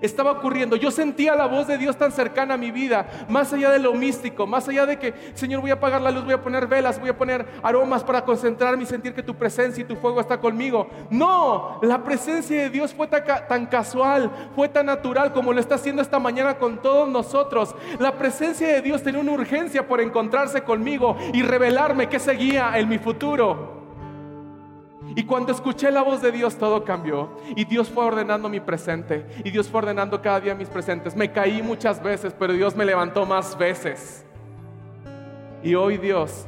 estaba 0.00 0.32
ocurriendo. 0.32 0.76
Yo 0.76 0.90
sentía 0.90 1.34
la 1.34 1.46
voz 1.46 1.66
de 1.66 1.78
Dios 1.78 1.96
tan 1.96 2.12
cercana 2.12 2.54
a 2.54 2.56
mi 2.56 2.70
vida, 2.70 3.06
más 3.28 3.52
allá 3.52 3.70
de 3.70 3.78
lo 3.78 3.94
místico, 3.94 4.46
más 4.46 4.68
allá 4.68 4.86
de 4.86 4.98
que, 4.98 5.14
Señor, 5.34 5.60
voy 5.60 5.70
a 5.70 5.74
apagar 5.74 6.00
la 6.00 6.10
luz, 6.10 6.24
voy 6.24 6.34
a 6.34 6.42
poner 6.42 6.66
velas, 6.66 7.00
voy 7.00 7.10
a 7.10 7.16
poner 7.16 7.46
aromas 7.62 8.04
para 8.04 8.24
concentrarme 8.24 8.82
y 8.82 8.86
sentir 8.86 9.14
que 9.14 9.22
tu 9.22 9.34
presencia 9.34 9.82
y 9.82 9.86
tu 9.86 9.96
fuego 9.96 10.20
está 10.20 10.38
conmigo. 10.38 10.88
No, 11.10 11.78
la 11.82 12.02
presencia 12.02 12.62
de 12.62 12.70
Dios 12.70 12.94
fue 12.94 13.06
tan, 13.06 13.66
casual, 13.66 14.30
fue 14.54 14.68
tan 14.68 14.86
natural 14.86 15.32
como 15.32 15.52
lo 15.52 15.60
está 15.60 15.76
haciendo 15.76 16.02
esta 16.02 16.18
mañana 16.18 16.58
con 16.58 16.80
todos 16.80 17.08
nosotros. 17.08 17.74
La 17.98 18.12
presencia 18.12 18.68
de 18.68 18.82
Dios 18.82 19.02
tenía 19.02 19.20
una 19.20 19.32
urgencia 19.32 19.86
por 19.86 20.00
encontrarse 20.00 20.62
conmigo 20.62 21.16
y 21.32 21.42
revelarme 21.42 22.08
que 22.08 22.18
seguía 22.18 22.78
en 22.78 22.88
mi 22.88 22.98
futuro. 22.98 23.83
Y 25.16 25.24
cuando 25.24 25.52
escuché 25.52 25.90
la 25.90 26.02
voz 26.02 26.22
de 26.22 26.32
Dios 26.32 26.56
todo 26.56 26.84
cambió. 26.84 27.30
Y 27.54 27.64
Dios 27.64 27.88
fue 27.88 28.04
ordenando 28.04 28.48
mi 28.48 28.60
presente. 28.60 29.26
Y 29.44 29.50
Dios 29.50 29.68
fue 29.68 29.78
ordenando 29.78 30.20
cada 30.20 30.40
día 30.40 30.54
mis 30.54 30.68
presentes. 30.68 31.14
Me 31.14 31.30
caí 31.30 31.62
muchas 31.62 32.02
veces, 32.02 32.34
pero 32.38 32.52
Dios 32.52 32.74
me 32.74 32.84
levantó 32.84 33.24
más 33.26 33.56
veces. 33.56 34.24
Y 35.62 35.74
hoy 35.74 35.96
Dios 35.96 36.46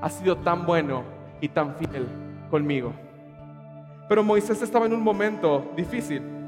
ha 0.00 0.08
sido 0.08 0.36
tan 0.38 0.66
bueno 0.66 1.04
y 1.40 1.48
tan 1.48 1.76
fiel 1.76 2.06
conmigo. 2.50 2.92
Pero 4.08 4.22
Moisés 4.22 4.60
estaba 4.62 4.86
en 4.86 4.94
un 4.94 5.02
momento 5.02 5.70
difícil. 5.76 6.41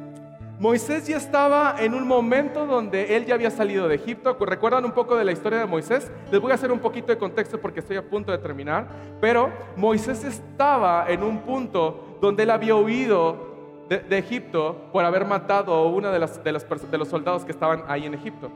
Moisés 0.59 1.09
ya 1.09 1.17
estaba 1.17 1.75
en 1.81 1.95
un 1.95 2.07
momento 2.07 2.65
donde 2.65 3.17
él 3.17 3.27
ya 3.27 3.35
había 3.35 3.51
salido 3.51 3.89
de 3.89 3.97
Egipto. 3.97 4.37
¿Recuerdan 4.39 4.85
un 4.85 4.93
poco 4.93 5.17
de 5.17 5.25
la 5.25 5.33
historia 5.33 5.59
de 5.59 5.67
Moisés? 5.67 6.13
Les 6.31 6.41
voy 6.41 6.53
a 6.53 6.55
hacer 6.55 6.71
un 6.71 6.79
poquito 6.79 7.09
de 7.09 7.19
contexto 7.19 7.61
porque 7.61 7.81
estoy 7.81 7.97
a 7.97 8.09
punto 8.09 8.31
de 8.31 8.39
terminar. 8.39 8.87
Pero 9.21 9.51
Moisés 9.77 10.23
estaba 10.23 11.07
en 11.09 11.25
un 11.25 11.41
punto 11.41 12.19
donde 12.21 12.45
él 12.45 12.51
había 12.51 12.77
huido 12.77 13.53
de, 13.89 14.17
Egipto 14.17 14.77
por 14.93 15.05
haber 15.05 15.25
matado 15.25 15.75
a 15.75 15.87
uno 15.87 16.13
de, 16.13 16.19
de 16.21 16.99
los 16.99 17.09
soldados 17.09 17.45
que 17.45 17.51
estaban 17.51 17.83
ahí 17.89 18.07
en 18.07 18.15
Egipto. 18.15 18.49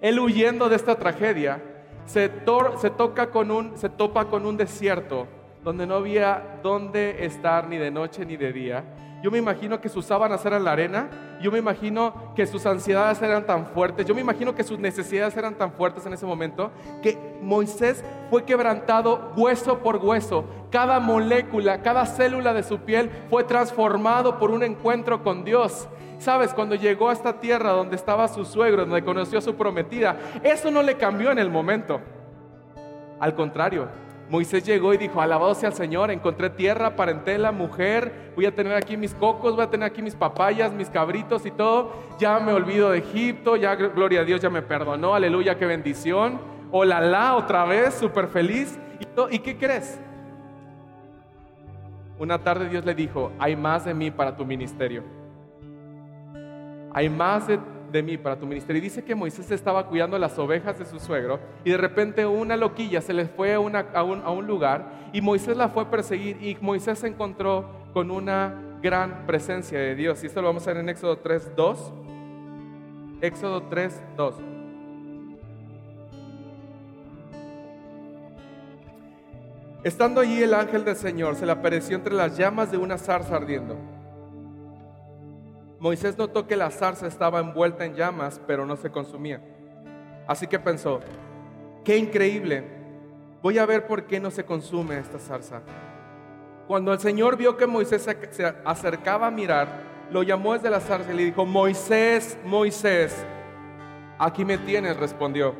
Él 0.00 0.18
huyendo 0.18 0.70
de 0.70 0.76
esta 0.76 0.94
tragedia, 0.94 1.62
se, 2.06 2.30
se, 2.78 2.90
toca 2.90 3.30
con 3.30 3.50
un, 3.50 3.76
se 3.76 3.90
topa 3.90 4.24
con 4.24 4.46
un 4.46 4.56
desierto 4.56 5.26
donde 5.62 5.86
no 5.86 5.96
había 5.96 6.60
dónde 6.62 7.26
estar 7.26 7.68
ni 7.68 7.76
de 7.76 7.90
noche 7.90 8.24
ni 8.24 8.38
de 8.38 8.52
día 8.52 8.84
yo 9.20 9.32
me 9.32 9.38
imagino 9.38 9.80
que 9.80 9.88
sus 9.88 10.04
sábanas 10.04 10.44
eran 10.46 10.62
la 10.62 10.72
arena. 10.72 11.10
Yo 11.40 11.50
me 11.50 11.58
imagino 11.58 12.32
que 12.36 12.46
sus 12.46 12.64
ansiedades 12.66 13.20
eran 13.20 13.44
tan 13.46 13.66
fuertes. 13.66 14.06
Yo 14.06 14.14
me 14.14 14.20
imagino 14.20 14.54
que 14.54 14.62
sus 14.62 14.78
necesidades 14.78 15.36
eran 15.36 15.56
tan 15.56 15.72
fuertes 15.72 16.06
en 16.06 16.12
ese 16.12 16.24
momento 16.24 16.70
que 17.02 17.18
Moisés 17.42 18.04
fue 18.30 18.44
quebrantado 18.44 19.32
hueso 19.36 19.80
por 19.80 19.96
hueso. 19.96 20.44
Cada 20.70 21.00
molécula, 21.00 21.82
cada 21.82 22.06
célula 22.06 22.54
de 22.54 22.62
su 22.62 22.78
piel 22.78 23.10
fue 23.28 23.42
transformado 23.42 24.38
por 24.38 24.52
un 24.52 24.62
encuentro 24.62 25.24
con 25.24 25.44
Dios. 25.44 25.88
Sabes, 26.18 26.54
cuando 26.54 26.76
llegó 26.76 27.10
a 27.10 27.12
esta 27.12 27.40
tierra 27.40 27.70
donde 27.70 27.96
estaba 27.96 28.28
su 28.28 28.44
suegro, 28.44 28.84
donde 28.84 29.04
conoció 29.04 29.38
a 29.38 29.42
su 29.42 29.56
prometida, 29.56 30.16
eso 30.44 30.70
no 30.70 30.82
le 30.82 30.96
cambió 30.96 31.32
en 31.32 31.38
el 31.38 31.50
momento. 31.50 32.00
Al 33.18 33.34
contrario, 33.34 33.88
Moisés 34.28 34.64
llegó 34.64 34.92
y 34.92 34.98
dijo, 34.98 35.22
alabado 35.22 35.54
sea 35.54 35.70
el 35.70 35.74
Señor, 35.74 36.10
encontré 36.10 36.50
tierra, 36.50 36.96
parentela, 36.96 37.50
mujer, 37.50 38.32
voy 38.36 38.44
a 38.44 38.54
tener 38.54 38.74
aquí 38.74 38.96
mis 38.96 39.14
cocos, 39.14 39.56
voy 39.56 39.64
a 39.64 39.70
tener 39.70 39.86
aquí 39.86 40.02
mis 40.02 40.14
papayas, 40.14 40.72
mis 40.72 40.90
cabritos 40.90 41.46
y 41.46 41.50
todo. 41.50 41.92
Ya 42.18 42.38
me 42.38 42.52
olvido 42.52 42.90
de 42.90 42.98
Egipto, 42.98 43.56
ya 43.56 43.74
gloria 43.74 44.20
a 44.20 44.24
Dios 44.24 44.42
ya 44.42 44.50
me 44.50 44.60
perdonó, 44.60 45.14
aleluya, 45.14 45.56
qué 45.56 45.64
bendición. 45.64 46.38
Hola, 46.70 47.00
la, 47.00 47.36
otra 47.36 47.64
vez, 47.64 47.94
súper 47.94 48.28
feliz. 48.28 48.78
¿Y, 49.00 49.36
¿Y 49.36 49.38
qué 49.38 49.56
crees? 49.56 49.98
Una 52.18 52.38
tarde 52.38 52.68
Dios 52.68 52.84
le 52.84 52.94
dijo, 52.94 53.32
hay 53.38 53.56
más 53.56 53.84
de 53.84 53.94
mí 53.94 54.10
para 54.10 54.36
tu 54.36 54.44
ministerio. 54.44 55.04
hay 56.92 57.08
más 57.08 57.46
de, 57.46 57.58
de 57.90 58.02
mí 58.02 58.18
para 58.18 58.38
tu 58.38 58.46
ministerio. 58.46 58.80
Y 58.80 58.82
dice 58.82 59.04
que 59.04 59.14
Moisés 59.14 59.50
estaba 59.50 59.86
cuidando 59.86 60.18
las 60.18 60.38
ovejas 60.38 60.78
de 60.78 60.84
su 60.84 60.98
suegro 60.98 61.40
y 61.64 61.70
de 61.70 61.76
repente 61.76 62.26
una 62.26 62.56
loquilla 62.56 63.00
se 63.00 63.12
le 63.12 63.26
fue 63.26 63.54
a 63.54 63.60
un 63.60 64.46
lugar 64.46 65.10
y 65.12 65.20
Moisés 65.20 65.56
la 65.56 65.68
fue 65.68 65.84
a 65.84 65.90
perseguir 65.90 66.42
y 66.42 66.56
Moisés 66.60 66.98
se 66.98 67.08
encontró 67.08 67.68
con 67.92 68.10
una 68.10 68.54
gran 68.82 69.26
presencia 69.26 69.78
de 69.78 69.94
Dios. 69.94 70.22
Y 70.22 70.26
esto 70.26 70.40
lo 70.40 70.48
vamos 70.48 70.66
a 70.66 70.72
ver 70.72 70.78
en 70.78 70.88
Éxodo 70.88 71.18
3, 71.18 71.52
2. 71.56 71.92
Éxodo 73.20 73.62
3, 73.64 74.02
2. 74.16 74.34
Estando 79.84 80.20
allí 80.20 80.42
el 80.42 80.54
ángel 80.54 80.84
del 80.84 80.96
Señor 80.96 81.36
se 81.36 81.46
le 81.46 81.52
apareció 81.52 81.96
entre 81.96 82.14
las 82.14 82.36
llamas 82.36 82.70
de 82.70 82.76
una 82.78 82.98
zarza 82.98 83.36
ardiendo. 83.36 83.76
Moisés 85.80 86.18
notó 86.18 86.46
que 86.46 86.56
la 86.56 86.70
zarza 86.70 87.06
estaba 87.06 87.40
envuelta 87.40 87.84
en 87.84 87.94
llamas, 87.94 88.40
pero 88.46 88.66
no 88.66 88.76
se 88.76 88.90
consumía. 88.90 89.40
Así 90.26 90.46
que 90.46 90.58
pensó, 90.58 91.00
qué 91.84 91.96
increíble, 91.96 92.64
voy 93.42 93.58
a 93.58 93.66
ver 93.66 93.86
por 93.86 94.04
qué 94.04 94.18
no 94.20 94.30
se 94.30 94.44
consume 94.44 94.98
esta 94.98 95.18
zarza. 95.18 95.62
Cuando 96.66 96.92
el 96.92 96.98
Señor 96.98 97.36
vio 97.36 97.56
que 97.56 97.66
Moisés 97.66 98.02
se- 98.30 98.54
acercaba 98.64 99.28
a 99.28 99.30
mirar, 99.30 99.68
lo 100.10 100.22
llamó 100.22 100.54
desde 100.54 100.68
la 100.70 100.80
zarza 100.80 101.12
y 101.12 101.16
le 101.16 101.24
dijo, 101.26 101.46
Moisés, 101.46 102.36
Moisés, 102.44 103.24
aquí 104.18 104.44
me 104.44 104.58
tienes, 104.58 104.96
respondió. 104.96 105.54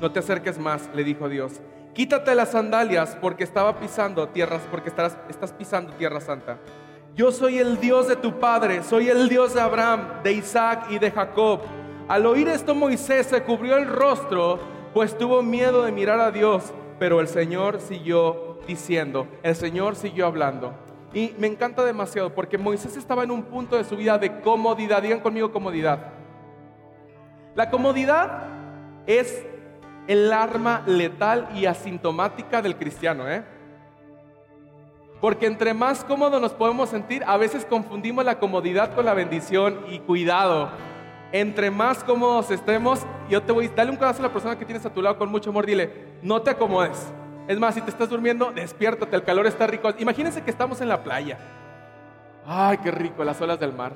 No 0.00 0.10
te 0.10 0.18
acerques 0.18 0.58
más, 0.58 0.90
le 0.94 1.04
dijo 1.04 1.28
Dios. 1.28 1.60
Quítate 1.94 2.34
las 2.34 2.50
sandalias 2.50 3.16
porque 3.20 3.44
estaba 3.44 3.78
pisando 3.78 4.28
tierras, 4.28 4.62
porque 4.70 4.88
estás, 4.88 5.16
estás 5.30 5.52
pisando 5.52 5.92
tierra 5.92 6.20
santa. 6.20 6.58
Yo 7.14 7.30
soy 7.30 7.58
el 7.58 7.78
Dios 7.78 8.08
de 8.08 8.16
tu 8.16 8.40
padre, 8.40 8.82
soy 8.82 9.08
el 9.08 9.28
Dios 9.28 9.54
de 9.54 9.60
Abraham, 9.60 10.22
de 10.24 10.32
Isaac 10.32 10.86
y 10.90 10.98
de 10.98 11.12
Jacob. 11.12 11.60
Al 12.08 12.26
oír 12.26 12.48
esto 12.48 12.74
Moisés 12.74 13.26
se 13.26 13.40
cubrió 13.44 13.76
el 13.76 13.86
rostro, 13.86 14.58
pues 14.92 15.16
tuvo 15.16 15.40
miedo 15.40 15.84
de 15.84 15.92
mirar 15.92 16.18
a 16.18 16.32
Dios, 16.32 16.74
pero 16.98 17.20
el 17.20 17.28
Señor 17.28 17.80
siguió 17.80 18.58
diciendo, 18.66 19.28
el 19.44 19.54
Señor 19.54 19.94
siguió 19.94 20.26
hablando. 20.26 20.74
Y 21.12 21.32
me 21.38 21.46
encanta 21.46 21.84
demasiado 21.84 22.34
porque 22.34 22.58
Moisés 22.58 22.96
estaba 22.96 23.22
en 23.22 23.30
un 23.30 23.44
punto 23.44 23.76
de 23.76 23.84
su 23.84 23.96
vida 23.96 24.18
de 24.18 24.40
comodidad. 24.40 25.00
Digan 25.00 25.20
conmigo 25.20 25.52
comodidad. 25.52 26.14
La 27.54 27.70
comodidad 27.70 28.42
es 29.06 29.46
el 30.08 30.32
arma 30.32 30.82
letal 30.86 31.48
y 31.54 31.66
asintomática 31.66 32.60
del 32.60 32.74
cristiano, 32.74 33.30
¿eh? 33.30 33.53
Porque 35.24 35.46
entre 35.46 35.72
más 35.72 36.04
cómodo 36.04 36.38
nos 36.38 36.52
podemos 36.52 36.90
sentir, 36.90 37.24
a 37.26 37.38
veces 37.38 37.64
confundimos 37.64 38.26
la 38.26 38.38
comodidad 38.38 38.94
con 38.94 39.06
la 39.06 39.14
bendición 39.14 39.80
y 39.88 40.00
cuidado. 40.00 40.68
Entre 41.32 41.70
más 41.70 42.04
cómodos 42.04 42.50
estemos, 42.50 43.00
yo 43.30 43.42
te 43.42 43.50
voy, 43.50 43.68
dale 43.68 43.90
un 43.90 43.96
codazo 43.96 44.18
a 44.18 44.26
la 44.26 44.32
persona 44.34 44.58
que 44.58 44.66
tienes 44.66 44.84
a 44.84 44.92
tu 44.92 45.00
lado 45.00 45.16
con 45.16 45.30
mucho 45.30 45.48
amor, 45.48 45.64
dile, 45.64 46.18
no 46.20 46.42
te 46.42 46.50
acomodes. 46.50 47.10
Es 47.48 47.58
más, 47.58 47.74
si 47.74 47.80
te 47.80 47.88
estás 47.88 48.10
durmiendo, 48.10 48.52
despiértate, 48.52 49.16
el 49.16 49.24
calor 49.24 49.46
está 49.46 49.66
rico. 49.66 49.88
Imagínense 49.98 50.42
que 50.42 50.50
estamos 50.50 50.82
en 50.82 50.90
la 50.90 51.02
playa. 51.02 51.38
Ay, 52.46 52.76
qué 52.82 52.90
rico, 52.90 53.24
las 53.24 53.40
olas 53.40 53.58
del 53.58 53.72
mar. 53.72 53.94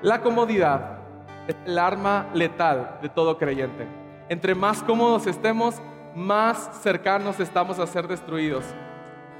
La 0.00 0.22
comodidad 0.22 1.00
es 1.46 1.56
el 1.66 1.78
arma 1.78 2.30
letal 2.32 3.00
de 3.02 3.10
todo 3.10 3.36
creyente. 3.36 3.86
Entre 4.30 4.54
más 4.54 4.82
cómodos 4.82 5.26
estemos, 5.26 5.82
más 6.16 6.70
cercanos 6.82 7.38
estamos 7.38 7.78
a 7.78 7.86
ser 7.86 8.08
destruidos. 8.08 8.64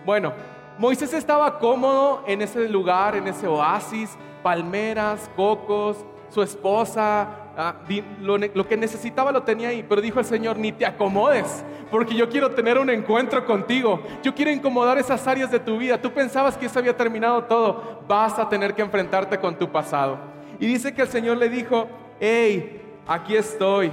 Bueno, 0.05 0.35
Moisés 0.79 1.15
estaba 1.15 1.59
cómodo 1.59 2.23
en 2.27 2.43
ese 2.43 2.69
lugar, 2.69 3.17
en 3.17 3.27
ese 3.27 3.49
oasis, 3.49 4.15
palmeras, 4.43 5.31
cocos, 5.35 6.05
su 6.29 6.43
esposa, 6.43 7.29
ah, 7.57 7.77
lo 8.21 8.69
que 8.69 8.77
necesitaba 8.77 9.33
lo 9.33 9.43
tenía 9.43 9.71
ahí, 9.71 9.83
pero 9.89 10.03
dijo 10.03 10.21
el 10.21 10.27
Señor, 10.27 10.59
ni 10.59 10.71
te 10.71 10.85
acomodes, 10.85 11.65
porque 11.91 12.15
yo 12.15 12.29
quiero 12.29 12.51
tener 12.51 12.79
un 12.79 12.91
encuentro 12.91 13.47
contigo, 13.47 14.03
yo 14.23 14.35
quiero 14.35 14.51
incomodar 14.51 14.99
esas 14.99 15.27
áreas 15.27 15.51
de 15.51 15.59
tu 15.59 15.79
vida, 15.79 16.01
tú 16.01 16.13
pensabas 16.13 16.59
que 16.59 16.67
eso 16.67 16.79
había 16.79 16.95
terminado 16.95 17.45
todo, 17.45 18.03
vas 18.07 18.39
a 18.39 18.51
tener 18.51 18.75
que 18.75 18.83
enfrentarte 18.83 19.39
con 19.39 19.57
tu 19.57 19.73
pasado. 19.73 20.19
Y 20.61 20.67
dice 20.67 20.93
que 20.93 21.03
el 21.03 21.09
Señor 21.09 21.39
le 21.39 21.49
dijo, 21.49 21.89
hey, 22.21 22.83
aquí 23.07 23.35
estoy, 23.35 23.91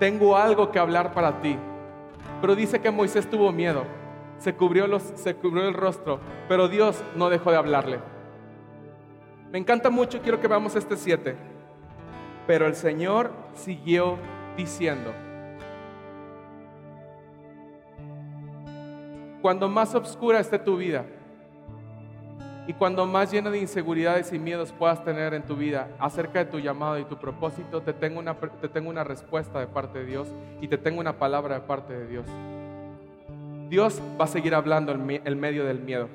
tengo 0.00 0.36
algo 0.36 0.72
que 0.72 0.80
hablar 0.80 1.12
para 1.12 1.40
ti. 1.40 1.56
Pero 2.40 2.54
dice 2.54 2.80
que 2.80 2.90
Moisés 2.90 3.28
tuvo 3.28 3.52
miedo, 3.52 3.84
se 4.38 4.54
cubrió, 4.54 4.86
los, 4.86 5.02
se 5.02 5.34
cubrió 5.34 5.66
el 5.66 5.74
rostro, 5.74 6.20
pero 6.48 6.68
Dios 6.68 7.02
no 7.14 7.30
dejó 7.30 7.50
de 7.50 7.56
hablarle. 7.56 8.00
Me 9.50 9.58
encanta 9.58 9.90
mucho, 9.90 10.20
quiero 10.20 10.40
que 10.40 10.48
veamos 10.48 10.76
este 10.76 10.96
7. 10.96 11.36
Pero 12.46 12.66
el 12.66 12.74
Señor 12.74 13.30
siguió 13.54 14.18
diciendo, 14.56 15.12
cuando 19.42 19.68
más 19.68 19.94
oscura 19.94 20.40
esté 20.40 20.58
tu 20.58 20.76
vida 20.76 21.04
y 22.66 22.72
cuando 22.72 23.06
más 23.06 23.30
llena 23.30 23.50
de 23.50 23.58
inseguridades 23.58 24.32
y 24.32 24.38
miedos 24.38 24.72
puedas 24.72 25.04
tener 25.04 25.34
en 25.34 25.44
tu 25.44 25.56
vida 25.56 25.88
acerca 25.98 26.40
de 26.40 26.50
tu 26.50 26.58
llamado 26.58 26.98
y 26.98 27.04
tu 27.04 27.16
propósito, 27.16 27.82
te 27.82 27.92
tengo 27.92 28.18
una, 28.18 28.34
te 28.34 28.68
tengo 28.68 28.90
una 28.90 29.04
respuesta 29.04 29.60
de 29.60 29.66
parte 29.66 30.00
de 30.00 30.06
Dios 30.06 30.28
y 30.60 30.68
te 30.68 30.76
tengo 30.76 31.00
una 31.00 31.18
palabra 31.18 31.56
de 31.56 31.60
parte 31.60 31.92
de 31.92 32.06
Dios. 32.06 32.26
Dios 33.68 34.00
va 34.20 34.24
a 34.24 34.28
seguir 34.28 34.54
hablando 34.54 34.92
en 34.92 35.22
en 35.24 35.40
medio 35.40 35.64
del 35.64 35.80
miedo. 35.80 36.08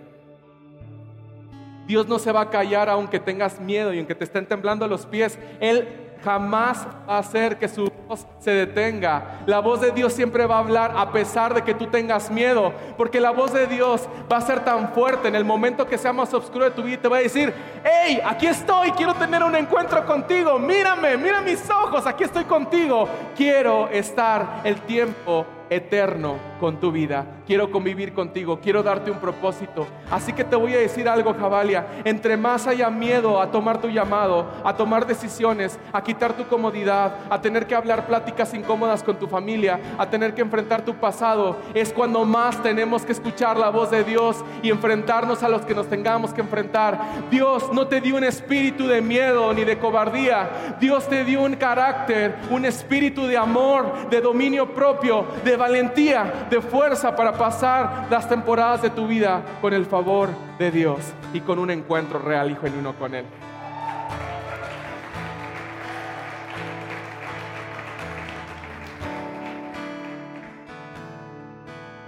Dios 1.88 2.08
no 2.08 2.20
se 2.20 2.32
va 2.32 2.42
a 2.42 2.50
callar 2.50 2.90
aunque 2.90 3.20
tengas 3.20 3.60
miedo 3.60 3.94
y 3.94 3.98
aunque 3.98 4.16
te 4.16 4.24
estén 4.24 4.46
temblando 4.46 4.88
los 4.88 5.06
pies. 5.06 5.38
Él 5.60 5.88
jamás 6.24 6.88
va 7.08 7.16
a 7.16 7.20
hacer 7.20 7.58
que 7.58 7.68
su 7.68 7.92
se 8.40 8.52
detenga. 8.52 9.42
La 9.46 9.60
voz 9.60 9.82
de 9.82 9.92
Dios 9.92 10.14
siempre 10.14 10.46
va 10.46 10.56
a 10.56 10.60
hablar 10.60 10.94
a 10.96 11.12
pesar 11.12 11.54
de 11.54 11.64
que 11.64 11.74
tú 11.74 11.88
tengas 11.88 12.32
miedo. 12.32 12.74
Porque 12.98 13.20
la 13.20 13.32
voz 13.32 13.54
de 13.54 13.68
Dios 13.68 14.08
va 14.32 14.38
a 14.38 14.42
ser 14.42 14.64
tan 14.64 14.94
fuerte 14.94 15.28
en 15.28 15.36
el 15.36 15.46
momento 15.46 15.88
que 15.88 15.98
sea 15.98 16.14
más 16.14 16.34
oscuro 16.34 16.66
de 16.66 16.72
tu 16.72 16.84
vida 16.84 17.02
te 17.02 17.08
va 17.08 17.18
a 17.18 17.22
decir, 17.22 17.54
hey, 17.84 18.20
aquí 18.24 18.48
estoy, 18.48 18.92
quiero 18.92 19.14
tener 19.16 19.44
un 19.44 19.56
encuentro 19.56 20.06
contigo. 20.06 20.60
Mírame, 20.60 21.18
mira 21.18 21.42
mis 21.42 21.70
ojos, 21.70 22.06
aquí 22.06 22.24
estoy 22.24 22.46
contigo. 22.46 23.08
Quiero 23.36 23.90
estar 23.90 24.62
el 24.64 24.82
tiempo 24.82 25.46
eterno 25.72 26.36
con 26.60 26.82
tu 26.82 26.92
vida. 26.92 27.26
Quiero 27.48 27.72
convivir 27.72 28.14
contigo, 28.14 28.60
quiero 28.60 28.84
darte 28.84 29.10
un 29.10 29.20
propósito. 29.20 29.88
Así 30.12 30.34
que 30.34 30.44
te 30.44 30.58
voy 30.58 30.76
a 30.76 30.80
decir 30.80 31.08
algo, 31.08 31.34
Jabalia. 31.34 31.88
Entre 32.04 32.36
más 32.36 32.68
haya 32.68 32.90
miedo 32.90 33.42
a 33.42 33.50
tomar 33.50 33.80
tu 33.80 33.88
llamado, 33.88 34.52
a 34.66 34.76
tomar 34.76 35.08
decisiones, 35.08 35.80
a 35.94 36.04
quitar 36.04 36.34
tu 36.34 36.46
comodidad, 36.46 37.16
a 37.30 37.40
tener 37.40 37.66
que 37.66 37.74
hablar 37.74 38.01
pláticas 38.06 38.54
incómodas 38.54 39.04
con 39.04 39.18
tu 39.18 39.28
familia, 39.28 39.80
a 39.98 40.10
tener 40.10 40.34
que 40.34 40.42
enfrentar 40.42 40.84
tu 40.84 40.96
pasado, 40.96 41.58
es 41.74 41.94
cuando 41.94 42.26
más 42.26 42.62
tenemos 42.62 43.04
que 43.04 43.12
escuchar 43.12 43.58
la 43.58 43.70
voz 43.70 43.92
de 43.92 44.04
Dios 44.04 44.44
y 44.62 44.70
enfrentarnos 44.70 45.44
a 45.44 45.50
los 45.50 45.62
que 45.62 45.76
nos 45.76 45.88
tengamos 45.88 46.34
que 46.34 46.42
enfrentar. 46.42 47.00
Dios 47.30 47.72
no 47.74 47.88
te 47.88 48.02
dio 48.02 48.16
un 48.16 48.24
espíritu 48.24 48.88
de 48.88 49.02
miedo 49.02 49.54
ni 49.54 49.64
de 49.64 49.78
cobardía. 49.78 50.78
Dios 50.80 51.08
te 51.08 51.24
dio 51.24 51.42
un 51.42 51.56
carácter, 51.56 52.36
un 52.50 52.66
espíritu 52.66 53.26
de 53.26 53.38
amor, 53.38 54.10
de 54.10 54.22
dominio 54.22 54.74
propio, 54.74 55.26
de 55.44 55.56
valentía, 55.56 56.48
de 56.50 56.62
fuerza 56.62 57.16
para 57.16 57.34
pasar 57.34 58.08
las 58.10 58.28
temporadas 58.28 58.82
de 58.82 58.90
tu 58.90 59.08
vida 59.08 59.42
con 59.62 59.74
el 59.74 59.86
favor 59.86 60.30
de 60.58 60.72
Dios 60.72 61.00
y 61.34 61.42
con 61.42 61.60
un 61.60 61.72
encuentro 61.72 62.20
real 62.20 62.52
y 62.52 62.56
genuino 62.56 62.94
con 62.94 63.16
Él. 63.16 63.26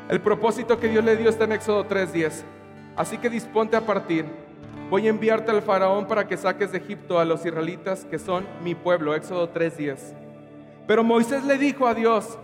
El 0.09 0.21
propósito 0.21 0.79
que 0.79 0.89
Dios 0.89 1.03
le 1.03 1.15
dio 1.15 1.29
está 1.29 1.45
en 1.45 1.53
Éxodo 1.53 1.85
3:10. 1.85 2.43
Así 2.95 3.17
que 3.17 3.29
disponte 3.29 3.77
a 3.77 3.81
partir. 3.81 4.25
Voy 4.89 5.07
a 5.07 5.09
enviarte 5.09 5.49
al 5.49 5.61
faraón 5.61 6.07
para 6.07 6.27
que 6.27 6.37
saques 6.37 6.71
de 6.71 6.77
Egipto 6.77 7.19
a 7.19 7.25
los 7.25 7.45
israelitas 7.45 8.05
que 8.05 8.19
son 8.19 8.45
mi 8.63 8.75
pueblo. 8.75 9.15
Éxodo 9.15 9.49
3:10. 9.49 10.13
Pero 10.85 11.03
Moisés 11.03 11.45
le 11.45 11.57
dijo 11.57 11.87
a 11.87 11.93
Dios, 11.93 12.37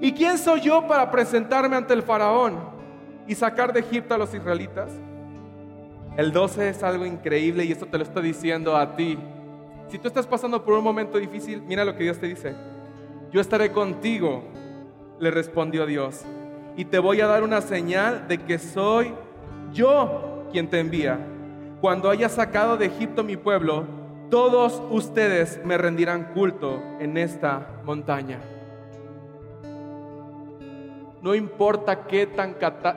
¿y 0.00 0.12
quién 0.12 0.36
soy 0.38 0.60
yo 0.60 0.86
para 0.86 1.10
presentarme 1.10 1.76
ante 1.76 1.94
el 1.94 2.02
faraón 2.02 2.58
y 3.26 3.34
sacar 3.34 3.72
de 3.72 3.80
Egipto 3.80 4.14
a 4.14 4.18
los 4.18 4.34
israelitas? 4.34 4.90
El 6.16 6.32
12 6.32 6.68
es 6.68 6.82
algo 6.82 7.06
increíble 7.06 7.64
y 7.64 7.72
esto 7.72 7.86
te 7.86 7.96
lo 7.96 8.04
estoy 8.04 8.24
diciendo 8.24 8.76
a 8.76 8.94
ti. 8.96 9.18
Si 9.88 9.98
tú 9.98 10.08
estás 10.08 10.26
pasando 10.26 10.62
por 10.62 10.74
un 10.74 10.84
momento 10.84 11.16
difícil, 11.16 11.62
mira 11.62 11.84
lo 11.84 11.96
que 11.96 12.04
Dios 12.04 12.18
te 12.18 12.26
dice. 12.26 12.54
Yo 13.32 13.40
estaré 13.40 13.72
contigo, 13.72 14.42
le 15.18 15.30
respondió 15.30 15.86
Dios, 15.86 16.24
y 16.78 16.84
te 16.84 17.00
voy 17.00 17.20
a 17.20 17.26
dar 17.26 17.42
una 17.42 17.60
señal 17.60 18.28
de 18.28 18.38
que 18.38 18.56
soy 18.56 19.12
yo 19.72 20.44
quien 20.52 20.70
te 20.70 20.78
envía. 20.78 21.18
Cuando 21.80 22.08
haya 22.08 22.28
sacado 22.28 22.76
de 22.76 22.86
Egipto 22.86 23.24
mi 23.24 23.36
pueblo, 23.36 23.84
todos 24.30 24.80
ustedes 24.88 25.60
me 25.64 25.76
rendirán 25.76 26.32
culto 26.32 26.80
en 27.00 27.18
esta 27.18 27.80
montaña. 27.84 28.38
No 31.20 31.34
importa 31.34 32.06
qué 32.06 32.28
tan 32.28 32.54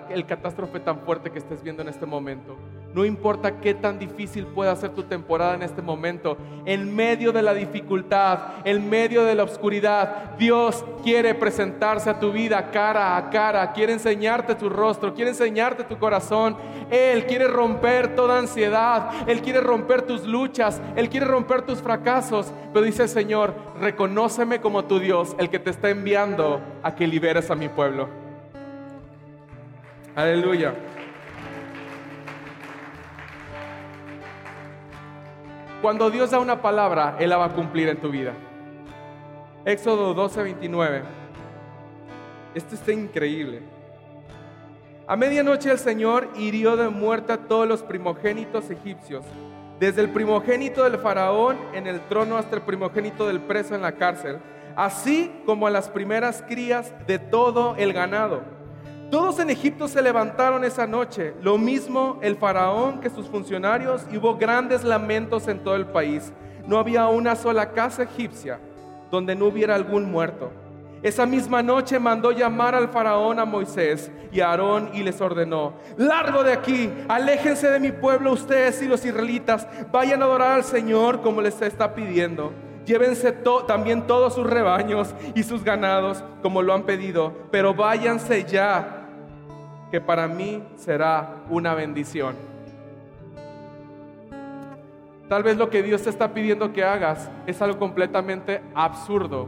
el 0.09 0.27
catástrofe 0.27 0.79
tan 0.79 0.99
fuerte 0.99 1.31
que 1.31 1.39
estés 1.39 1.63
viendo 1.63 1.81
en 1.81 1.87
este 1.87 2.05
momento. 2.05 2.57
No 2.93 3.05
importa 3.05 3.61
qué 3.61 3.73
tan 3.73 3.99
difícil 3.99 4.45
pueda 4.45 4.75
ser 4.75 4.89
tu 4.89 5.03
temporada 5.03 5.55
en 5.55 5.63
este 5.63 5.81
momento, 5.81 6.37
en 6.65 6.93
medio 6.93 7.31
de 7.31 7.41
la 7.41 7.53
dificultad, 7.53 8.39
en 8.65 8.89
medio 8.89 9.23
de 9.23 9.33
la 9.33 9.43
oscuridad, 9.43 10.35
Dios 10.37 10.83
quiere 11.01 11.33
presentarse 11.33 12.09
a 12.09 12.19
tu 12.19 12.33
vida 12.33 12.69
cara 12.71 13.15
a 13.15 13.29
cara, 13.29 13.71
quiere 13.71 13.93
enseñarte 13.93 14.55
tu 14.55 14.67
rostro, 14.67 15.13
quiere 15.13 15.31
enseñarte 15.31 15.85
tu 15.85 15.97
corazón. 15.97 16.57
Él 16.89 17.25
quiere 17.25 17.47
romper 17.47 18.15
toda 18.15 18.37
ansiedad, 18.37 19.11
Él 19.25 19.41
quiere 19.41 19.61
romper 19.61 20.01
tus 20.01 20.25
luchas, 20.25 20.81
Él 20.97 21.07
quiere 21.07 21.25
romper 21.25 21.61
tus 21.61 21.81
fracasos. 21.81 22.51
Pero 22.73 22.85
dice 22.85 23.07
Señor, 23.07 23.53
reconóceme 23.79 24.59
como 24.59 24.83
tu 24.83 24.99
Dios, 24.99 25.33
el 25.39 25.49
que 25.49 25.59
te 25.59 25.69
está 25.69 25.89
enviando 25.89 26.59
a 26.83 26.93
que 26.93 27.07
liberes 27.07 27.49
a 27.49 27.55
mi 27.55 27.69
pueblo. 27.69 28.09
Aleluya. 30.13 30.73
Cuando 35.81 36.11
Dios 36.11 36.29
da 36.29 36.39
una 36.39 36.61
palabra, 36.61 37.15
Él 37.19 37.31
la 37.31 37.37
va 37.37 37.45
a 37.45 37.53
cumplir 37.53 37.89
en 37.89 37.97
tu 37.97 38.11
vida. 38.11 38.33
Éxodo 39.65 40.13
12, 40.13 40.43
29. 40.43 41.01
Esto 42.53 42.75
está 42.75 42.91
increíble. 42.91 43.63
A 45.07 45.15
medianoche 45.15 45.71
el 45.71 45.79
Señor 45.79 46.29
hirió 46.35 46.77
de 46.77 46.89
muerte 46.89 47.33
a 47.33 47.37
todos 47.37 47.67
los 47.67 47.81
primogénitos 47.81 48.69
egipcios, 48.69 49.25
desde 49.79 50.01
el 50.01 50.11
primogénito 50.11 50.83
del 50.83 50.99
faraón 50.99 51.57
en 51.73 51.87
el 51.87 51.99
trono 52.01 52.37
hasta 52.37 52.57
el 52.57 52.61
primogénito 52.61 53.25
del 53.25 53.39
preso 53.41 53.73
en 53.73 53.81
la 53.81 53.93
cárcel, 53.93 54.37
así 54.75 55.31
como 55.47 55.65
a 55.65 55.71
las 55.71 55.89
primeras 55.89 56.43
crías 56.47 56.93
de 57.07 57.17
todo 57.17 57.75
el 57.77 57.91
ganado 57.91 58.60
todos 59.11 59.39
en 59.39 59.49
Egipto 59.49 59.89
se 59.89 60.01
levantaron 60.01 60.63
esa 60.63 60.87
noche, 60.87 61.33
lo 61.43 61.57
mismo 61.57 62.17
el 62.21 62.37
faraón 62.37 63.01
que 63.01 63.09
sus 63.09 63.27
funcionarios, 63.27 64.03
hubo 64.11 64.37
grandes 64.37 64.85
lamentos 64.85 65.49
en 65.49 65.59
todo 65.59 65.75
el 65.75 65.85
país. 65.85 66.31
No 66.65 66.79
había 66.79 67.07
una 67.07 67.35
sola 67.35 67.73
casa 67.73 68.03
egipcia 68.03 68.59
donde 69.11 69.35
no 69.35 69.47
hubiera 69.47 69.75
algún 69.75 70.09
muerto. 70.09 70.49
Esa 71.03 71.25
misma 71.25 71.61
noche 71.61 71.99
mandó 71.99 72.31
llamar 72.31 72.73
al 72.73 72.87
faraón 72.87 73.39
a 73.39 73.45
Moisés 73.45 74.09
y 74.31 74.39
a 74.39 74.51
Aarón 74.51 74.91
y 74.93 75.03
les 75.03 75.19
ordenó, 75.19 75.73
largo 75.97 76.43
de 76.43 76.53
aquí, 76.53 76.89
aléjense 77.09 77.69
de 77.69 77.79
mi 77.81 77.91
pueblo 77.91 78.31
ustedes 78.31 78.81
y 78.81 78.87
los 78.87 79.03
israelitas, 79.03 79.67
vayan 79.91 80.21
a 80.21 80.25
adorar 80.25 80.51
al 80.53 80.63
Señor 80.63 81.21
como 81.21 81.41
les 81.41 81.61
está 81.61 81.93
pidiendo. 81.95 82.53
Llévense 82.85 83.33
también 83.67 84.07
todos 84.07 84.35
sus 84.35 84.47
rebaños 84.47 85.13
y 85.35 85.43
sus 85.43 85.63
ganados 85.63 86.23
como 86.41 86.61
lo 86.61 86.73
han 86.73 86.83
pedido, 86.83 87.33
pero 87.51 87.73
váyanse 87.73 88.45
ya 88.45 89.00
que 89.91 90.01
para 90.01 90.27
mí 90.27 90.63
será 90.77 91.43
una 91.49 91.75
bendición. 91.75 92.35
Tal 95.27 95.43
vez 95.43 95.57
lo 95.57 95.69
que 95.69 95.83
Dios 95.83 96.01
te 96.01 96.09
está 96.09 96.33
pidiendo 96.33 96.73
que 96.73 96.83
hagas 96.83 97.29
es 97.45 97.61
algo 97.61 97.77
completamente 97.77 98.61
absurdo, 98.73 99.47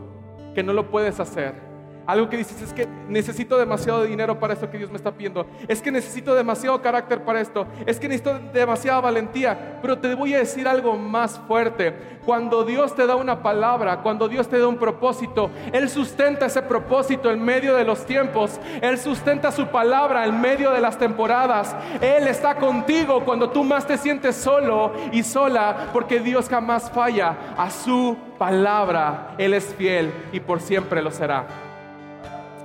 que 0.53 0.63
no 0.63 0.73
lo 0.73 0.89
puedes 0.91 1.19
hacer. 1.19 1.72
Algo 2.05 2.29
que 2.29 2.37
dices 2.37 2.61
es 2.61 2.73
que 2.73 2.87
necesito 3.07 3.57
demasiado 3.57 4.03
dinero 4.03 4.39
para 4.39 4.53
esto 4.53 4.69
que 4.69 4.77
Dios 4.77 4.89
me 4.89 4.97
está 4.97 5.11
pidiendo. 5.11 5.45
Es 5.67 5.81
que 5.81 5.91
necesito 5.91 6.35
demasiado 6.35 6.81
carácter 6.81 7.23
para 7.23 7.39
esto. 7.39 7.65
Es 7.85 7.99
que 7.99 8.09
necesito 8.09 8.39
demasiada 8.53 8.99
valentía. 8.99 9.79
Pero 9.81 9.97
te 9.97 10.13
voy 10.15 10.33
a 10.33 10.39
decir 10.39 10.67
algo 10.67 10.97
más 10.97 11.39
fuerte. 11.47 11.93
Cuando 12.25 12.63
Dios 12.63 12.95
te 12.95 13.07
da 13.07 13.15
una 13.15 13.41
palabra, 13.41 14.01
cuando 14.01 14.27
Dios 14.27 14.47
te 14.47 14.59
da 14.59 14.67
un 14.67 14.77
propósito, 14.77 15.49
Él 15.71 15.89
sustenta 15.89 16.45
ese 16.45 16.61
propósito 16.61 17.31
en 17.31 17.43
medio 17.43 17.75
de 17.75 17.85
los 17.85 18.05
tiempos. 18.05 18.59
Él 18.81 18.97
sustenta 18.97 19.51
su 19.51 19.67
palabra 19.67 20.25
en 20.25 20.39
medio 20.39 20.71
de 20.71 20.81
las 20.81 20.97
temporadas. 20.97 21.75
Él 22.01 22.27
está 22.27 22.55
contigo 22.55 23.23
cuando 23.23 23.49
tú 23.49 23.63
más 23.63 23.87
te 23.87 23.97
sientes 23.97 24.35
solo 24.35 24.93
y 25.11 25.23
sola, 25.23 25.89
porque 25.93 26.19
Dios 26.19 26.49
jamás 26.49 26.91
falla 26.91 27.35
a 27.57 27.69
su 27.69 28.17
palabra. 28.37 29.35
Él 29.37 29.53
es 29.53 29.73
fiel 29.75 30.11
y 30.31 30.39
por 30.39 30.59
siempre 30.59 31.01
lo 31.01 31.11
será. 31.11 31.72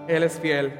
Él 0.08 0.22
es 0.22 0.40
fiel. 0.40 0.72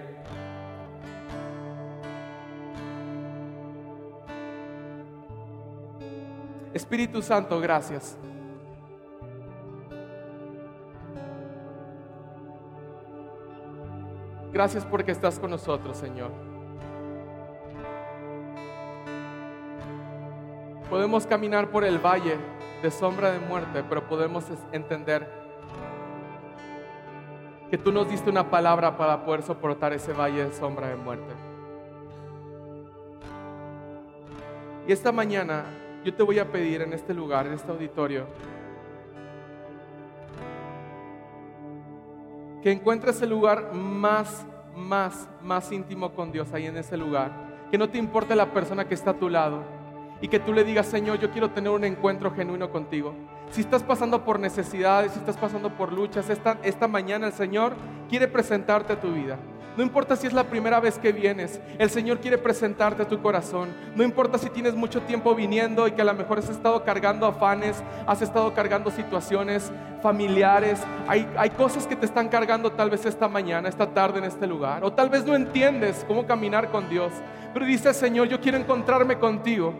Espíritu 6.72 7.20
Santo, 7.20 7.60
gracias. 7.60 8.16
Gracias 14.50 14.86
porque 14.86 15.12
estás 15.12 15.38
con 15.38 15.50
nosotros, 15.50 15.98
Señor. 15.98 16.30
Podemos 20.88 21.26
caminar 21.26 21.70
por 21.70 21.84
el 21.84 21.98
valle 21.98 22.38
de 22.82 22.90
sombra 22.90 23.30
de 23.32 23.40
muerte, 23.40 23.84
pero 23.90 24.08
podemos 24.08 24.46
entender 24.72 25.47
que 27.70 27.78
tú 27.78 27.92
nos 27.92 28.08
diste 28.08 28.30
una 28.30 28.50
palabra 28.50 28.96
para 28.96 29.24
poder 29.24 29.42
soportar 29.42 29.92
ese 29.92 30.12
valle 30.12 30.44
de 30.46 30.52
sombra 30.52 30.88
de 30.88 30.96
muerte. 30.96 31.34
Y 34.86 34.92
esta 34.92 35.12
mañana 35.12 35.64
yo 36.04 36.14
te 36.14 36.22
voy 36.22 36.38
a 36.38 36.50
pedir 36.50 36.80
en 36.80 36.94
este 36.94 37.12
lugar, 37.12 37.46
en 37.46 37.52
este 37.52 37.70
auditorio, 37.70 38.26
que 42.62 42.72
encuentres 42.72 43.20
el 43.20 43.30
lugar 43.30 43.74
más, 43.74 44.46
más, 44.74 45.28
más 45.42 45.70
íntimo 45.70 46.12
con 46.12 46.32
Dios 46.32 46.52
ahí 46.54 46.66
en 46.66 46.76
ese 46.78 46.96
lugar. 46.96 47.30
Que 47.70 47.76
no 47.76 47.90
te 47.90 47.98
importe 47.98 48.34
la 48.34 48.52
persona 48.52 48.88
que 48.88 48.94
está 48.94 49.10
a 49.10 49.18
tu 49.18 49.28
lado 49.28 49.62
y 50.22 50.28
que 50.28 50.40
tú 50.40 50.52
le 50.54 50.64
digas, 50.64 50.86
Señor, 50.86 51.18
yo 51.18 51.30
quiero 51.30 51.50
tener 51.50 51.70
un 51.70 51.84
encuentro 51.84 52.30
genuino 52.30 52.70
contigo. 52.70 53.14
Si 53.50 53.62
estás 53.62 53.82
pasando 53.82 54.24
por 54.24 54.38
necesidades, 54.38 55.12
si 55.12 55.18
estás 55.18 55.36
pasando 55.36 55.70
por 55.70 55.92
luchas, 55.92 56.28
esta, 56.28 56.58
esta 56.62 56.86
mañana 56.86 57.26
el 57.26 57.32
Señor 57.32 57.74
quiere 58.08 58.28
presentarte 58.28 58.96
tu 58.96 59.12
vida. 59.12 59.38
No 59.78 59.84
importa 59.84 60.16
si 60.16 60.26
es 60.26 60.32
la 60.32 60.42
primera 60.42 60.80
vez 60.80 60.98
que 60.98 61.12
vienes, 61.12 61.60
el 61.78 61.88
Señor 61.88 62.18
quiere 62.18 62.36
presentarte 62.36 63.04
tu 63.04 63.22
corazón. 63.22 63.72
No 63.94 64.02
importa 64.02 64.36
si 64.36 64.50
tienes 64.50 64.74
mucho 64.74 65.02
tiempo 65.02 65.36
viniendo 65.36 65.86
y 65.86 65.92
que 65.92 66.02
a 66.02 66.04
lo 66.04 66.14
mejor 66.14 66.40
has 66.40 66.48
estado 66.48 66.82
cargando 66.82 67.26
afanes, 67.26 67.80
has 68.04 68.20
estado 68.20 68.52
cargando 68.54 68.90
situaciones 68.90 69.70
familiares. 70.02 70.80
Hay, 71.06 71.28
hay 71.36 71.50
cosas 71.50 71.86
que 71.86 71.94
te 71.94 72.06
están 72.06 72.28
cargando 72.28 72.72
tal 72.72 72.90
vez 72.90 73.06
esta 73.06 73.28
mañana, 73.28 73.68
esta 73.68 73.86
tarde 73.86 74.18
en 74.18 74.24
este 74.24 74.48
lugar. 74.48 74.82
O 74.82 74.92
tal 74.92 75.10
vez 75.10 75.24
no 75.24 75.36
entiendes 75.36 76.04
cómo 76.08 76.26
caminar 76.26 76.72
con 76.72 76.88
Dios. 76.88 77.12
Pero 77.54 77.64
dice, 77.64 77.94
Señor, 77.94 78.26
yo 78.26 78.40
quiero 78.40 78.58
encontrarme 78.58 79.16
contigo. 79.16 79.72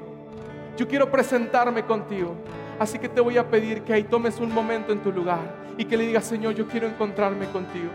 Yo 0.76 0.86
quiero 0.86 1.10
presentarme 1.10 1.84
contigo. 1.84 2.36
Así 2.78 2.98
que 2.98 3.08
te 3.08 3.20
voy 3.20 3.36
a 3.36 3.48
pedir 3.48 3.82
que 3.82 3.92
ahí 3.92 4.04
tomes 4.04 4.38
un 4.38 4.52
momento 4.52 4.92
en 4.92 5.00
tu 5.00 5.10
lugar 5.10 5.40
y 5.76 5.84
que 5.84 5.96
le 5.96 6.06
digas, 6.06 6.24
Señor, 6.24 6.54
yo 6.54 6.68
quiero 6.68 6.86
encontrarme 6.86 7.46
contigo. 7.46 7.90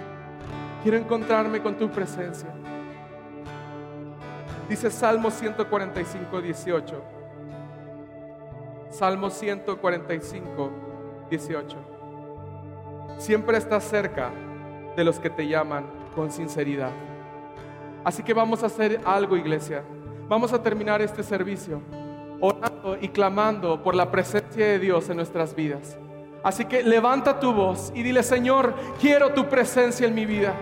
Quiero 0.81 0.97
encontrarme 0.97 1.61
con 1.61 1.75
tu 1.77 1.89
presencia. 1.89 2.49
Dice 4.67 4.91
Salmo 4.91 5.31
145, 5.31 6.41
18. 6.41 7.03
Salmo 8.89 9.29
145, 9.29 10.71
18. 11.29 11.77
Siempre 13.17 13.57
estás 13.57 13.85
cerca 13.85 14.31
de 14.95 15.03
los 15.03 15.19
que 15.19 15.29
te 15.29 15.47
llaman 15.47 15.85
con 16.13 16.29
sinceridad. 16.29 16.91
Así 18.03 18.21
que 18.21 18.33
vamos 18.33 18.63
a 18.63 18.65
hacer 18.65 18.99
algo, 19.05 19.37
iglesia. 19.37 19.83
Vamos 20.27 20.51
a 20.51 20.61
terminar 20.61 21.01
este 21.01 21.23
servicio 21.23 21.81
orando 22.43 22.97
y 22.99 23.07
clamando 23.07 23.81
por 23.81 23.95
la 23.95 24.11
presencia 24.11 24.65
de 24.65 24.77
Dios 24.77 25.09
en 25.09 25.15
nuestras 25.15 25.55
vidas. 25.55 25.97
Así 26.43 26.65
que 26.65 26.83
levanta 26.83 27.39
tu 27.39 27.53
voz 27.53 27.93
y 27.95 28.03
dile, 28.03 28.21
Señor, 28.21 28.73
quiero 28.99 29.31
tu 29.31 29.47
presencia 29.47 30.05
en 30.07 30.13
mi 30.13 30.25
vida. 30.25 30.53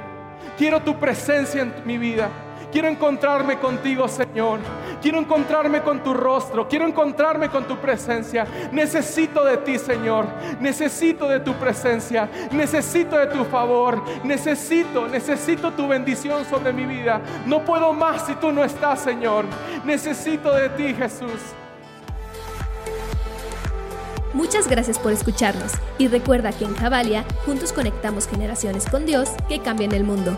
Quiero 0.60 0.82
tu 0.82 1.00
presencia 1.00 1.64
en 1.64 1.74
mi 1.84 1.98
vida. 1.98 2.30
Quiero 2.72 2.88
encontrarme 2.88 3.58
contigo, 3.58 4.08
Señor. 4.08 4.60
Quiero 5.02 5.18
encontrarme 5.18 5.82
con 5.82 6.04
tu 6.04 6.14
rostro. 6.14 6.68
Quiero 6.68 6.86
encontrarme 6.86 7.50
con 7.50 7.64
tu 7.64 7.76
presencia. 7.78 8.46
Necesito 8.72 9.44
de 9.44 9.58
ti, 9.58 9.80
Señor. 9.80 10.28
Necesito 10.60 11.28
de 11.28 11.40
tu 11.40 11.54
presencia. 11.56 12.30
Necesito 12.52 13.18
de 13.18 13.26
tu 13.26 13.44
favor. 13.46 14.04
Necesito, 14.24 15.08
necesito 15.08 15.72
tu 15.72 15.88
bendición 15.88 16.46
sobre 16.46 16.72
mi 16.72 16.86
vida. 16.86 17.20
No 17.48 17.66
puedo 17.66 17.92
más 17.92 18.28
si 18.28 18.36
tú 18.36 18.52
no 18.52 18.64
estás, 18.64 19.02
Señor. 19.02 19.46
Necesito 19.84 20.54
de 20.54 20.70
ti, 20.70 20.94
Jesús. 20.94 21.56
Muchas 24.34 24.70
gracias 24.70 24.98
por 24.98 25.12
escucharnos 25.12 25.74
y 25.98 26.08
recuerda 26.08 26.54
que 26.54 26.64
en 26.64 26.76
Javalia 26.76 27.26
juntos 27.46 27.74
conectamos 27.74 28.28
generaciones 28.28 28.86
con 28.86 29.06
Dios 29.06 29.30
que 29.50 29.60
cambian 29.60 29.92
el 29.92 30.06
mundo. 30.06 30.38